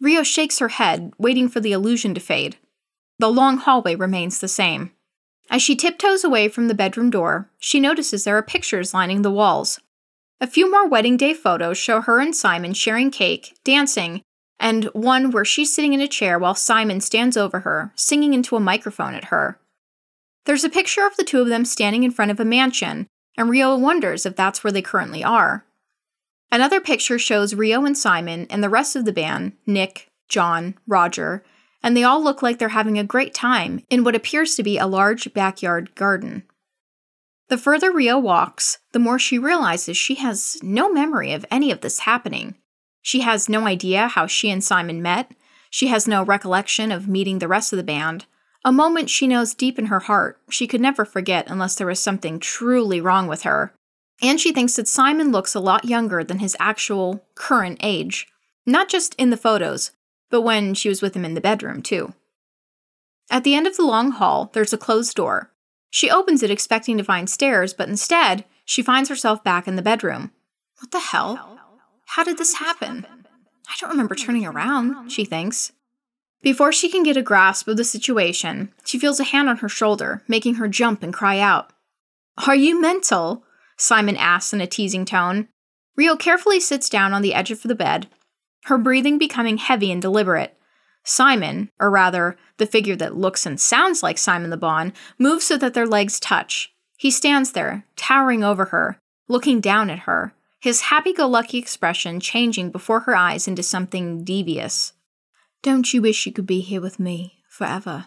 Rio 0.00 0.22
shakes 0.22 0.60
her 0.60 0.68
head, 0.68 1.12
waiting 1.18 1.48
for 1.48 1.58
the 1.58 1.72
illusion 1.72 2.14
to 2.14 2.20
fade. 2.20 2.56
The 3.18 3.32
long 3.32 3.56
hallway 3.56 3.96
remains 3.96 4.38
the 4.38 4.46
same. 4.46 4.92
As 5.50 5.60
she 5.60 5.74
tiptoes 5.74 6.22
away 6.22 6.46
from 6.46 6.68
the 6.68 6.72
bedroom 6.72 7.10
door, 7.10 7.50
she 7.58 7.80
notices 7.80 8.22
there 8.22 8.38
are 8.38 8.42
pictures 8.42 8.94
lining 8.94 9.22
the 9.22 9.32
walls, 9.32 9.80
a 10.44 10.46
few 10.46 10.70
more 10.70 10.86
wedding 10.86 11.16
day 11.16 11.32
photos 11.32 11.78
show 11.78 12.02
her 12.02 12.20
and 12.20 12.36
Simon 12.36 12.74
sharing 12.74 13.10
cake, 13.10 13.56
dancing, 13.64 14.20
and 14.60 14.84
one 14.92 15.30
where 15.30 15.44
she's 15.44 15.74
sitting 15.74 15.94
in 15.94 16.02
a 16.02 16.06
chair 16.06 16.38
while 16.38 16.54
Simon 16.54 17.00
stands 17.00 17.34
over 17.34 17.60
her, 17.60 17.94
singing 17.96 18.34
into 18.34 18.54
a 18.54 18.60
microphone 18.60 19.14
at 19.14 19.24
her. 19.24 19.58
There's 20.44 20.62
a 20.62 20.68
picture 20.68 21.06
of 21.06 21.16
the 21.16 21.24
two 21.24 21.40
of 21.40 21.48
them 21.48 21.64
standing 21.64 22.02
in 22.02 22.10
front 22.10 22.30
of 22.30 22.38
a 22.38 22.44
mansion, 22.44 23.06
and 23.38 23.48
Rio 23.48 23.74
wonders 23.74 24.26
if 24.26 24.36
that's 24.36 24.62
where 24.62 24.70
they 24.70 24.82
currently 24.82 25.24
are. 25.24 25.64
Another 26.52 26.78
picture 26.78 27.18
shows 27.18 27.54
Rio 27.54 27.86
and 27.86 27.96
Simon 27.96 28.46
and 28.50 28.62
the 28.62 28.68
rest 28.68 28.96
of 28.96 29.06
the 29.06 29.14
band 29.14 29.52
Nick, 29.66 30.10
John, 30.28 30.74
Roger, 30.86 31.42
and 31.82 31.96
they 31.96 32.04
all 32.04 32.22
look 32.22 32.42
like 32.42 32.58
they're 32.58 32.68
having 32.68 32.98
a 32.98 33.04
great 33.04 33.32
time 33.32 33.82
in 33.88 34.04
what 34.04 34.14
appears 34.14 34.56
to 34.56 34.62
be 34.62 34.76
a 34.76 34.86
large 34.86 35.32
backyard 35.32 35.94
garden. 35.94 36.42
The 37.48 37.58
further 37.58 37.92
Rio 37.92 38.18
walks, 38.18 38.78
the 38.92 38.98
more 38.98 39.18
she 39.18 39.38
realizes 39.38 39.96
she 39.96 40.14
has 40.16 40.58
no 40.62 40.92
memory 40.92 41.32
of 41.32 41.44
any 41.50 41.70
of 41.70 41.82
this 41.82 42.00
happening. 42.00 42.54
She 43.02 43.20
has 43.20 43.48
no 43.48 43.66
idea 43.66 44.08
how 44.08 44.26
she 44.26 44.50
and 44.50 44.64
Simon 44.64 45.02
met. 45.02 45.30
She 45.68 45.88
has 45.88 46.08
no 46.08 46.22
recollection 46.22 46.90
of 46.90 47.06
meeting 47.06 47.38
the 47.38 47.48
rest 47.48 47.72
of 47.72 47.76
the 47.76 47.82
band. 47.82 48.24
A 48.64 48.72
moment 48.72 49.10
she 49.10 49.26
knows 49.26 49.54
deep 49.54 49.78
in 49.78 49.86
her 49.86 50.00
heart 50.00 50.40
she 50.48 50.66
could 50.66 50.80
never 50.80 51.04
forget 51.04 51.50
unless 51.50 51.74
there 51.74 51.86
was 51.86 52.00
something 52.00 52.38
truly 52.38 53.00
wrong 53.00 53.26
with 53.26 53.42
her. 53.42 53.74
And 54.22 54.40
she 54.40 54.52
thinks 54.52 54.76
that 54.76 54.88
Simon 54.88 55.32
looks 55.32 55.54
a 55.54 55.60
lot 55.60 55.84
younger 55.84 56.24
than 56.24 56.38
his 56.38 56.56
actual 56.58 57.26
current 57.34 57.78
age. 57.82 58.26
Not 58.64 58.88
just 58.88 59.14
in 59.16 59.28
the 59.28 59.36
photos, 59.36 59.90
but 60.30 60.40
when 60.40 60.72
she 60.72 60.88
was 60.88 61.02
with 61.02 61.14
him 61.14 61.26
in 61.26 61.34
the 61.34 61.40
bedroom, 61.42 61.82
too. 61.82 62.14
At 63.30 63.44
the 63.44 63.54
end 63.54 63.66
of 63.66 63.76
the 63.76 63.84
long 63.84 64.12
hall, 64.12 64.50
there's 64.54 64.72
a 64.72 64.78
closed 64.78 65.14
door, 65.16 65.50
she 65.94 66.10
opens 66.10 66.42
it 66.42 66.50
expecting 66.50 66.98
to 66.98 67.04
find 67.04 67.30
stairs, 67.30 67.72
but 67.72 67.88
instead, 67.88 68.44
she 68.64 68.82
finds 68.82 69.08
herself 69.08 69.44
back 69.44 69.68
in 69.68 69.76
the 69.76 69.80
bedroom. 69.80 70.32
What 70.80 70.90
the 70.90 70.98
hell? 70.98 71.56
How 72.06 72.24
did 72.24 72.36
this 72.36 72.54
happen? 72.54 73.06
I 73.68 73.74
don't 73.78 73.90
remember 73.90 74.16
turning 74.16 74.44
around, 74.44 75.12
she 75.12 75.24
thinks. 75.24 75.70
Before 76.42 76.72
she 76.72 76.90
can 76.90 77.04
get 77.04 77.16
a 77.16 77.22
grasp 77.22 77.68
of 77.68 77.76
the 77.76 77.84
situation, 77.84 78.72
she 78.84 78.98
feels 78.98 79.20
a 79.20 79.24
hand 79.24 79.48
on 79.48 79.58
her 79.58 79.68
shoulder, 79.68 80.24
making 80.26 80.56
her 80.56 80.66
jump 80.66 81.04
and 81.04 81.14
cry 81.14 81.38
out. 81.38 81.72
Are 82.44 82.56
you 82.56 82.80
mental? 82.80 83.44
Simon 83.76 84.16
asks 84.16 84.52
in 84.52 84.60
a 84.60 84.66
teasing 84.66 85.04
tone. 85.04 85.46
Rio 85.94 86.16
carefully 86.16 86.58
sits 86.58 86.88
down 86.88 87.12
on 87.12 87.22
the 87.22 87.34
edge 87.34 87.52
of 87.52 87.62
the 87.62 87.72
bed, 87.76 88.08
her 88.64 88.78
breathing 88.78 89.16
becoming 89.16 89.58
heavy 89.58 89.92
and 89.92 90.02
deliberate. 90.02 90.58
Simon, 91.04 91.70
or 91.78 91.88
rather, 91.88 92.36
the 92.58 92.66
figure 92.66 92.96
that 92.96 93.16
looks 93.16 93.46
and 93.46 93.60
sounds 93.60 94.02
like 94.02 94.18
Simon 94.18 94.50
Le 94.50 94.56
Bon, 94.56 94.92
moves 95.18 95.44
so 95.46 95.56
that 95.56 95.74
their 95.74 95.86
legs 95.86 96.20
touch. 96.20 96.72
He 96.96 97.10
stands 97.10 97.52
there, 97.52 97.84
towering 97.96 98.44
over 98.44 98.66
her, 98.66 98.98
looking 99.28 99.60
down 99.60 99.90
at 99.90 100.00
her, 100.00 100.34
his 100.60 100.82
happy 100.82 101.12
go 101.12 101.26
lucky 101.26 101.58
expression 101.58 102.20
changing 102.20 102.70
before 102.70 103.00
her 103.00 103.14
eyes 103.14 103.46
into 103.46 103.62
something 103.62 104.24
devious. 104.24 104.94
Don't 105.62 105.92
you 105.92 106.00
wish 106.00 106.24
you 106.24 106.32
could 106.32 106.46
be 106.46 106.60
here 106.60 106.80
with 106.80 106.98
me 106.98 107.42
forever? 107.50 108.06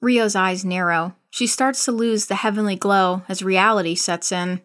Rio's 0.00 0.36
eyes 0.36 0.64
narrow. 0.64 1.16
She 1.30 1.46
starts 1.46 1.84
to 1.84 1.92
lose 1.92 2.26
the 2.26 2.36
heavenly 2.36 2.76
glow 2.76 3.22
as 3.28 3.42
reality 3.42 3.94
sets 3.94 4.30
in. 4.30 4.60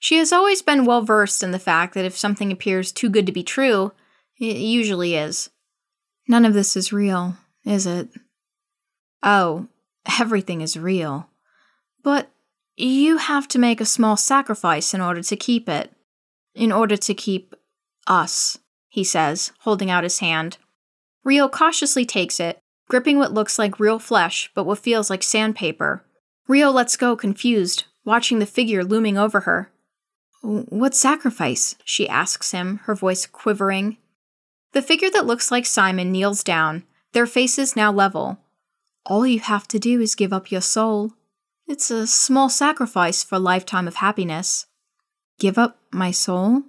She 0.00 0.18
has 0.18 0.32
always 0.32 0.62
been 0.62 0.84
well 0.84 1.02
versed 1.02 1.42
in 1.42 1.50
the 1.50 1.58
fact 1.58 1.94
that 1.94 2.04
if 2.04 2.16
something 2.16 2.50
appears 2.50 2.90
too 2.90 3.08
good 3.08 3.26
to 3.26 3.32
be 3.32 3.42
true, 3.42 3.92
it 4.40 4.56
usually 4.56 5.14
is. 5.14 5.50
None 6.26 6.44
of 6.44 6.54
this 6.54 6.76
is 6.76 6.92
real, 6.92 7.36
is 7.64 7.86
it? 7.86 8.08
Oh, 9.22 9.68
everything 10.18 10.60
is 10.60 10.76
real. 10.76 11.28
But 12.02 12.30
you 12.76 13.18
have 13.18 13.46
to 13.48 13.58
make 13.58 13.80
a 13.80 13.86
small 13.86 14.16
sacrifice 14.16 14.94
in 14.94 15.00
order 15.00 15.22
to 15.22 15.36
keep 15.36 15.68
it. 15.68 15.92
In 16.54 16.72
order 16.72 16.96
to 16.96 17.14
keep 17.14 17.54
us, 18.06 18.58
he 18.88 19.04
says, 19.04 19.52
holding 19.60 19.90
out 19.90 20.04
his 20.04 20.18
hand. 20.18 20.58
Rio 21.22 21.48
cautiously 21.48 22.04
takes 22.04 22.40
it, 22.40 22.58
gripping 22.88 23.18
what 23.18 23.34
looks 23.34 23.58
like 23.58 23.78
real 23.78 23.98
flesh 23.98 24.50
but 24.54 24.64
what 24.64 24.78
feels 24.78 25.10
like 25.10 25.22
sandpaper. 25.22 26.04
Rio 26.48 26.70
lets 26.70 26.96
go, 26.96 27.14
confused, 27.14 27.84
watching 28.04 28.38
the 28.40 28.46
figure 28.46 28.82
looming 28.82 29.16
over 29.16 29.40
her. 29.40 29.70
What 30.42 30.94
sacrifice? 30.94 31.76
she 31.84 32.08
asks 32.08 32.50
him, 32.52 32.78
her 32.84 32.94
voice 32.94 33.26
quivering. 33.26 33.98
The 34.72 34.82
figure 34.82 35.10
that 35.10 35.26
looks 35.26 35.50
like 35.50 35.66
Simon 35.66 36.10
kneels 36.10 36.42
down, 36.42 36.84
their 37.12 37.26
faces 37.26 37.76
now 37.76 37.92
level. 37.92 38.38
All 39.06 39.26
you 39.26 39.40
have 39.40 39.66
to 39.68 39.78
do 39.78 40.00
is 40.00 40.14
give 40.14 40.32
up 40.32 40.50
your 40.50 40.60
soul. 40.60 41.12
It's 41.66 41.90
a 41.90 42.06
small 42.06 42.48
sacrifice 42.48 43.22
for 43.22 43.36
a 43.36 43.40
lifetime 43.40 43.88
of 43.88 43.96
happiness. 43.96 44.66
Give 45.38 45.58
up 45.58 45.78
my 45.90 46.10
soul? 46.10 46.62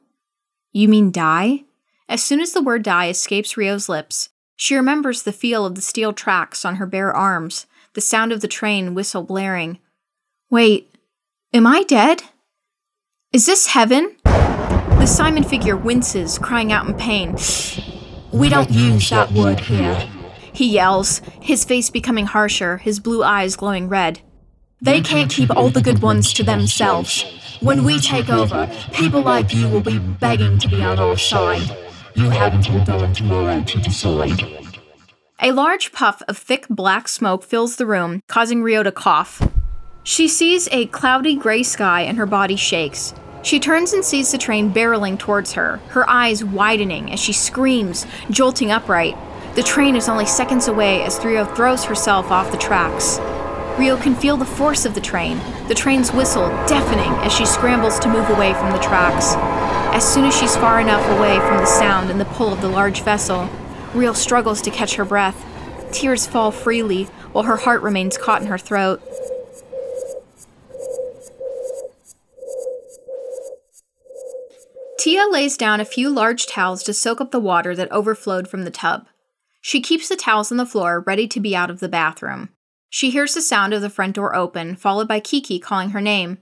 You 0.71 0.87
mean 0.87 1.11
die? 1.11 1.65
As 2.07 2.23
soon 2.23 2.39
as 2.39 2.53
the 2.53 2.61
word 2.61 2.83
die 2.83 3.09
escapes 3.09 3.57
Rio's 3.57 3.89
lips, 3.89 4.29
she 4.55 4.75
remembers 4.75 5.23
the 5.23 5.33
feel 5.33 5.65
of 5.65 5.75
the 5.75 5.81
steel 5.81 6.13
tracks 6.13 6.63
on 6.63 6.75
her 6.75 6.85
bare 6.85 7.11
arms, 7.11 7.65
the 7.93 8.01
sound 8.01 8.31
of 8.31 8.41
the 8.41 8.47
train 8.47 8.93
whistle 8.93 9.23
blaring. 9.23 9.79
Wait, 10.49 10.93
am 11.53 11.65
I 11.65 11.83
dead? 11.83 12.23
Is 13.33 13.45
this 13.45 13.67
heaven? 13.67 14.17
The 14.23 15.05
Simon 15.05 15.43
figure 15.43 15.75
winces, 15.75 16.37
crying 16.37 16.71
out 16.71 16.87
in 16.87 16.93
pain. 16.93 17.37
We 18.31 18.49
don't 18.49 18.69
use 18.69 19.09
that 19.09 19.31
word 19.31 19.59
here. 19.59 20.07
He 20.61 20.73
yells, 20.73 21.23
his 21.39 21.65
face 21.65 21.89
becoming 21.89 22.27
harsher, 22.27 22.77
his 22.77 22.99
blue 22.99 23.23
eyes 23.23 23.55
glowing 23.55 23.89
red. 23.89 24.19
They 24.79 25.01
can't 25.01 25.31
keep 25.31 25.49
all 25.49 25.69
the 25.69 25.81
good 25.81 26.03
ones 26.03 26.31
to 26.33 26.43
themselves. 26.43 27.25
When 27.61 27.83
we 27.83 27.99
take 27.99 28.29
over, 28.29 28.69
people 28.93 29.23
like 29.23 29.55
you 29.55 29.67
will 29.67 29.81
be 29.81 29.97
begging 29.97 30.59
to 30.59 30.67
be 30.67 30.83
on 30.83 30.99
our 30.99 31.17
side. 31.17 31.75
You 32.13 32.29
haven't 32.29 32.61
till 32.61 32.83
dawn 32.83 33.11
tomorrow 33.11 33.63
to 33.63 33.79
decide. 33.79 34.39
A 35.39 35.51
large 35.51 35.91
puff 35.93 36.21
of 36.27 36.37
thick 36.37 36.67
black 36.69 37.07
smoke 37.07 37.43
fills 37.43 37.77
the 37.77 37.87
room, 37.87 38.21
causing 38.27 38.61
Rio 38.61 38.83
to 38.83 38.91
cough. 38.91 39.41
She 40.03 40.27
sees 40.27 40.69
a 40.71 40.85
cloudy 40.85 41.37
gray 41.37 41.63
sky 41.63 42.01
and 42.01 42.19
her 42.19 42.27
body 42.27 42.55
shakes. 42.55 43.15
She 43.41 43.59
turns 43.59 43.93
and 43.93 44.05
sees 44.05 44.31
the 44.31 44.37
train 44.37 44.71
barreling 44.71 45.17
towards 45.17 45.53
her, 45.53 45.77
her 45.87 46.07
eyes 46.07 46.43
widening 46.43 47.11
as 47.11 47.19
she 47.19 47.33
screams, 47.33 48.05
jolting 48.29 48.69
upright. 48.69 49.17
The 49.53 49.63
train 49.63 49.97
is 49.97 50.07
only 50.07 50.25
seconds 50.25 50.69
away 50.69 51.03
as 51.03 51.23
Rio 51.25 51.43
throws 51.43 51.83
herself 51.83 52.31
off 52.31 52.51
the 52.51 52.57
tracks. 52.57 53.19
Rio 53.77 53.97
can 53.97 54.15
feel 54.15 54.37
the 54.37 54.45
force 54.45 54.85
of 54.85 54.95
the 54.95 55.01
train, 55.01 55.41
the 55.67 55.75
train's 55.75 56.13
whistle 56.13 56.47
deafening 56.67 57.11
as 57.25 57.33
she 57.33 57.45
scrambles 57.45 57.99
to 57.99 58.07
move 58.07 58.29
away 58.29 58.53
from 58.53 58.71
the 58.71 58.79
tracks. 58.79 59.35
As 59.93 60.07
soon 60.07 60.23
as 60.23 60.37
she's 60.37 60.55
far 60.55 60.79
enough 60.79 61.05
away 61.17 61.37
from 61.39 61.57
the 61.57 61.65
sound 61.65 62.09
and 62.09 62.17
the 62.17 62.25
pull 62.25 62.53
of 62.53 62.61
the 62.61 62.69
large 62.69 63.01
vessel, 63.01 63.49
Rio 63.93 64.13
struggles 64.13 64.61
to 64.61 64.71
catch 64.71 64.95
her 64.95 65.03
breath. 65.03 65.45
Tears 65.91 66.25
fall 66.25 66.51
freely 66.51 67.05
while 67.33 67.43
her 67.43 67.57
heart 67.57 67.81
remains 67.81 68.17
caught 68.17 68.41
in 68.41 68.47
her 68.47 68.57
throat. 68.57 69.01
Tia 74.97 75.27
lays 75.27 75.57
down 75.57 75.81
a 75.81 75.85
few 75.85 76.09
large 76.09 76.45
towels 76.45 76.83
to 76.83 76.93
soak 76.93 77.19
up 77.19 77.31
the 77.31 77.39
water 77.39 77.75
that 77.75 77.91
overflowed 77.91 78.47
from 78.47 78.63
the 78.63 78.71
tub. 78.71 79.07
She 79.61 79.79
keeps 79.79 80.09
the 80.09 80.15
towels 80.15 80.51
on 80.51 80.57
the 80.57 80.65
floor, 80.65 81.03
ready 81.05 81.27
to 81.27 81.39
be 81.39 81.55
out 81.55 81.69
of 81.69 81.79
the 81.79 81.87
bathroom. 81.87 82.49
She 82.89 83.11
hears 83.11 83.33
the 83.33 83.41
sound 83.41 83.73
of 83.73 83.81
the 83.81 83.89
front 83.89 84.15
door 84.15 84.35
open, 84.35 84.75
followed 84.75 85.07
by 85.07 85.19
Kiki 85.19 85.59
calling 85.59 85.91
her 85.91 86.01
name. 86.01 86.39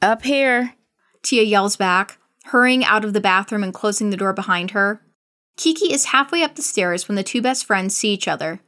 Up 0.00 0.22
here. 0.22 0.74
Tia 1.22 1.42
yells 1.42 1.76
back, 1.76 2.18
hurrying 2.46 2.84
out 2.84 3.04
of 3.04 3.12
the 3.12 3.20
bathroom 3.20 3.64
and 3.64 3.72
closing 3.74 4.10
the 4.10 4.16
door 4.16 4.32
behind 4.32 4.72
her. 4.72 5.02
Kiki 5.56 5.92
is 5.92 6.06
halfway 6.06 6.42
up 6.42 6.54
the 6.54 6.62
stairs 6.62 7.08
when 7.08 7.16
the 7.16 7.22
two 7.22 7.42
best 7.42 7.64
friends 7.64 7.96
see 7.96 8.12
each 8.12 8.28
other. 8.28 8.60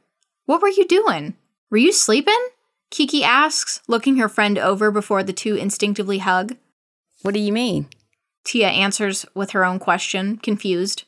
What 0.45 0.61
were 0.61 0.69
you 0.69 0.87
doing? 0.87 1.35
Were 1.69 1.77
you 1.77 1.91
sleeping? 1.91 2.47
Kiki 2.91 3.23
asks, 3.23 3.81
looking 3.87 4.17
her 4.17 4.29
friend 4.29 4.57
over 4.57 4.91
before 4.91 5.23
the 5.23 5.33
two 5.33 5.55
instinctively 5.55 6.19
hug. 6.19 6.55
What 7.21 7.33
do 7.33 7.39
you 7.39 7.51
mean? 7.51 7.87
Tia 8.43 8.67
answers 8.67 9.25
with 9.33 9.51
her 9.51 9.65
own 9.65 9.79
question, 9.79 10.37
confused. 10.37 11.03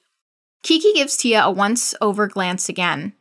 Kiki 0.63 0.93
gives 0.93 1.17
Tia 1.17 1.43
a 1.43 1.51
once 1.51 1.95
over 2.01 2.27
glance 2.27 2.69
again. 2.69 3.13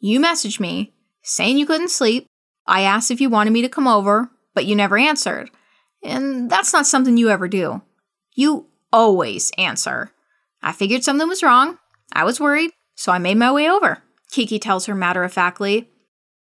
You 0.00 0.20
messaged 0.20 0.58
me, 0.60 0.94
saying 1.22 1.58
you 1.58 1.66
couldn't 1.66 1.90
sleep. 1.90 2.26
I 2.66 2.82
asked 2.82 3.10
if 3.10 3.20
you 3.20 3.30
wanted 3.30 3.52
me 3.52 3.62
to 3.62 3.68
come 3.68 3.86
over, 3.86 4.30
but 4.54 4.66
you 4.66 4.74
never 4.74 4.98
answered. 4.98 5.50
And 6.02 6.50
that's 6.50 6.72
not 6.72 6.86
something 6.86 7.16
you 7.16 7.30
ever 7.30 7.48
do. 7.48 7.82
You 8.34 8.66
always 8.92 9.52
answer. 9.58 10.12
I 10.62 10.72
figured 10.72 11.04
something 11.04 11.28
was 11.28 11.42
wrong. 11.42 11.78
I 12.12 12.24
was 12.24 12.40
worried, 12.40 12.70
so 12.94 13.12
I 13.12 13.18
made 13.18 13.36
my 13.36 13.52
way 13.52 13.68
over, 13.68 14.02
Kiki 14.30 14.58
tells 14.58 14.86
her 14.86 14.94
matter 14.94 15.24
of 15.24 15.32
factly. 15.32 15.90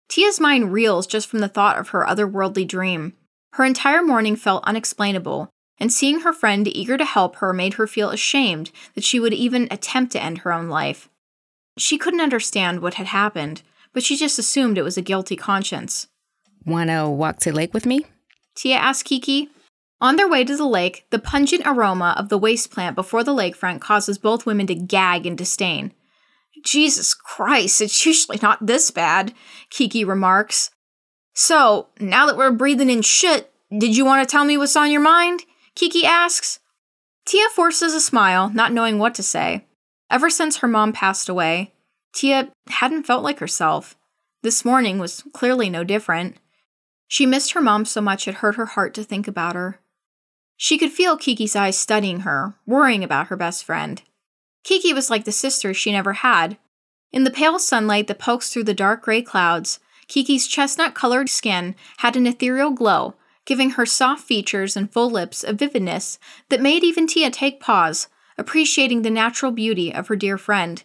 Tia's 0.09 0.41
mind 0.41 0.73
reels 0.73 1.07
just 1.07 1.29
from 1.29 1.41
the 1.41 1.49
thought 1.49 1.79
of 1.79 1.91
her 1.91 2.05
otherworldly 2.05 2.67
dream. 2.67 3.15
Her 3.53 3.65
entire 3.65 4.03
morning 4.03 4.37
felt 4.37 4.65
unexplainable, 4.65 5.51
and 5.79 5.93
seeing 5.93 6.21
her 6.21 6.33
friend 6.33 6.69
eager 6.69 6.97
to 6.97 7.05
help 7.05 7.37
her 7.37 7.53
made 7.53 7.75
her 7.75 7.87
feel 7.87 8.11
ashamed 8.11 8.71
that 8.95 9.05
she 9.05 9.19
would 9.19 9.35
even 9.35 9.69
attempt 9.71 10.13
to 10.13 10.23
end 10.23 10.39
her 10.39 10.53
own 10.53 10.69
life. 10.69 11.09
She 11.79 11.99
couldn't 11.99 12.21
understand 12.21 12.81
what 12.81 12.95
had 12.95 13.09
happened, 13.09 13.63
but 13.93 14.03
she 14.03 14.17
just 14.17 14.39
assumed 14.39 14.79
it 14.79 14.83
was 14.83 14.97
a 14.97 15.03
guilty 15.03 15.37
conscience. 15.37 16.07
Wanna 16.65 17.11
walk 17.11 17.39
to 17.41 17.51
the 17.51 17.57
lake 17.57 17.75
with 17.75 17.87
me? 17.87 18.07
Tia 18.55 18.77
asked 18.77 19.05
Kiki. 19.05 19.51
On 20.01 20.17
their 20.17 20.29
way 20.29 20.45
to 20.45 20.57
the 20.57 20.67
lake, 20.67 21.07
the 21.11 21.19
pungent 21.19 21.63
aroma 21.65 22.15
of 22.19 22.29
the 22.29 22.39
waste 22.39 22.71
plant 22.71 22.95
before 22.95 23.25
the 23.25 23.35
lakefront 23.35 23.81
causes 23.81 24.19
both 24.19 24.47
women 24.47 24.67
to 24.67 24.75
gag 24.75 25.27
in 25.27 25.37
disdain. 25.37 25.93
Jesus 26.65 27.15
Christ, 27.15 27.81
it's 27.81 28.05
usually 28.07 28.39
not 28.43 28.67
this 28.67 28.91
bad, 28.91 29.33
Kiki 29.71 30.05
remarks. 30.05 30.71
So, 31.35 31.89
now 31.99 32.27
that 32.27 32.37
we're 32.37 32.53
breathing 32.53 32.91
in 32.91 33.03
shit, 33.03 33.53
did 33.77 33.97
you 33.97 34.05
want 34.05 34.27
to 34.27 34.31
tell 34.31 34.45
me 34.45 34.57
what's 34.57 34.77
on 34.77 34.91
your 34.91 35.01
mind? 35.01 35.45
Kiki 35.75 36.05
asks. 36.07 36.61
Tia 37.27 37.49
forces 37.49 37.95
a 37.95 38.01
smile, 38.01 38.51
not 38.51 38.73
knowing 38.73 38.99
what 38.99 39.15
to 39.15 39.23
say. 39.23 39.67
Ever 40.11 40.31
since 40.31 40.59
her 40.59 40.69
mom 40.69 40.93
passed 40.93 41.29
away, 41.29 41.73
Tia 42.15 42.51
hadn't 42.69 43.05
felt 43.05 43.25
like 43.25 43.41
herself. 43.41 43.97
This 44.43 44.65
morning 44.65 44.99
was 44.99 45.25
clearly 45.33 45.71
no 45.71 45.83
different. 45.83 46.37
She 47.09 47.27
missed 47.27 47.53
her 47.53 47.61
mom 47.61 47.85
so 47.85 48.01
much 48.01 48.29
it 48.29 48.37
hurt 48.37 48.57
her 48.57 48.67
heart 48.67 48.95
to 48.95 49.03
think 49.03 49.27
about 49.27 49.55
her. 49.55 49.81
She 50.57 50.79
could 50.79 50.93
feel 50.93 51.17
Kiki's 51.17 51.57
eyes 51.57 51.79
studying 51.79 52.21
her, 52.21 52.55
worrying 52.67 53.03
about 53.03 53.27
her 53.29 53.37
best 53.37 53.65
friend. 53.65 54.03
Kiki 54.63 54.93
was 54.93 55.11
like 55.11 55.25
the 55.25 55.33
sister 55.33 55.75
she 55.75 55.93
never 55.93 56.13
had. 56.15 56.57
In 57.13 57.25
the 57.25 57.31
pale 57.31 57.59
sunlight 57.59 58.07
that 58.07 58.19
pokes 58.19 58.51
through 58.51 58.65
the 58.65 58.75
dark 58.75 59.03
gray 59.03 59.23
clouds, 59.23 59.81
Kiki's 60.07 60.47
chestnut 60.47 60.95
colored 60.95 61.29
skin 61.29 61.75
had 61.99 62.17
an 62.17 62.27
ethereal 62.27 62.71
glow 62.71 63.15
giving 63.45 63.71
her 63.71 63.87
soft 63.87 64.25
features 64.25 64.77
and 64.77 64.93
full 64.93 65.11
lips 65.11 65.45
a 65.45 65.53
vividness 65.53 66.19
that 66.49 66.61
made 66.61 66.85
even 66.85 67.07
Tia 67.07 67.31
take 67.31 67.61
pause, 67.61 68.09
appreciating 68.39 69.03
the 69.03 69.11
natural 69.11 69.53
beauty 69.53 69.93
of 69.93 70.09
her 70.09 70.17
dear 70.17 70.39
friend. 70.39 70.83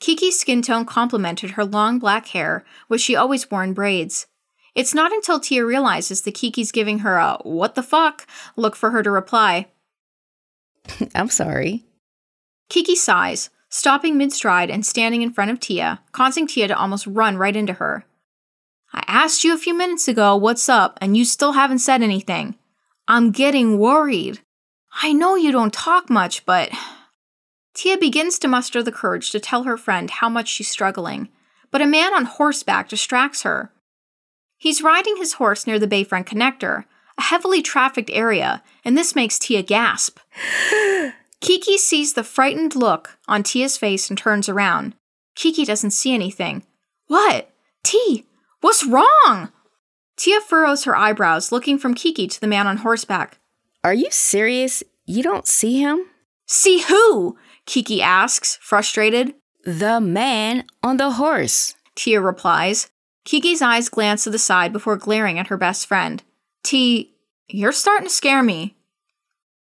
Kiki's 0.00 0.38
skin 0.38 0.60
tone 0.60 0.84
complemented 0.84 1.52
her 1.52 1.64
long 1.64 1.98
black 1.98 2.28
hair, 2.28 2.64
which 2.88 3.00
she 3.00 3.16
always 3.16 3.50
wore 3.50 3.64
in 3.64 3.72
braids. 3.72 4.26
It's 4.74 4.94
not 4.94 5.12
until 5.12 5.38
Tia 5.38 5.64
realizes 5.64 6.22
that 6.22 6.34
Kiki's 6.34 6.72
giving 6.72 7.00
her 7.00 7.16
a 7.16 7.38
what 7.42 7.74
the 7.74 7.82
fuck 7.82 8.26
look 8.56 8.74
for 8.74 8.90
her 8.90 9.02
to 9.02 9.10
reply. 9.10 9.68
I'm 11.14 11.28
sorry. 11.28 11.84
Kiki 12.68 12.96
sighs, 12.96 13.50
stopping 13.68 14.18
mid 14.18 14.32
stride 14.32 14.70
and 14.70 14.84
standing 14.84 15.22
in 15.22 15.32
front 15.32 15.50
of 15.50 15.60
Tia, 15.60 16.00
causing 16.12 16.46
Tia 16.46 16.68
to 16.68 16.76
almost 16.76 17.06
run 17.06 17.36
right 17.36 17.54
into 17.54 17.74
her. 17.74 18.04
I 18.94 19.02
asked 19.08 19.42
you 19.42 19.52
a 19.52 19.58
few 19.58 19.74
minutes 19.74 20.06
ago 20.06 20.36
what's 20.36 20.68
up, 20.68 20.98
and 21.00 21.16
you 21.16 21.24
still 21.24 21.52
haven't 21.52 21.80
said 21.80 22.00
anything. 22.00 22.54
I'm 23.08 23.32
getting 23.32 23.76
worried. 23.76 24.40
I 25.02 25.12
know 25.12 25.34
you 25.34 25.50
don't 25.50 25.72
talk 25.72 26.08
much, 26.08 26.46
but. 26.46 26.70
Tia 27.74 27.98
begins 27.98 28.38
to 28.38 28.48
muster 28.48 28.84
the 28.84 28.92
courage 28.92 29.32
to 29.32 29.40
tell 29.40 29.64
her 29.64 29.76
friend 29.76 30.08
how 30.08 30.28
much 30.28 30.48
she's 30.48 30.68
struggling, 30.68 31.28
but 31.72 31.82
a 31.82 31.86
man 31.86 32.14
on 32.14 32.24
horseback 32.24 32.88
distracts 32.88 33.42
her. 33.42 33.72
He's 34.56 34.80
riding 34.80 35.16
his 35.16 35.34
horse 35.34 35.66
near 35.66 35.80
the 35.80 35.88
Bayfront 35.88 36.26
connector, 36.26 36.84
a 37.18 37.22
heavily 37.22 37.62
trafficked 37.62 38.10
area, 38.12 38.62
and 38.84 38.96
this 38.96 39.16
makes 39.16 39.40
Tia 39.40 39.62
gasp. 39.62 40.20
Kiki 41.40 41.76
sees 41.76 42.14
the 42.14 42.22
frightened 42.22 42.76
look 42.76 43.18
on 43.26 43.42
Tia's 43.42 43.76
face 43.76 44.08
and 44.08 44.16
turns 44.16 44.48
around. 44.48 44.94
Kiki 45.34 45.64
doesn't 45.64 45.90
see 45.90 46.14
anything. 46.14 46.62
What? 47.08 47.50
T, 47.82 48.24
What's 48.64 48.86
wrong? 48.86 49.52
Tia 50.16 50.40
furrows 50.40 50.84
her 50.84 50.96
eyebrows, 50.96 51.52
looking 51.52 51.76
from 51.76 51.92
Kiki 51.92 52.26
to 52.26 52.40
the 52.40 52.46
man 52.46 52.66
on 52.66 52.78
horseback. 52.78 53.38
Are 53.84 53.92
you 53.92 54.10
serious? 54.10 54.82
You 55.04 55.22
don't 55.22 55.46
see 55.46 55.80
him? 55.80 56.06
See 56.46 56.80
who? 56.80 57.36
Kiki 57.66 58.00
asks, 58.00 58.58
frustrated. 58.62 59.34
The 59.66 60.00
man 60.00 60.64
on 60.82 60.96
the 60.96 61.10
horse, 61.10 61.74
Tia 61.94 62.22
replies. 62.22 62.88
Kiki's 63.26 63.60
eyes 63.60 63.90
glance 63.90 64.24
to 64.24 64.30
the 64.30 64.38
side 64.38 64.72
before 64.72 64.96
glaring 64.96 65.38
at 65.38 65.48
her 65.48 65.58
best 65.58 65.86
friend. 65.86 66.22
T, 66.62 67.12
you're 67.48 67.70
starting 67.70 68.08
to 68.08 68.14
scare 68.14 68.42
me. 68.42 68.78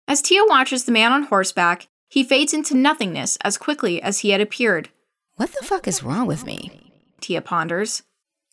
As 0.08 0.20
Tia 0.20 0.42
watches 0.46 0.86
the 0.86 0.92
man 0.92 1.12
on 1.12 1.22
horseback, 1.22 1.86
he 2.08 2.24
fades 2.24 2.52
into 2.52 2.76
nothingness 2.76 3.38
as 3.42 3.58
quickly 3.58 4.02
as 4.02 4.18
he 4.18 4.30
had 4.30 4.40
appeared. 4.40 4.88
What 5.36 5.52
the 5.52 5.64
fuck 5.64 5.86
is 5.86 6.02
wrong 6.02 6.26
with 6.26 6.44
me? 6.44 6.90
Tia 7.20 7.42
ponders. 7.42 8.02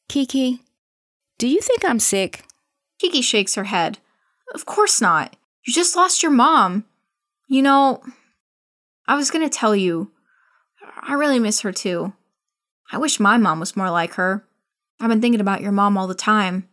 Kiki, 0.08 0.62
do 1.38 1.48
you 1.48 1.60
think 1.60 1.84
I'm 1.84 2.00
sick? 2.00 2.46
Kiki 3.00 3.22
shakes 3.22 3.56
her 3.56 3.66
head. 3.66 4.00
Of 4.54 4.66
course 4.66 5.02
not. 5.02 5.36
You 5.66 5.74
just 5.74 5.96
lost 5.96 6.24
your 6.24 6.32
mom. 6.32 6.86
You 7.48 7.62
know, 7.62 8.02
I 9.08 9.16
was 9.16 9.32
going 9.32 9.48
to 9.48 9.56
tell 9.56 9.76
you, 9.76 10.12
I 11.02 11.14
really 11.14 11.40
miss 11.40 11.62
her 11.62 11.72
too. 11.72 12.14
I 12.92 12.98
wish 12.98 13.20
my 13.20 13.38
mom 13.38 13.60
was 13.60 13.76
more 13.76 13.90
like 13.90 14.14
her. 14.14 14.46
I've 15.00 15.10
been 15.10 15.22
thinking 15.22 15.42
about 15.42 15.62
your 15.62 15.72
mom 15.72 15.98
all 15.98 16.08
the 16.08 16.16
time. 16.16 16.70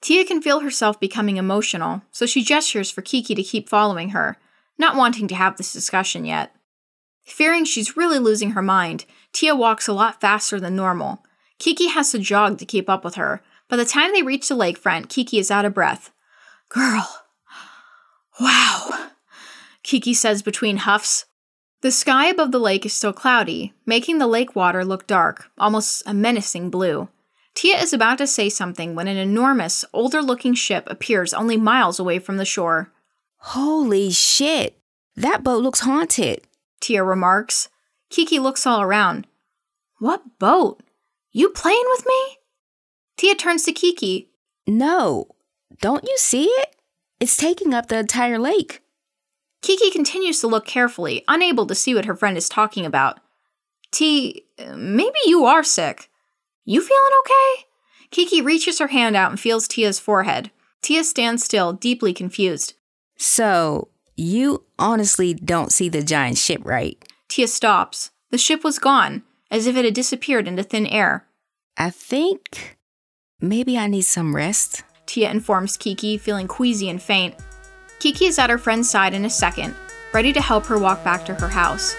Tia 0.00 0.24
can 0.24 0.42
feel 0.42 0.60
herself 0.60 1.00
becoming 1.00 1.36
emotional, 1.36 2.02
so 2.10 2.26
she 2.26 2.42
gestures 2.42 2.90
for 2.90 3.00
Kiki 3.00 3.34
to 3.34 3.42
keep 3.42 3.68
following 3.68 4.10
her, 4.10 4.36
not 4.76 4.96
wanting 4.96 5.28
to 5.28 5.34
have 5.34 5.56
this 5.56 5.72
discussion 5.72 6.24
yet. 6.24 6.54
Fearing 7.24 7.64
she's 7.64 7.96
really 7.96 8.18
losing 8.18 8.50
her 8.50 8.62
mind, 8.62 9.06
Tia 9.32 9.54
walks 9.54 9.88
a 9.88 9.94
lot 9.94 10.20
faster 10.20 10.60
than 10.60 10.76
normal. 10.76 11.22
Kiki 11.58 11.88
has 11.88 12.10
to 12.12 12.18
jog 12.18 12.58
to 12.58 12.66
keep 12.66 12.88
up 12.88 13.04
with 13.04 13.14
her. 13.14 13.42
By 13.68 13.76
the 13.76 13.84
time 13.84 14.12
they 14.12 14.22
reach 14.22 14.48
the 14.48 14.56
lakefront, 14.56 15.08
Kiki 15.08 15.38
is 15.38 15.50
out 15.50 15.64
of 15.64 15.74
breath. 15.74 16.10
Girl. 16.68 17.08
Wow. 18.40 19.10
Kiki 19.82 20.14
says 20.14 20.42
between 20.42 20.78
huffs. 20.78 21.26
The 21.82 21.90
sky 21.90 22.28
above 22.28 22.50
the 22.50 22.58
lake 22.58 22.86
is 22.86 22.94
still 22.94 23.12
cloudy, 23.12 23.74
making 23.84 24.18
the 24.18 24.26
lake 24.26 24.56
water 24.56 24.84
look 24.84 25.06
dark, 25.06 25.50
almost 25.58 26.02
a 26.06 26.14
menacing 26.14 26.70
blue. 26.70 27.08
Tia 27.54 27.80
is 27.80 27.92
about 27.92 28.18
to 28.18 28.26
say 28.26 28.48
something 28.48 28.94
when 28.94 29.06
an 29.06 29.16
enormous, 29.16 29.84
older 29.92 30.22
looking 30.22 30.54
ship 30.54 30.84
appears 30.88 31.32
only 31.32 31.56
miles 31.56 32.00
away 32.00 32.18
from 32.18 32.38
the 32.38 32.44
shore. 32.44 32.90
Holy 33.36 34.10
shit! 34.10 34.78
That 35.14 35.44
boat 35.44 35.62
looks 35.62 35.80
haunted. 35.80 36.40
Tia 36.80 37.04
remarks. 37.04 37.68
Kiki 38.10 38.38
looks 38.38 38.66
all 38.66 38.80
around. 38.80 39.26
What 39.98 40.38
boat? 40.38 40.82
You 41.36 41.48
playing 41.48 41.84
with 41.88 42.06
me? 42.06 42.38
Tia 43.16 43.34
turns 43.34 43.64
to 43.64 43.72
Kiki. 43.72 44.30
No, 44.68 45.26
don't 45.80 46.04
you 46.04 46.16
see 46.16 46.44
it? 46.44 46.76
It's 47.18 47.36
taking 47.36 47.74
up 47.74 47.88
the 47.88 47.98
entire 47.98 48.38
lake. 48.38 48.82
Kiki 49.60 49.90
continues 49.90 50.40
to 50.40 50.46
look 50.46 50.64
carefully, 50.64 51.24
unable 51.26 51.66
to 51.66 51.74
see 51.74 51.92
what 51.92 52.04
her 52.04 52.14
friend 52.14 52.36
is 52.36 52.48
talking 52.48 52.86
about. 52.86 53.18
T, 53.90 54.46
maybe 54.76 55.18
you 55.26 55.44
are 55.44 55.64
sick. 55.64 56.08
You 56.64 56.80
feeling 56.80 57.12
okay? 57.20 57.64
Kiki 58.12 58.40
reaches 58.40 58.78
her 58.78 58.86
hand 58.86 59.16
out 59.16 59.32
and 59.32 59.40
feels 59.40 59.66
Tia's 59.66 59.98
forehead. 59.98 60.52
Tia 60.82 61.02
stands 61.02 61.44
still, 61.44 61.72
deeply 61.72 62.12
confused. 62.12 62.74
So, 63.16 63.88
you 64.14 64.62
honestly 64.78 65.34
don't 65.34 65.72
see 65.72 65.88
the 65.88 66.02
giant 66.02 66.38
ship, 66.38 66.60
right? 66.64 67.04
Tia 67.28 67.48
stops. 67.48 68.12
The 68.30 68.38
ship 68.38 68.62
was 68.62 68.78
gone, 68.78 69.24
as 69.50 69.66
if 69.66 69.76
it 69.76 69.84
had 69.84 69.94
disappeared 69.94 70.48
into 70.48 70.62
thin 70.62 70.86
air. 70.86 71.26
I 71.76 71.90
think 71.90 72.78
maybe 73.40 73.76
I 73.78 73.86
need 73.86 74.02
some 74.02 74.34
rest. 74.34 74.82
Tia 75.06 75.30
informs 75.30 75.76
Kiki, 75.76 76.16
feeling 76.18 76.48
queasy 76.48 76.88
and 76.88 77.02
faint. 77.02 77.34
Kiki 77.98 78.26
is 78.26 78.38
at 78.38 78.50
her 78.50 78.58
friend's 78.58 78.90
side 78.90 79.14
in 79.14 79.24
a 79.24 79.30
second, 79.30 79.74
ready 80.12 80.32
to 80.32 80.40
help 80.40 80.66
her 80.66 80.78
walk 80.78 81.02
back 81.04 81.24
to 81.26 81.34
her 81.34 81.48
house. 81.48 81.94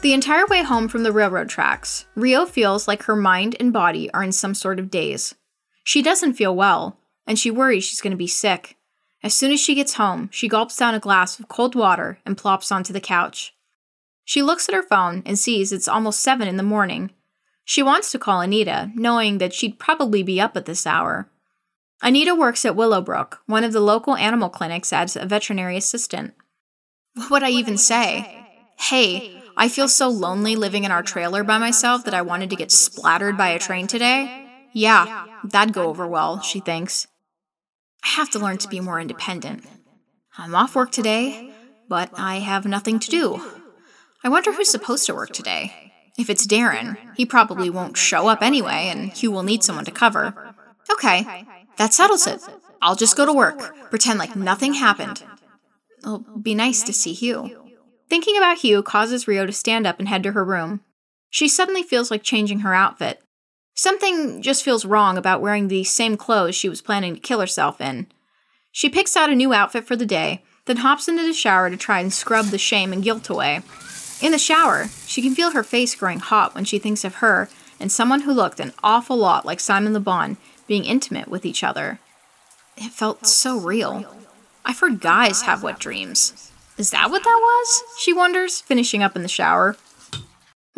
The 0.00 0.12
entire 0.12 0.46
way 0.46 0.62
home 0.62 0.86
from 0.86 1.02
the 1.02 1.12
railroad 1.12 1.48
tracks, 1.48 2.06
Rio 2.14 2.46
feels 2.46 2.86
like 2.86 3.02
her 3.02 3.16
mind 3.16 3.56
and 3.58 3.72
body 3.72 4.08
are 4.12 4.22
in 4.22 4.30
some 4.30 4.54
sort 4.54 4.78
of 4.78 4.90
daze. 4.90 5.34
She 5.82 6.02
doesn't 6.02 6.34
feel 6.34 6.54
well, 6.54 6.98
and 7.26 7.36
she 7.36 7.50
worries 7.50 7.84
she's 7.84 8.00
going 8.00 8.12
to 8.12 8.16
be 8.16 8.28
sick. 8.28 8.77
As 9.22 9.34
soon 9.34 9.52
as 9.52 9.60
she 9.60 9.74
gets 9.74 9.94
home, 9.94 10.28
she 10.32 10.48
gulps 10.48 10.76
down 10.76 10.94
a 10.94 11.00
glass 11.00 11.38
of 11.38 11.48
cold 11.48 11.74
water 11.74 12.18
and 12.24 12.38
plops 12.38 12.70
onto 12.70 12.92
the 12.92 13.00
couch. 13.00 13.54
She 14.24 14.42
looks 14.42 14.68
at 14.68 14.74
her 14.74 14.82
phone 14.82 15.22
and 15.26 15.38
sees 15.38 15.72
it's 15.72 15.88
almost 15.88 16.20
7 16.20 16.46
in 16.46 16.56
the 16.56 16.62
morning, 16.62 17.10
she 17.68 17.82
wants 17.82 18.10
to 18.12 18.18
call 18.18 18.40
Anita, 18.40 18.90
knowing 18.94 19.36
that 19.38 19.52
she'd 19.52 19.78
probably 19.78 20.22
be 20.22 20.40
up 20.40 20.56
at 20.56 20.64
this 20.64 20.86
hour. 20.86 21.28
Anita 22.00 22.34
works 22.34 22.64
at 22.64 22.74
Willowbrook, 22.74 23.42
one 23.44 23.62
of 23.62 23.74
the 23.74 23.80
local 23.80 24.16
animal 24.16 24.48
clinics, 24.48 24.90
as 24.90 25.16
a 25.16 25.26
veterinary 25.26 25.76
assistant. 25.76 26.32
What 27.12 27.30
would 27.30 27.42
I 27.42 27.50
even 27.50 27.76
say? 27.76 28.46
Hey, 28.78 29.42
I 29.54 29.68
feel 29.68 29.86
so 29.86 30.08
lonely 30.08 30.56
living 30.56 30.84
in 30.84 30.90
our 30.90 31.02
trailer 31.02 31.44
by 31.44 31.58
myself 31.58 32.06
that 32.06 32.14
I 32.14 32.22
wanted 32.22 32.48
to 32.48 32.56
get 32.56 32.70
splattered 32.70 33.36
by 33.36 33.50
a 33.50 33.58
train 33.58 33.86
today. 33.86 34.48
Yeah, 34.72 35.26
that'd 35.44 35.74
go 35.74 35.90
over 35.90 36.06
well, 36.06 36.40
she 36.40 36.60
thinks. 36.60 37.06
I 38.04 38.08
have 38.08 38.30
to 38.30 38.38
learn 38.38 38.58
to 38.58 38.68
be 38.68 38.80
more 38.80 39.00
independent. 39.00 39.64
I'm 40.36 40.54
off 40.54 40.74
work 40.74 40.92
today, 40.92 41.52
but 41.88 42.10
I 42.14 42.36
have 42.36 42.64
nothing 42.64 42.98
to 43.00 43.10
do. 43.10 43.42
I 44.22 44.28
wonder 44.28 44.52
who's 44.52 44.70
supposed 44.70 45.06
to 45.06 45.14
work 45.14 45.30
today. 45.30 45.92
If 46.18 46.28
it's 46.28 46.46
Darren, 46.46 46.96
he 47.16 47.24
probably 47.24 47.70
won't 47.70 47.96
show 47.96 48.28
up 48.28 48.42
anyway, 48.42 48.88
and 48.90 49.12
Hugh 49.12 49.30
will 49.30 49.44
need 49.44 49.62
someone 49.62 49.84
to 49.84 49.90
cover. 49.90 50.54
Okay, 50.90 51.44
that 51.76 51.94
settles 51.94 52.26
it. 52.26 52.40
I'll 52.82 52.96
just 52.96 53.16
go 53.16 53.26
to 53.26 53.32
work, 53.32 53.90
pretend 53.90 54.18
like 54.18 54.36
nothing 54.36 54.74
happened. 54.74 55.22
It'll 55.98 56.18
be 56.20 56.54
nice 56.54 56.82
to 56.84 56.92
see 56.92 57.12
Hugh. 57.12 57.74
Thinking 58.08 58.36
about 58.36 58.58
Hugh 58.58 58.82
causes 58.82 59.28
Rio 59.28 59.46
to 59.46 59.52
stand 59.52 59.86
up 59.86 59.98
and 59.98 60.08
head 60.08 60.22
to 60.22 60.32
her 60.32 60.44
room. 60.44 60.80
She 61.30 61.46
suddenly 61.46 61.82
feels 61.82 62.10
like 62.10 62.22
changing 62.22 62.60
her 62.60 62.74
outfit. 62.74 63.22
Something 63.78 64.42
just 64.42 64.64
feels 64.64 64.84
wrong 64.84 65.16
about 65.16 65.40
wearing 65.40 65.68
the 65.68 65.84
same 65.84 66.16
clothes 66.16 66.56
she 66.56 66.68
was 66.68 66.82
planning 66.82 67.14
to 67.14 67.20
kill 67.20 67.38
herself 67.38 67.80
in. 67.80 68.08
She 68.72 68.88
picks 68.88 69.16
out 69.16 69.30
a 69.30 69.36
new 69.36 69.52
outfit 69.52 69.86
for 69.86 69.94
the 69.94 70.04
day, 70.04 70.42
then 70.64 70.78
hops 70.78 71.06
into 71.06 71.22
the 71.22 71.32
shower 71.32 71.70
to 71.70 71.76
try 71.76 72.00
and 72.00 72.12
scrub 72.12 72.46
the 72.46 72.58
shame 72.58 72.92
and 72.92 73.04
guilt 73.04 73.28
away. 73.28 73.60
In 74.20 74.32
the 74.32 74.38
shower, 74.38 74.88
she 75.06 75.22
can 75.22 75.32
feel 75.32 75.52
her 75.52 75.62
face 75.62 75.94
growing 75.94 76.18
hot 76.18 76.56
when 76.56 76.64
she 76.64 76.80
thinks 76.80 77.04
of 77.04 77.16
her 77.16 77.48
and 77.78 77.92
someone 77.92 78.22
who 78.22 78.32
looked 78.32 78.58
an 78.58 78.72
awful 78.82 79.16
lot 79.16 79.46
like 79.46 79.60
Simon 79.60 79.92
Le 79.92 80.00
Bon 80.00 80.38
being 80.66 80.84
intimate 80.84 81.28
with 81.28 81.46
each 81.46 81.62
other. 81.62 82.00
It 82.76 82.90
felt 82.90 83.28
so 83.28 83.60
real. 83.60 84.04
I've 84.64 84.80
heard 84.80 84.98
guys 84.98 85.42
have 85.42 85.62
wet 85.62 85.78
dreams. 85.78 86.50
Is 86.78 86.90
that 86.90 87.12
what 87.12 87.22
that 87.22 87.40
was? 87.40 87.82
She 87.96 88.12
wonders, 88.12 88.60
finishing 88.60 89.04
up 89.04 89.14
in 89.14 89.22
the 89.22 89.28
shower. 89.28 89.76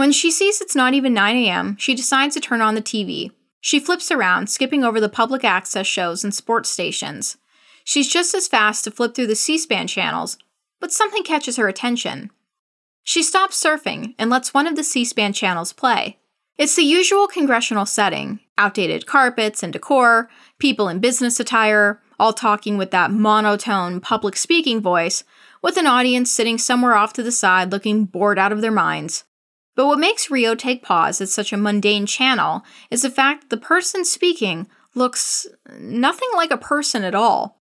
When 0.00 0.12
she 0.12 0.30
sees 0.30 0.62
it's 0.62 0.74
not 0.74 0.94
even 0.94 1.12
9 1.12 1.36
a.m., 1.36 1.76
she 1.76 1.94
decides 1.94 2.32
to 2.32 2.40
turn 2.40 2.62
on 2.62 2.74
the 2.74 2.80
TV. 2.80 3.32
She 3.60 3.78
flips 3.78 4.10
around, 4.10 4.48
skipping 4.48 4.82
over 4.82 4.98
the 4.98 5.10
public 5.10 5.44
access 5.44 5.86
shows 5.86 6.24
and 6.24 6.34
sports 6.34 6.70
stations. 6.70 7.36
She's 7.84 8.08
just 8.08 8.34
as 8.34 8.48
fast 8.48 8.84
to 8.84 8.90
flip 8.90 9.14
through 9.14 9.26
the 9.26 9.36
C 9.36 9.58
SPAN 9.58 9.88
channels, 9.88 10.38
but 10.80 10.90
something 10.90 11.22
catches 11.22 11.58
her 11.58 11.68
attention. 11.68 12.30
She 13.02 13.22
stops 13.22 13.62
surfing 13.62 14.14
and 14.18 14.30
lets 14.30 14.54
one 14.54 14.66
of 14.66 14.74
the 14.74 14.84
C 14.84 15.04
SPAN 15.04 15.34
channels 15.34 15.74
play. 15.74 16.16
It's 16.56 16.76
the 16.76 16.82
usual 16.82 17.26
congressional 17.26 17.84
setting 17.84 18.40
outdated 18.56 19.04
carpets 19.04 19.62
and 19.62 19.70
decor, 19.70 20.30
people 20.58 20.88
in 20.88 21.00
business 21.00 21.38
attire, 21.38 22.00
all 22.18 22.32
talking 22.32 22.78
with 22.78 22.90
that 22.92 23.10
monotone 23.10 24.00
public 24.00 24.38
speaking 24.38 24.80
voice, 24.80 25.24
with 25.60 25.76
an 25.76 25.86
audience 25.86 26.30
sitting 26.30 26.56
somewhere 26.56 26.94
off 26.94 27.12
to 27.12 27.22
the 27.22 27.30
side 27.30 27.70
looking 27.70 28.06
bored 28.06 28.38
out 28.38 28.50
of 28.50 28.62
their 28.62 28.70
minds. 28.70 29.24
But 29.76 29.86
what 29.86 29.98
makes 29.98 30.30
Rio 30.30 30.54
take 30.54 30.82
pause 30.82 31.20
at 31.20 31.28
such 31.28 31.52
a 31.52 31.56
mundane 31.56 32.06
channel 32.06 32.62
is 32.90 33.02
the 33.02 33.10
fact 33.10 33.50
the 33.50 33.56
person 33.56 34.04
speaking 34.04 34.66
looks 34.94 35.46
nothing 35.78 36.28
like 36.34 36.50
a 36.50 36.58
person 36.58 37.04
at 37.04 37.14
all. 37.14 37.60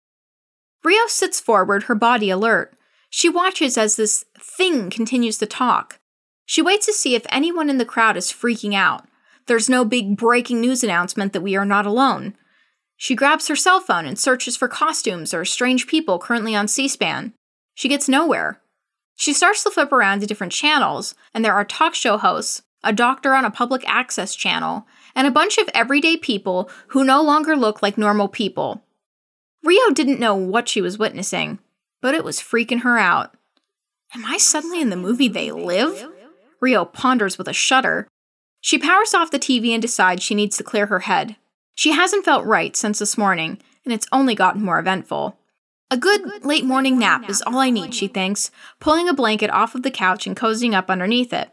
Rio 0.83 1.07
sits 1.07 1.41
forward, 1.41 1.85
her 1.85 1.95
body 1.95 2.31
alert. 2.31 2.75
She 3.11 3.29
watches 3.29 3.77
as 3.77 3.97
this 3.97 4.25
thing 4.39 4.89
continues 4.89 5.37
to 5.39 5.47
talk. 5.47 5.99
She 6.47 6.63
waits 6.63 6.87
to 6.87 6.93
see 6.93 7.15
if 7.15 7.27
anyone 7.29 7.69
in 7.69 7.79
the 7.79 7.85
crowd 7.85 8.17
is 8.17 8.33
freaking 8.33 8.75
out. 8.75 9.07
There's 9.47 9.69
no 9.69 9.85
big 9.85 10.17
breaking 10.17 10.61
news 10.61 10.83
announcement 10.83 11.33
that 11.33 11.43
we 11.43 11.57
are 11.57 11.65
not 11.65 11.87
alone. 11.87 12.37
She 12.97 13.15
grabs 13.15 13.49
her 13.49 13.57
cell 13.57 13.81
phone 13.81 14.07
and 14.07 14.19
searches 14.19 14.57
for 14.57 14.69
costumes 14.69 15.33
or 15.35 15.45
strange 15.45 15.87
people 15.87 16.19
currently 16.19 16.55
on 16.55 16.69
C 16.69 16.87
SPAN. 16.87 17.35
She 17.75 17.89
gets 17.89 18.09
nowhere. 18.09 18.61
She 19.21 19.35
starts 19.35 19.63
to 19.65 19.71
flip 19.71 19.93
around 19.93 20.21
to 20.21 20.27
different 20.27 20.51
channels, 20.55 21.15
and 21.35 21.45
there 21.45 21.53
are 21.53 21.63
talk 21.63 21.95
show 21.95 22.17
hosts, 22.17 22.63
a 22.83 22.91
doctor 22.91 23.35
on 23.35 23.45
a 23.45 23.51
public 23.51 23.87
access 23.87 24.35
channel, 24.35 24.87
and 25.15 25.27
a 25.27 25.31
bunch 25.31 25.59
of 25.59 25.69
everyday 25.75 26.17
people 26.17 26.71
who 26.87 27.05
no 27.05 27.23
longer 27.23 27.55
look 27.55 27.83
like 27.83 27.99
normal 27.99 28.29
people. 28.29 28.83
Rio 29.63 29.91
didn't 29.91 30.21
know 30.21 30.35
what 30.35 30.71
she 30.71 30.81
was 30.81 30.99
witnessing, 30.99 31.59
but 32.01 32.15
it 32.15 32.25
was 32.25 32.39
freaking 32.41 32.81
her 32.81 32.97
out. 32.97 33.35
Am 34.15 34.25
I 34.25 34.39
suddenly 34.39 34.81
in 34.81 34.89
the 34.89 34.97
movie 34.97 35.29
They 35.29 35.53
Live? 35.53 36.03
Rio 36.59 36.87
ponders 36.87 37.37
with 37.37 37.47
a 37.47 37.53
shudder. 37.53 38.09
She 38.63 38.79
powers 38.79 39.13
off 39.13 39.31
the 39.31 39.39
TV 39.39 39.75
and 39.75 39.83
decides 39.83 40.23
she 40.23 40.35
needs 40.35 40.57
to 40.57 40.65
clear 40.65 40.87
her 40.87 41.01
head. 41.01 41.37
She 41.75 41.93
hasn't 41.93 42.25
felt 42.25 42.47
right 42.47 42.75
since 42.75 43.01
this 43.01 43.19
morning, 43.19 43.59
and 43.85 43.93
it's 43.93 44.09
only 44.13 44.35
gotten 44.35 44.63
more 44.63 44.79
eventful. 44.79 45.37
A 45.93 45.97
good 45.97 46.45
late 46.45 46.65
morning 46.65 47.01
nap 47.01 47.29
is 47.29 47.43
all 47.45 47.59
I 47.59 47.69
need, 47.69 47.95
she 47.95 48.07
thinks, 48.07 48.53
pulling 48.79 49.09
a 49.09 49.13
blanket 49.13 49.51
off 49.51 49.75
of 49.75 49.83
the 49.83 49.91
couch 49.91 50.25
and 50.25 50.37
cozying 50.37 50.73
up 50.73 50.89
underneath 50.89 51.33
it. 51.33 51.51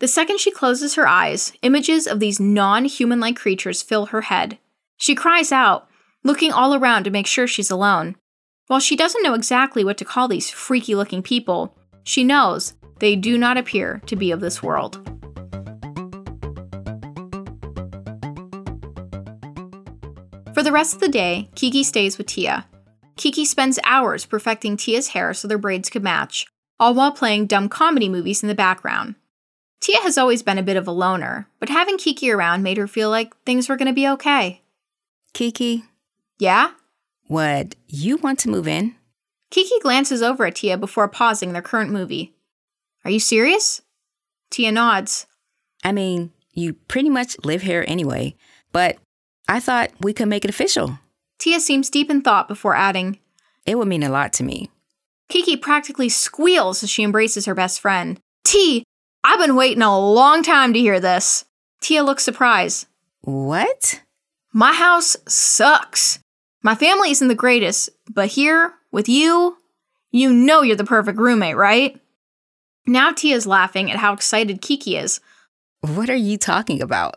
The 0.00 0.08
second 0.08 0.40
she 0.40 0.50
closes 0.50 0.96
her 0.96 1.06
eyes, 1.06 1.52
images 1.62 2.08
of 2.08 2.18
these 2.18 2.40
non 2.40 2.84
human 2.86 3.20
like 3.20 3.36
creatures 3.36 3.80
fill 3.80 4.06
her 4.06 4.22
head. 4.22 4.58
She 4.96 5.14
cries 5.14 5.52
out, 5.52 5.88
looking 6.24 6.50
all 6.50 6.74
around 6.74 7.04
to 7.04 7.10
make 7.10 7.28
sure 7.28 7.46
she's 7.46 7.70
alone. 7.70 8.16
While 8.66 8.80
she 8.80 8.96
doesn't 8.96 9.22
know 9.22 9.34
exactly 9.34 9.84
what 9.84 9.98
to 9.98 10.04
call 10.04 10.26
these 10.26 10.50
freaky 10.50 10.96
looking 10.96 11.22
people, 11.22 11.76
she 12.02 12.24
knows 12.24 12.74
they 12.98 13.14
do 13.14 13.38
not 13.38 13.56
appear 13.56 14.02
to 14.06 14.16
be 14.16 14.32
of 14.32 14.40
this 14.40 14.64
world. 14.64 14.96
For 20.52 20.64
the 20.64 20.72
rest 20.72 20.94
of 20.94 21.00
the 21.00 21.08
day, 21.08 21.50
Kiki 21.54 21.84
stays 21.84 22.18
with 22.18 22.26
Tia. 22.26 22.66
Kiki 23.16 23.44
spends 23.44 23.78
hours 23.84 24.26
perfecting 24.26 24.76
Tia's 24.76 25.08
hair 25.08 25.32
so 25.34 25.46
their 25.46 25.58
braids 25.58 25.88
could 25.90 26.02
match, 26.02 26.46
all 26.80 26.94
while 26.94 27.12
playing 27.12 27.46
dumb 27.46 27.68
comedy 27.68 28.08
movies 28.08 28.42
in 28.42 28.48
the 28.48 28.54
background. 28.54 29.14
Tia 29.80 29.98
has 30.00 30.16
always 30.18 30.42
been 30.42 30.58
a 30.58 30.62
bit 30.62 30.76
of 30.76 30.88
a 30.88 30.92
loner, 30.92 31.46
but 31.60 31.68
having 31.68 31.98
Kiki 31.98 32.30
around 32.30 32.62
made 32.62 32.76
her 32.78 32.88
feel 32.88 33.10
like 33.10 33.36
things 33.44 33.68
were 33.68 33.76
going 33.76 33.88
to 33.88 33.92
be 33.94 34.08
okay. 34.08 34.62
Kiki, 35.32 35.84
Yeah? 36.38 36.70
would 37.28 37.76
you 37.86 38.16
want 38.18 38.38
to 38.40 38.48
move 38.50 38.68
in? 38.68 38.94
Kiki 39.50 39.78
glances 39.80 40.22
over 40.22 40.46
at 40.46 40.56
Tia 40.56 40.76
before 40.76 41.08
pausing 41.08 41.52
their 41.52 41.62
current 41.62 41.90
movie. 41.90 42.34
Are 43.04 43.10
you 43.10 43.20
serious? 43.20 43.82
Tia 44.50 44.72
nods. 44.72 45.26
I 45.84 45.92
mean, 45.92 46.32
you 46.52 46.74
pretty 46.74 47.10
much 47.10 47.36
live 47.44 47.62
here 47.62 47.84
anyway, 47.86 48.34
but 48.72 48.96
I 49.48 49.60
thought 49.60 49.90
we 50.00 50.12
could 50.12 50.28
make 50.28 50.44
it 50.44 50.50
official. 50.50 50.98
Tia 51.38 51.60
seems 51.60 51.90
deep 51.90 52.10
in 52.10 52.22
thought 52.22 52.48
before 52.48 52.74
adding. 52.74 53.18
It 53.66 53.76
would 53.76 53.88
mean 53.88 54.02
a 54.02 54.10
lot 54.10 54.32
to 54.34 54.44
me. 54.44 54.70
Kiki 55.28 55.56
practically 55.56 56.08
squeals 56.08 56.82
as 56.82 56.90
she 56.90 57.02
embraces 57.02 57.46
her 57.46 57.54
best 57.54 57.80
friend. 57.80 58.20
T, 58.44 58.84
I've 59.22 59.38
been 59.38 59.56
waiting 59.56 59.82
a 59.82 59.98
long 59.98 60.42
time 60.42 60.72
to 60.74 60.78
hear 60.78 61.00
this. 61.00 61.44
Tia 61.80 62.02
looks 62.02 62.22
surprised. 62.22 62.86
What? 63.22 64.02
My 64.52 64.72
house 64.72 65.16
sucks. 65.26 66.18
My 66.62 66.74
family 66.74 67.10
isn't 67.10 67.28
the 67.28 67.34
greatest, 67.34 67.90
but 68.08 68.28
here, 68.28 68.74
with 68.92 69.08
you, 69.08 69.56
you 70.12 70.32
know 70.32 70.62
you're 70.62 70.76
the 70.76 70.84
perfect 70.84 71.18
roommate, 71.18 71.56
right? 71.56 72.00
Now 72.86 73.12
Tia's 73.12 73.46
laughing 73.46 73.90
at 73.90 73.96
how 73.96 74.12
excited 74.12 74.62
Kiki 74.62 74.96
is. 74.96 75.20
What 75.80 76.08
are 76.08 76.14
you 76.14 76.38
talking 76.38 76.80
about? 76.80 77.16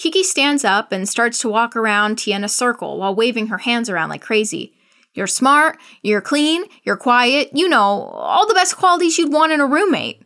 Kiki 0.00 0.22
stands 0.22 0.64
up 0.64 0.92
and 0.92 1.06
starts 1.06 1.38
to 1.40 1.48
walk 1.50 1.76
around 1.76 2.16
Tia 2.16 2.34
in 2.34 2.42
a 2.42 2.48
circle 2.48 2.96
while 2.96 3.14
waving 3.14 3.48
her 3.48 3.58
hands 3.58 3.90
around 3.90 4.08
like 4.08 4.22
crazy. 4.22 4.72
You're 5.12 5.26
smart, 5.26 5.76
you're 6.00 6.22
clean, 6.22 6.64
you're 6.84 6.96
quiet, 6.96 7.50
you 7.52 7.68
know, 7.68 8.08
all 8.14 8.46
the 8.48 8.54
best 8.54 8.78
qualities 8.78 9.18
you'd 9.18 9.30
want 9.30 9.52
in 9.52 9.60
a 9.60 9.66
roommate. 9.66 10.22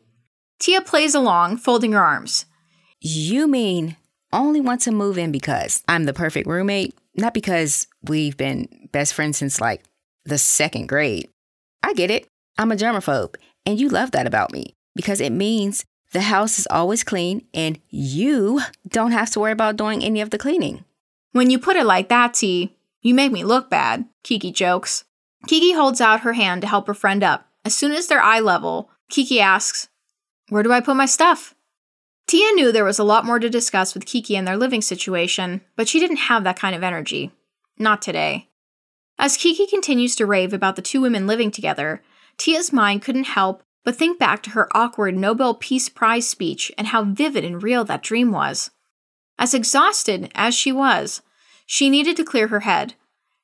Tia 0.60 0.80
plays 0.80 1.12
along, 1.12 1.56
folding 1.56 1.90
her 1.90 2.04
arms. 2.04 2.44
You 3.00 3.48
mean 3.48 3.96
only 4.32 4.60
want 4.60 4.80
to 4.82 4.92
move 4.92 5.18
in 5.18 5.32
because 5.32 5.82
I'm 5.88 6.04
the 6.04 6.12
perfect 6.12 6.46
roommate, 6.46 6.96
not 7.16 7.34
because 7.34 7.88
we've 8.04 8.36
been 8.36 8.68
best 8.92 9.12
friends 9.12 9.38
since 9.38 9.60
like 9.60 9.82
the 10.24 10.38
second 10.38 10.86
grade. 10.86 11.28
I 11.82 11.94
get 11.94 12.12
it. 12.12 12.28
I'm 12.58 12.70
a 12.70 12.76
germaphobe, 12.76 13.34
and 13.66 13.80
you 13.80 13.88
love 13.88 14.12
that 14.12 14.28
about 14.28 14.52
me 14.52 14.76
because 14.94 15.20
it 15.20 15.32
means 15.32 15.84
the 16.14 16.22
house 16.22 16.60
is 16.60 16.68
always 16.70 17.02
clean 17.02 17.44
and 17.52 17.78
you 17.90 18.60
don't 18.88 19.10
have 19.10 19.30
to 19.32 19.40
worry 19.40 19.52
about 19.52 19.76
doing 19.76 20.02
any 20.02 20.20
of 20.20 20.30
the 20.30 20.38
cleaning. 20.38 20.84
When 21.32 21.50
you 21.50 21.58
put 21.58 21.76
it 21.76 21.84
like 21.84 22.08
that, 22.08 22.34
T, 22.34 22.76
you 23.02 23.14
make 23.14 23.32
me 23.32 23.42
look 23.42 23.68
bad, 23.68 24.06
Kiki 24.22 24.52
jokes. 24.52 25.04
Kiki 25.48 25.74
holds 25.74 26.00
out 26.00 26.20
her 26.20 26.34
hand 26.34 26.62
to 26.62 26.68
help 26.68 26.86
her 26.86 26.94
friend 26.94 27.24
up. 27.24 27.48
As 27.64 27.74
soon 27.74 27.90
as 27.90 28.06
they're 28.06 28.22
eye 28.22 28.38
level, 28.38 28.90
Kiki 29.10 29.40
asks, 29.40 29.88
Where 30.48 30.62
do 30.62 30.72
I 30.72 30.80
put 30.80 30.94
my 30.94 31.04
stuff? 31.04 31.56
Tia 32.28 32.52
knew 32.52 32.70
there 32.70 32.84
was 32.84 33.00
a 33.00 33.04
lot 33.04 33.26
more 33.26 33.40
to 33.40 33.50
discuss 33.50 33.92
with 33.92 34.06
Kiki 34.06 34.36
and 34.36 34.46
their 34.46 34.56
living 34.56 34.82
situation, 34.82 35.62
but 35.74 35.88
she 35.88 35.98
didn't 35.98 36.16
have 36.16 36.44
that 36.44 36.58
kind 36.58 36.76
of 36.76 36.84
energy. 36.84 37.32
Not 37.76 38.00
today. 38.00 38.48
As 39.18 39.36
Kiki 39.36 39.66
continues 39.66 40.14
to 40.16 40.26
rave 40.26 40.52
about 40.52 40.76
the 40.76 40.82
two 40.82 41.00
women 41.00 41.26
living 41.26 41.50
together, 41.50 42.02
Tia's 42.38 42.72
mind 42.72 43.02
couldn't 43.02 43.24
help 43.24 43.64
but 43.85 43.97
think 43.97 44.18
back 44.18 44.43
to 44.43 44.51
her 44.51 44.68
awkward 44.76 45.16
Nobel 45.16 45.55
Peace 45.55 45.89
Prize 45.89 46.26
speech 46.26 46.72
and 46.76 46.89
how 46.89 47.05
vivid 47.05 47.45
and 47.45 47.62
real 47.62 47.85
that 47.85 48.03
dream 48.03 48.32
was. 48.32 48.70
As 49.39 49.55
exhausted 49.55 50.30
as 50.35 50.55
she 50.55 50.72
was, 50.72 51.22
she 51.66 51.91
needed 51.91 52.16
to 52.16 52.24
clear 52.24 52.49
her 52.49 52.61
head. 52.61 52.95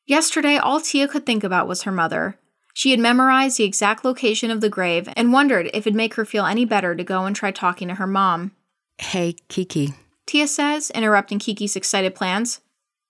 Yesterday, 0.06 0.56
all 0.56 0.80
Tia 0.80 1.06
could 1.08 1.26
think 1.26 1.44
about 1.44 1.68
was 1.68 1.82
her 1.82 1.92
mother. 1.92 2.38
She 2.72 2.90
had 2.90 3.00
memorized 3.00 3.58
the 3.58 3.64
exact 3.64 4.04
location 4.04 4.50
of 4.50 4.60
the 4.60 4.68
grave 4.68 5.08
and 5.16 5.32
wondered 5.32 5.66
if 5.74 5.86
it'd 5.86 5.94
make 5.94 6.14
her 6.14 6.24
feel 6.24 6.46
any 6.46 6.64
better 6.64 6.94
to 6.94 7.04
go 7.04 7.24
and 7.24 7.34
try 7.34 7.50
talking 7.50 7.88
to 7.88 7.94
her 7.94 8.06
mom. 8.06 8.52
Hey, 8.98 9.36
Kiki, 9.48 9.94
Tia 10.26 10.46
says, 10.46 10.90
interrupting 10.90 11.38
Kiki's 11.38 11.76
excited 11.76 12.14
plans. 12.14 12.60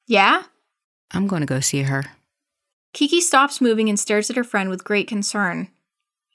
Yeah? 0.06 0.44
I'm 1.12 1.26
going 1.26 1.40
to 1.40 1.46
go 1.46 1.60
see 1.60 1.82
her. 1.82 2.04
Kiki 2.92 3.20
stops 3.20 3.60
moving 3.60 3.88
and 3.88 3.98
stares 3.98 4.30
at 4.30 4.36
her 4.36 4.44
friend 4.44 4.70
with 4.70 4.84
great 4.84 5.06
concern. 5.06 5.68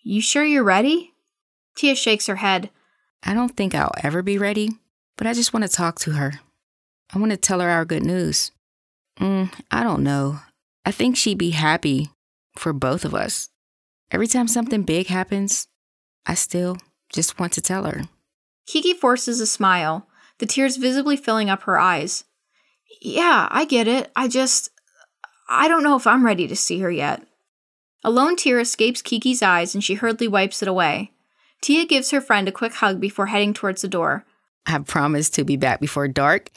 You 0.08 0.22
sure 0.22 0.46
you're 0.46 0.64
ready? 0.64 1.16
Tia 1.76 1.96
shakes 1.96 2.28
her 2.28 2.36
head. 2.36 2.70
I 3.24 3.34
don't 3.34 3.58
think 3.58 3.74
I'll 3.74 3.92
ever 4.04 4.22
be 4.22 4.38
ready, 4.38 4.70
but 5.18 5.26
I 5.26 5.34
just 5.34 5.52
want 5.52 5.64
to 5.64 5.68
talk 5.68 5.98
to 6.02 6.12
her. 6.12 6.42
I 7.12 7.18
want 7.18 7.32
to 7.32 7.38
tell 7.38 7.60
her 7.60 7.70
our 7.70 7.86
good 7.86 8.04
news. 8.04 8.52
Mm, 9.20 9.52
I 9.72 9.82
don't 9.82 10.04
know. 10.04 10.42
I 10.86 10.92
think 10.92 11.18
she'd 11.18 11.40
be 11.40 11.50
happy 11.50 12.12
for 12.56 12.72
both 12.72 13.04
of 13.04 13.16
us. 13.16 13.50
Every 14.12 14.28
time 14.28 14.48
something 14.48 14.84
big 14.84 15.08
happens, 15.08 15.68
I 16.28 16.36
still 16.36 16.78
just 17.12 17.40
want 17.40 17.54
to 17.54 17.62
tell 17.62 17.86
her. 17.86 18.04
Kiki 18.68 18.94
forces 18.94 19.40
a 19.40 19.48
smile, 19.48 20.08
the 20.38 20.46
tears 20.46 20.78
visibly 20.78 21.18
filling 21.18 21.50
up 21.50 21.64
her 21.64 21.80
eyes. 21.80 22.26
Yeah, 23.02 23.48
I 23.50 23.66
get 23.66 23.88
it. 23.88 24.12
I 24.16 24.28
just. 24.28 24.70
I 25.50 25.68
don't 25.68 25.82
know 25.82 25.96
if 25.96 26.06
I'm 26.06 26.24
ready 26.24 26.48
to 26.48 26.56
see 26.56 26.80
her 26.82 26.92
yet. 26.92 27.26
A 28.04 28.12
lone 28.12 28.36
tear 28.36 28.60
escapes 28.60 29.02
Kiki's 29.02 29.42
eyes 29.42 29.74
and 29.74 29.84
she 29.84 29.96
hurriedly 29.96 30.28
wipes 30.28 30.62
it 30.62 30.68
away. 30.68 31.12
Tia 31.62 31.86
gives 31.86 32.12
her 32.12 32.22
friend 32.22 32.48
a 32.48 32.52
quick 32.52 32.74
hug 32.76 33.00
before 33.00 33.28
heading 33.28 33.54
towards 33.54 33.82
the 33.82 33.88
door. 33.88 34.26
I 34.68 34.78
promise 34.80 35.30
to 35.32 35.44
be 35.44 35.58
back 35.58 35.80
before 35.80 36.08
dark. 36.08 36.50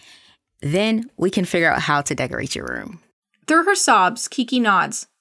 Then 0.60 1.10
we 1.16 1.30
can 1.30 1.44
figure 1.44 1.72
out 1.72 1.82
how 1.82 2.02
to 2.02 2.14
decorate 2.14 2.54
your 2.54 2.66
room. 2.66 3.00
Through 3.46 3.64
her 3.64 3.74
sobs, 3.74 4.28
Kiki 4.28 4.60
nods. 4.60 5.06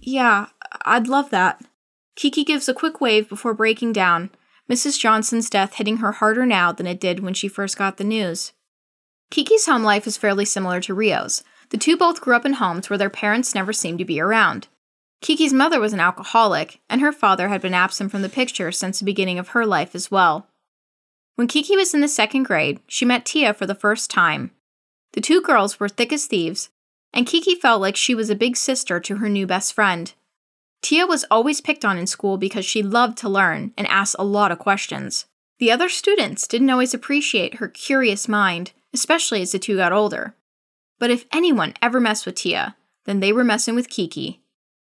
Yeah, 0.00 0.46
I'd 0.84 1.08
love 1.08 1.30
that. 1.30 1.64
Kiki 2.14 2.44
gives 2.44 2.68
a 2.68 2.74
quick 2.74 3.00
wave 3.00 3.28
before 3.28 3.54
breaking 3.54 3.92
down, 3.92 4.30
Mrs. 4.70 4.98
Johnson's 4.98 5.50
death 5.50 5.74
hitting 5.74 5.96
her 5.98 6.12
harder 6.12 6.46
now 6.46 6.70
than 6.72 6.86
it 6.86 7.00
did 7.00 7.20
when 7.20 7.34
she 7.34 7.48
first 7.48 7.76
got 7.76 7.96
the 7.96 8.04
news. 8.04 8.52
Kiki's 9.30 9.66
home 9.66 9.82
life 9.82 10.06
is 10.06 10.16
fairly 10.16 10.44
similar 10.44 10.80
to 10.82 10.94
Rio's. 10.94 11.42
The 11.70 11.78
two 11.78 11.96
both 11.96 12.20
grew 12.20 12.36
up 12.36 12.46
in 12.46 12.54
homes 12.54 12.88
where 12.88 12.98
their 12.98 13.10
parents 13.10 13.54
never 13.54 13.72
seemed 13.72 13.98
to 13.98 14.04
be 14.04 14.20
around. 14.20 14.68
Kiki's 15.20 15.52
mother 15.52 15.80
was 15.80 15.92
an 15.92 16.00
alcoholic, 16.00 16.80
and 16.88 17.00
her 17.00 17.12
father 17.12 17.48
had 17.48 17.62
been 17.62 17.74
absent 17.74 18.10
from 18.10 18.22
the 18.22 18.28
picture 18.28 18.70
since 18.70 18.98
the 18.98 19.04
beginning 19.04 19.38
of 19.38 19.48
her 19.48 19.64
life 19.64 19.94
as 19.94 20.10
well. 20.10 20.48
When 21.36 21.48
Kiki 21.48 21.76
was 21.76 21.94
in 21.94 22.00
the 22.00 22.08
second 22.08 22.44
grade, 22.44 22.80
she 22.86 23.04
met 23.04 23.24
Tia 23.24 23.54
for 23.54 23.66
the 23.66 23.74
first 23.74 24.10
time. 24.10 24.50
The 25.14 25.20
two 25.20 25.40
girls 25.40 25.80
were 25.80 25.88
thick 25.88 26.12
as 26.12 26.26
thieves, 26.26 26.70
and 27.12 27.26
Kiki 27.26 27.54
felt 27.54 27.80
like 27.80 27.96
she 27.96 28.14
was 28.14 28.30
a 28.30 28.34
big 28.34 28.56
sister 28.56 29.00
to 29.00 29.16
her 29.16 29.28
new 29.28 29.46
best 29.46 29.72
friend. 29.72 30.12
Tia 30.82 31.06
was 31.06 31.24
always 31.30 31.60
picked 31.60 31.84
on 31.84 31.96
in 31.96 32.06
school 32.06 32.36
because 32.36 32.66
she 32.66 32.82
loved 32.82 33.16
to 33.18 33.28
learn 33.28 33.72
and 33.78 33.86
asked 33.86 34.16
a 34.18 34.24
lot 34.24 34.52
of 34.52 34.58
questions. 34.58 35.26
The 35.58 35.70
other 35.70 35.88
students 35.88 36.46
didn't 36.46 36.70
always 36.70 36.92
appreciate 36.92 37.54
her 37.54 37.68
curious 37.68 38.28
mind, 38.28 38.72
especially 38.92 39.40
as 39.40 39.52
the 39.52 39.58
two 39.58 39.76
got 39.76 39.92
older. 39.92 40.34
But 40.98 41.10
if 41.10 41.24
anyone 41.32 41.74
ever 41.80 42.00
messed 42.00 42.26
with 42.26 42.34
Tia, 42.34 42.76
then 43.06 43.20
they 43.20 43.32
were 43.32 43.44
messing 43.44 43.74
with 43.74 43.88
Kiki. 43.88 44.42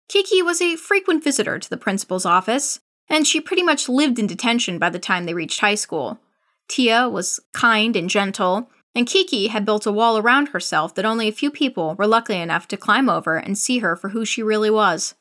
Kiki 0.08 0.42
was 0.42 0.60
a 0.60 0.76
frequent 0.76 1.24
visitor 1.24 1.58
to 1.58 1.70
the 1.70 1.76
principal's 1.76 2.26
office, 2.26 2.80
and 3.08 3.26
she 3.26 3.40
pretty 3.40 3.62
much 3.62 3.88
lived 3.88 4.18
in 4.18 4.26
detention 4.26 4.78
by 4.78 4.90
the 4.90 4.98
time 4.98 5.24
they 5.24 5.34
reached 5.34 5.60
high 5.60 5.74
school. 5.74 6.18
Tia 6.68 7.08
was 7.08 7.40
kind 7.52 7.96
and 7.96 8.08
gentle, 8.08 8.70
and 8.94 9.06
Kiki 9.06 9.48
had 9.48 9.64
built 9.64 9.86
a 9.86 9.92
wall 9.92 10.18
around 10.18 10.48
herself 10.48 10.94
that 10.94 11.04
only 11.04 11.28
a 11.28 11.32
few 11.32 11.50
people 11.50 11.94
were 11.94 12.06
lucky 12.06 12.34
enough 12.34 12.68
to 12.68 12.76
climb 12.76 13.08
over 13.08 13.36
and 13.36 13.56
see 13.56 13.78
her 13.78 13.96
for 13.96 14.10
who 14.10 14.24
she 14.24 14.42
really 14.42 14.70
was. 14.70 15.14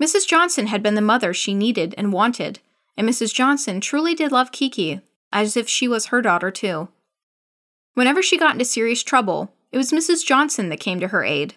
Mrs. 0.00 0.26
Johnson 0.26 0.66
had 0.66 0.82
been 0.82 0.94
the 0.94 1.00
mother 1.00 1.32
she 1.32 1.54
needed 1.54 1.94
and 1.96 2.12
wanted, 2.12 2.60
and 2.96 3.08
Mrs. 3.08 3.32
Johnson 3.32 3.80
truly 3.80 4.14
did 4.14 4.32
love 4.32 4.52
Kiki, 4.52 5.00
as 5.32 5.56
if 5.56 5.68
she 5.68 5.88
was 5.88 6.06
her 6.06 6.20
daughter 6.20 6.50
too. 6.50 6.88
Whenever 7.94 8.22
she 8.22 8.36
got 8.36 8.52
into 8.52 8.64
serious 8.64 9.02
trouble, 9.02 9.52
it 9.72 9.78
was 9.78 9.92
Mrs. 9.92 10.24
Johnson 10.24 10.68
that 10.68 10.80
came 10.80 11.00
to 11.00 11.08
her 11.08 11.24
aid. 11.24 11.54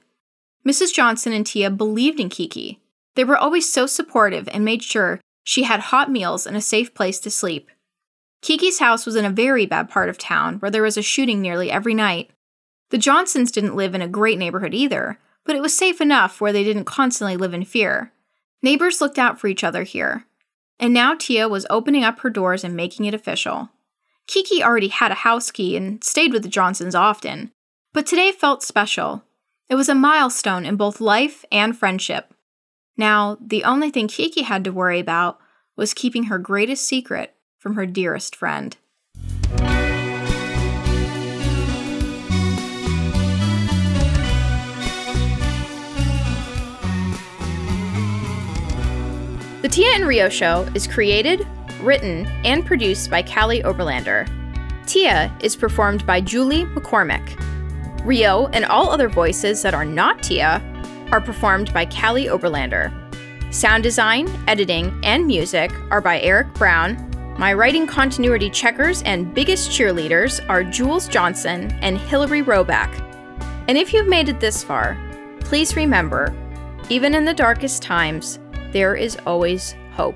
Mrs. 0.68 0.94
Johnson 0.94 1.34
and 1.34 1.46
Tia 1.46 1.70
believed 1.70 2.20
in 2.20 2.30
Kiki. 2.30 2.80
They 3.16 3.24
were 3.24 3.38
always 3.38 3.72
so 3.72 3.86
supportive 3.86 4.48
and 4.50 4.64
made 4.64 4.84
sure 4.84 5.20
she 5.44 5.64
had 5.64 5.80
hot 5.80 6.12
meals 6.12 6.46
and 6.46 6.56
a 6.56 6.62
safe 6.62 6.94
place 6.94 7.20
to 7.22 7.30
sleep. 7.30 7.70
Kiki's 8.42 8.80
house 8.80 9.06
was 9.06 9.16
in 9.16 9.26
a 9.26 9.30
very 9.30 9.66
bad 9.66 9.90
part 9.90 10.10
of 10.10 10.18
town 10.18 10.60
where 10.60 10.72
there 10.72 10.84
was 10.84 10.98
a 10.98 11.02
shooting 11.02 11.42
nearly 11.42 11.72
every 11.72 11.94
night. 11.94 12.30
The 12.90 12.98
Johnsons 12.98 13.52
didn't 13.52 13.76
live 13.76 13.94
in 13.94 14.02
a 14.02 14.08
great 14.08 14.38
neighborhood 14.38 14.74
either, 14.74 15.20
but 15.46 15.56
it 15.56 15.62
was 15.62 15.76
safe 15.76 16.02
enough 16.02 16.40
where 16.40 16.54
they 16.54 16.64
didn't 16.64 16.86
constantly 16.86 17.36
live 17.36 17.54
in 17.54 17.66
fear. 17.66 18.12
Neighbors 18.62 19.02
looked 19.02 19.20
out 19.20 19.40
for 19.40 19.48
each 19.48 19.64
other 19.64 19.84
here. 19.84 20.26
And 20.80 20.94
now 20.94 21.14
Tia 21.14 21.50
was 21.50 21.66
opening 21.70 22.04
up 22.04 22.20
her 22.20 22.30
doors 22.30 22.64
and 22.64 22.76
making 22.76 23.06
it 23.06 23.14
official. 23.14 23.70
Kiki 24.28 24.64
already 24.64 24.88
had 24.88 25.12
a 25.12 25.16
house 25.16 25.52
key 25.52 25.76
and 25.76 26.04
stayed 26.04 26.32
with 26.32 26.44
the 26.44 26.50
Johnsons 26.50 26.96
often, 26.96 27.52
but 27.94 28.06
today 28.06 28.32
felt 28.32 28.64
special. 28.64 29.24
It 29.70 29.76
was 29.76 29.88
a 29.88 29.94
milestone 29.94 30.66
in 30.66 30.78
both 30.78 31.00
life 31.00 31.46
and 31.52 31.78
friendship. 31.78 32.34
Now, 32.98 33.38
the 33.40 33.64
only 33.64 33.92
thing 33.92 34.08
Kiki 34.08 34.42
had 34.42 34.64
to 34.64 34.72
worry 34.72 35.00
about 35.00 35.38
was 35.76 35.94
keeping 35.94 36.24
her 36.24 36.40
greatest 36.40 36.88
secret 36.88 37.36
from 37.60 37.76
her 37.76 37.86
dearest 37.86 38.36
friend. 38.36 38.76
The 49.62 49.70
Tia 49.70 49.90
and 49.94 50.08
Rio 50.08 50.30
Show 50.30 50.68
is 50.74 50.88
created, 50.88 51.48
written, 51.82 52.26
and 52.44 52.66
produced 52.66 53.12
by 53.12 53.22
Kalli 53.22 53.62
Oberlander. 53.62 54.28
Tia 54.88 55.32
is 55.42 55.56
performed 55.56 56.08
by 56.08 56.22
Julie 56.22 56.66
McCormick. 56.66 57.40
Rio 58.06 58.48
and 58.48 58.66
all 58.66 58.90
other 58.90 59.10
voices 59.10 59.62
that 59.62 59.74
are 59.74 59.86
not 59.86 60.24
Tia 60.24 60.62
are 61.12 61.22
performed 61.22 61.74
by 61.74 61.86
Kalli 61.86 62.28
Oberlander. 62.28 62.94
Sound 63.54 63.84
design, 63.84 64.30
editing, 64.48 64.98
and 65.04 65.26
music 65.26 65.72
are 65.92 66.02
by 66.02 66.22
Erik 66.22 66.54
Brown. 66.54 67.06
My 67.38 67.54
writing 67.54 67.88
continuity 67.88 68.50
checkers 68.50 69.02
and 69.04 69.34
biggest 69.34 69.72
cheerleaders 69.72 70.48
are 70.50 70.64
Jules 70.64 71.08
Johnson 71.08 71.72
and 71.82 71.98
Hillary 71.98 72.44
Roback. 72.44 72.94
And 73.68 73.78
if 73.78 73.94
you've 73.94 74.08
made 74.08 74.30
it 74.30 74.40
this 74.40 74.64
far, 74.64 74.98
please 75.42 75.76
remember 75.76 76.36
even 76.90 77.14
in 77.14 77.24
the 77.24 77.34
darkest 77.34 77.84
times, 77.84 78.40
there 78.72 78.96
is 78.96 79.16
always 79.28 79.76
hope. 79.94 80.16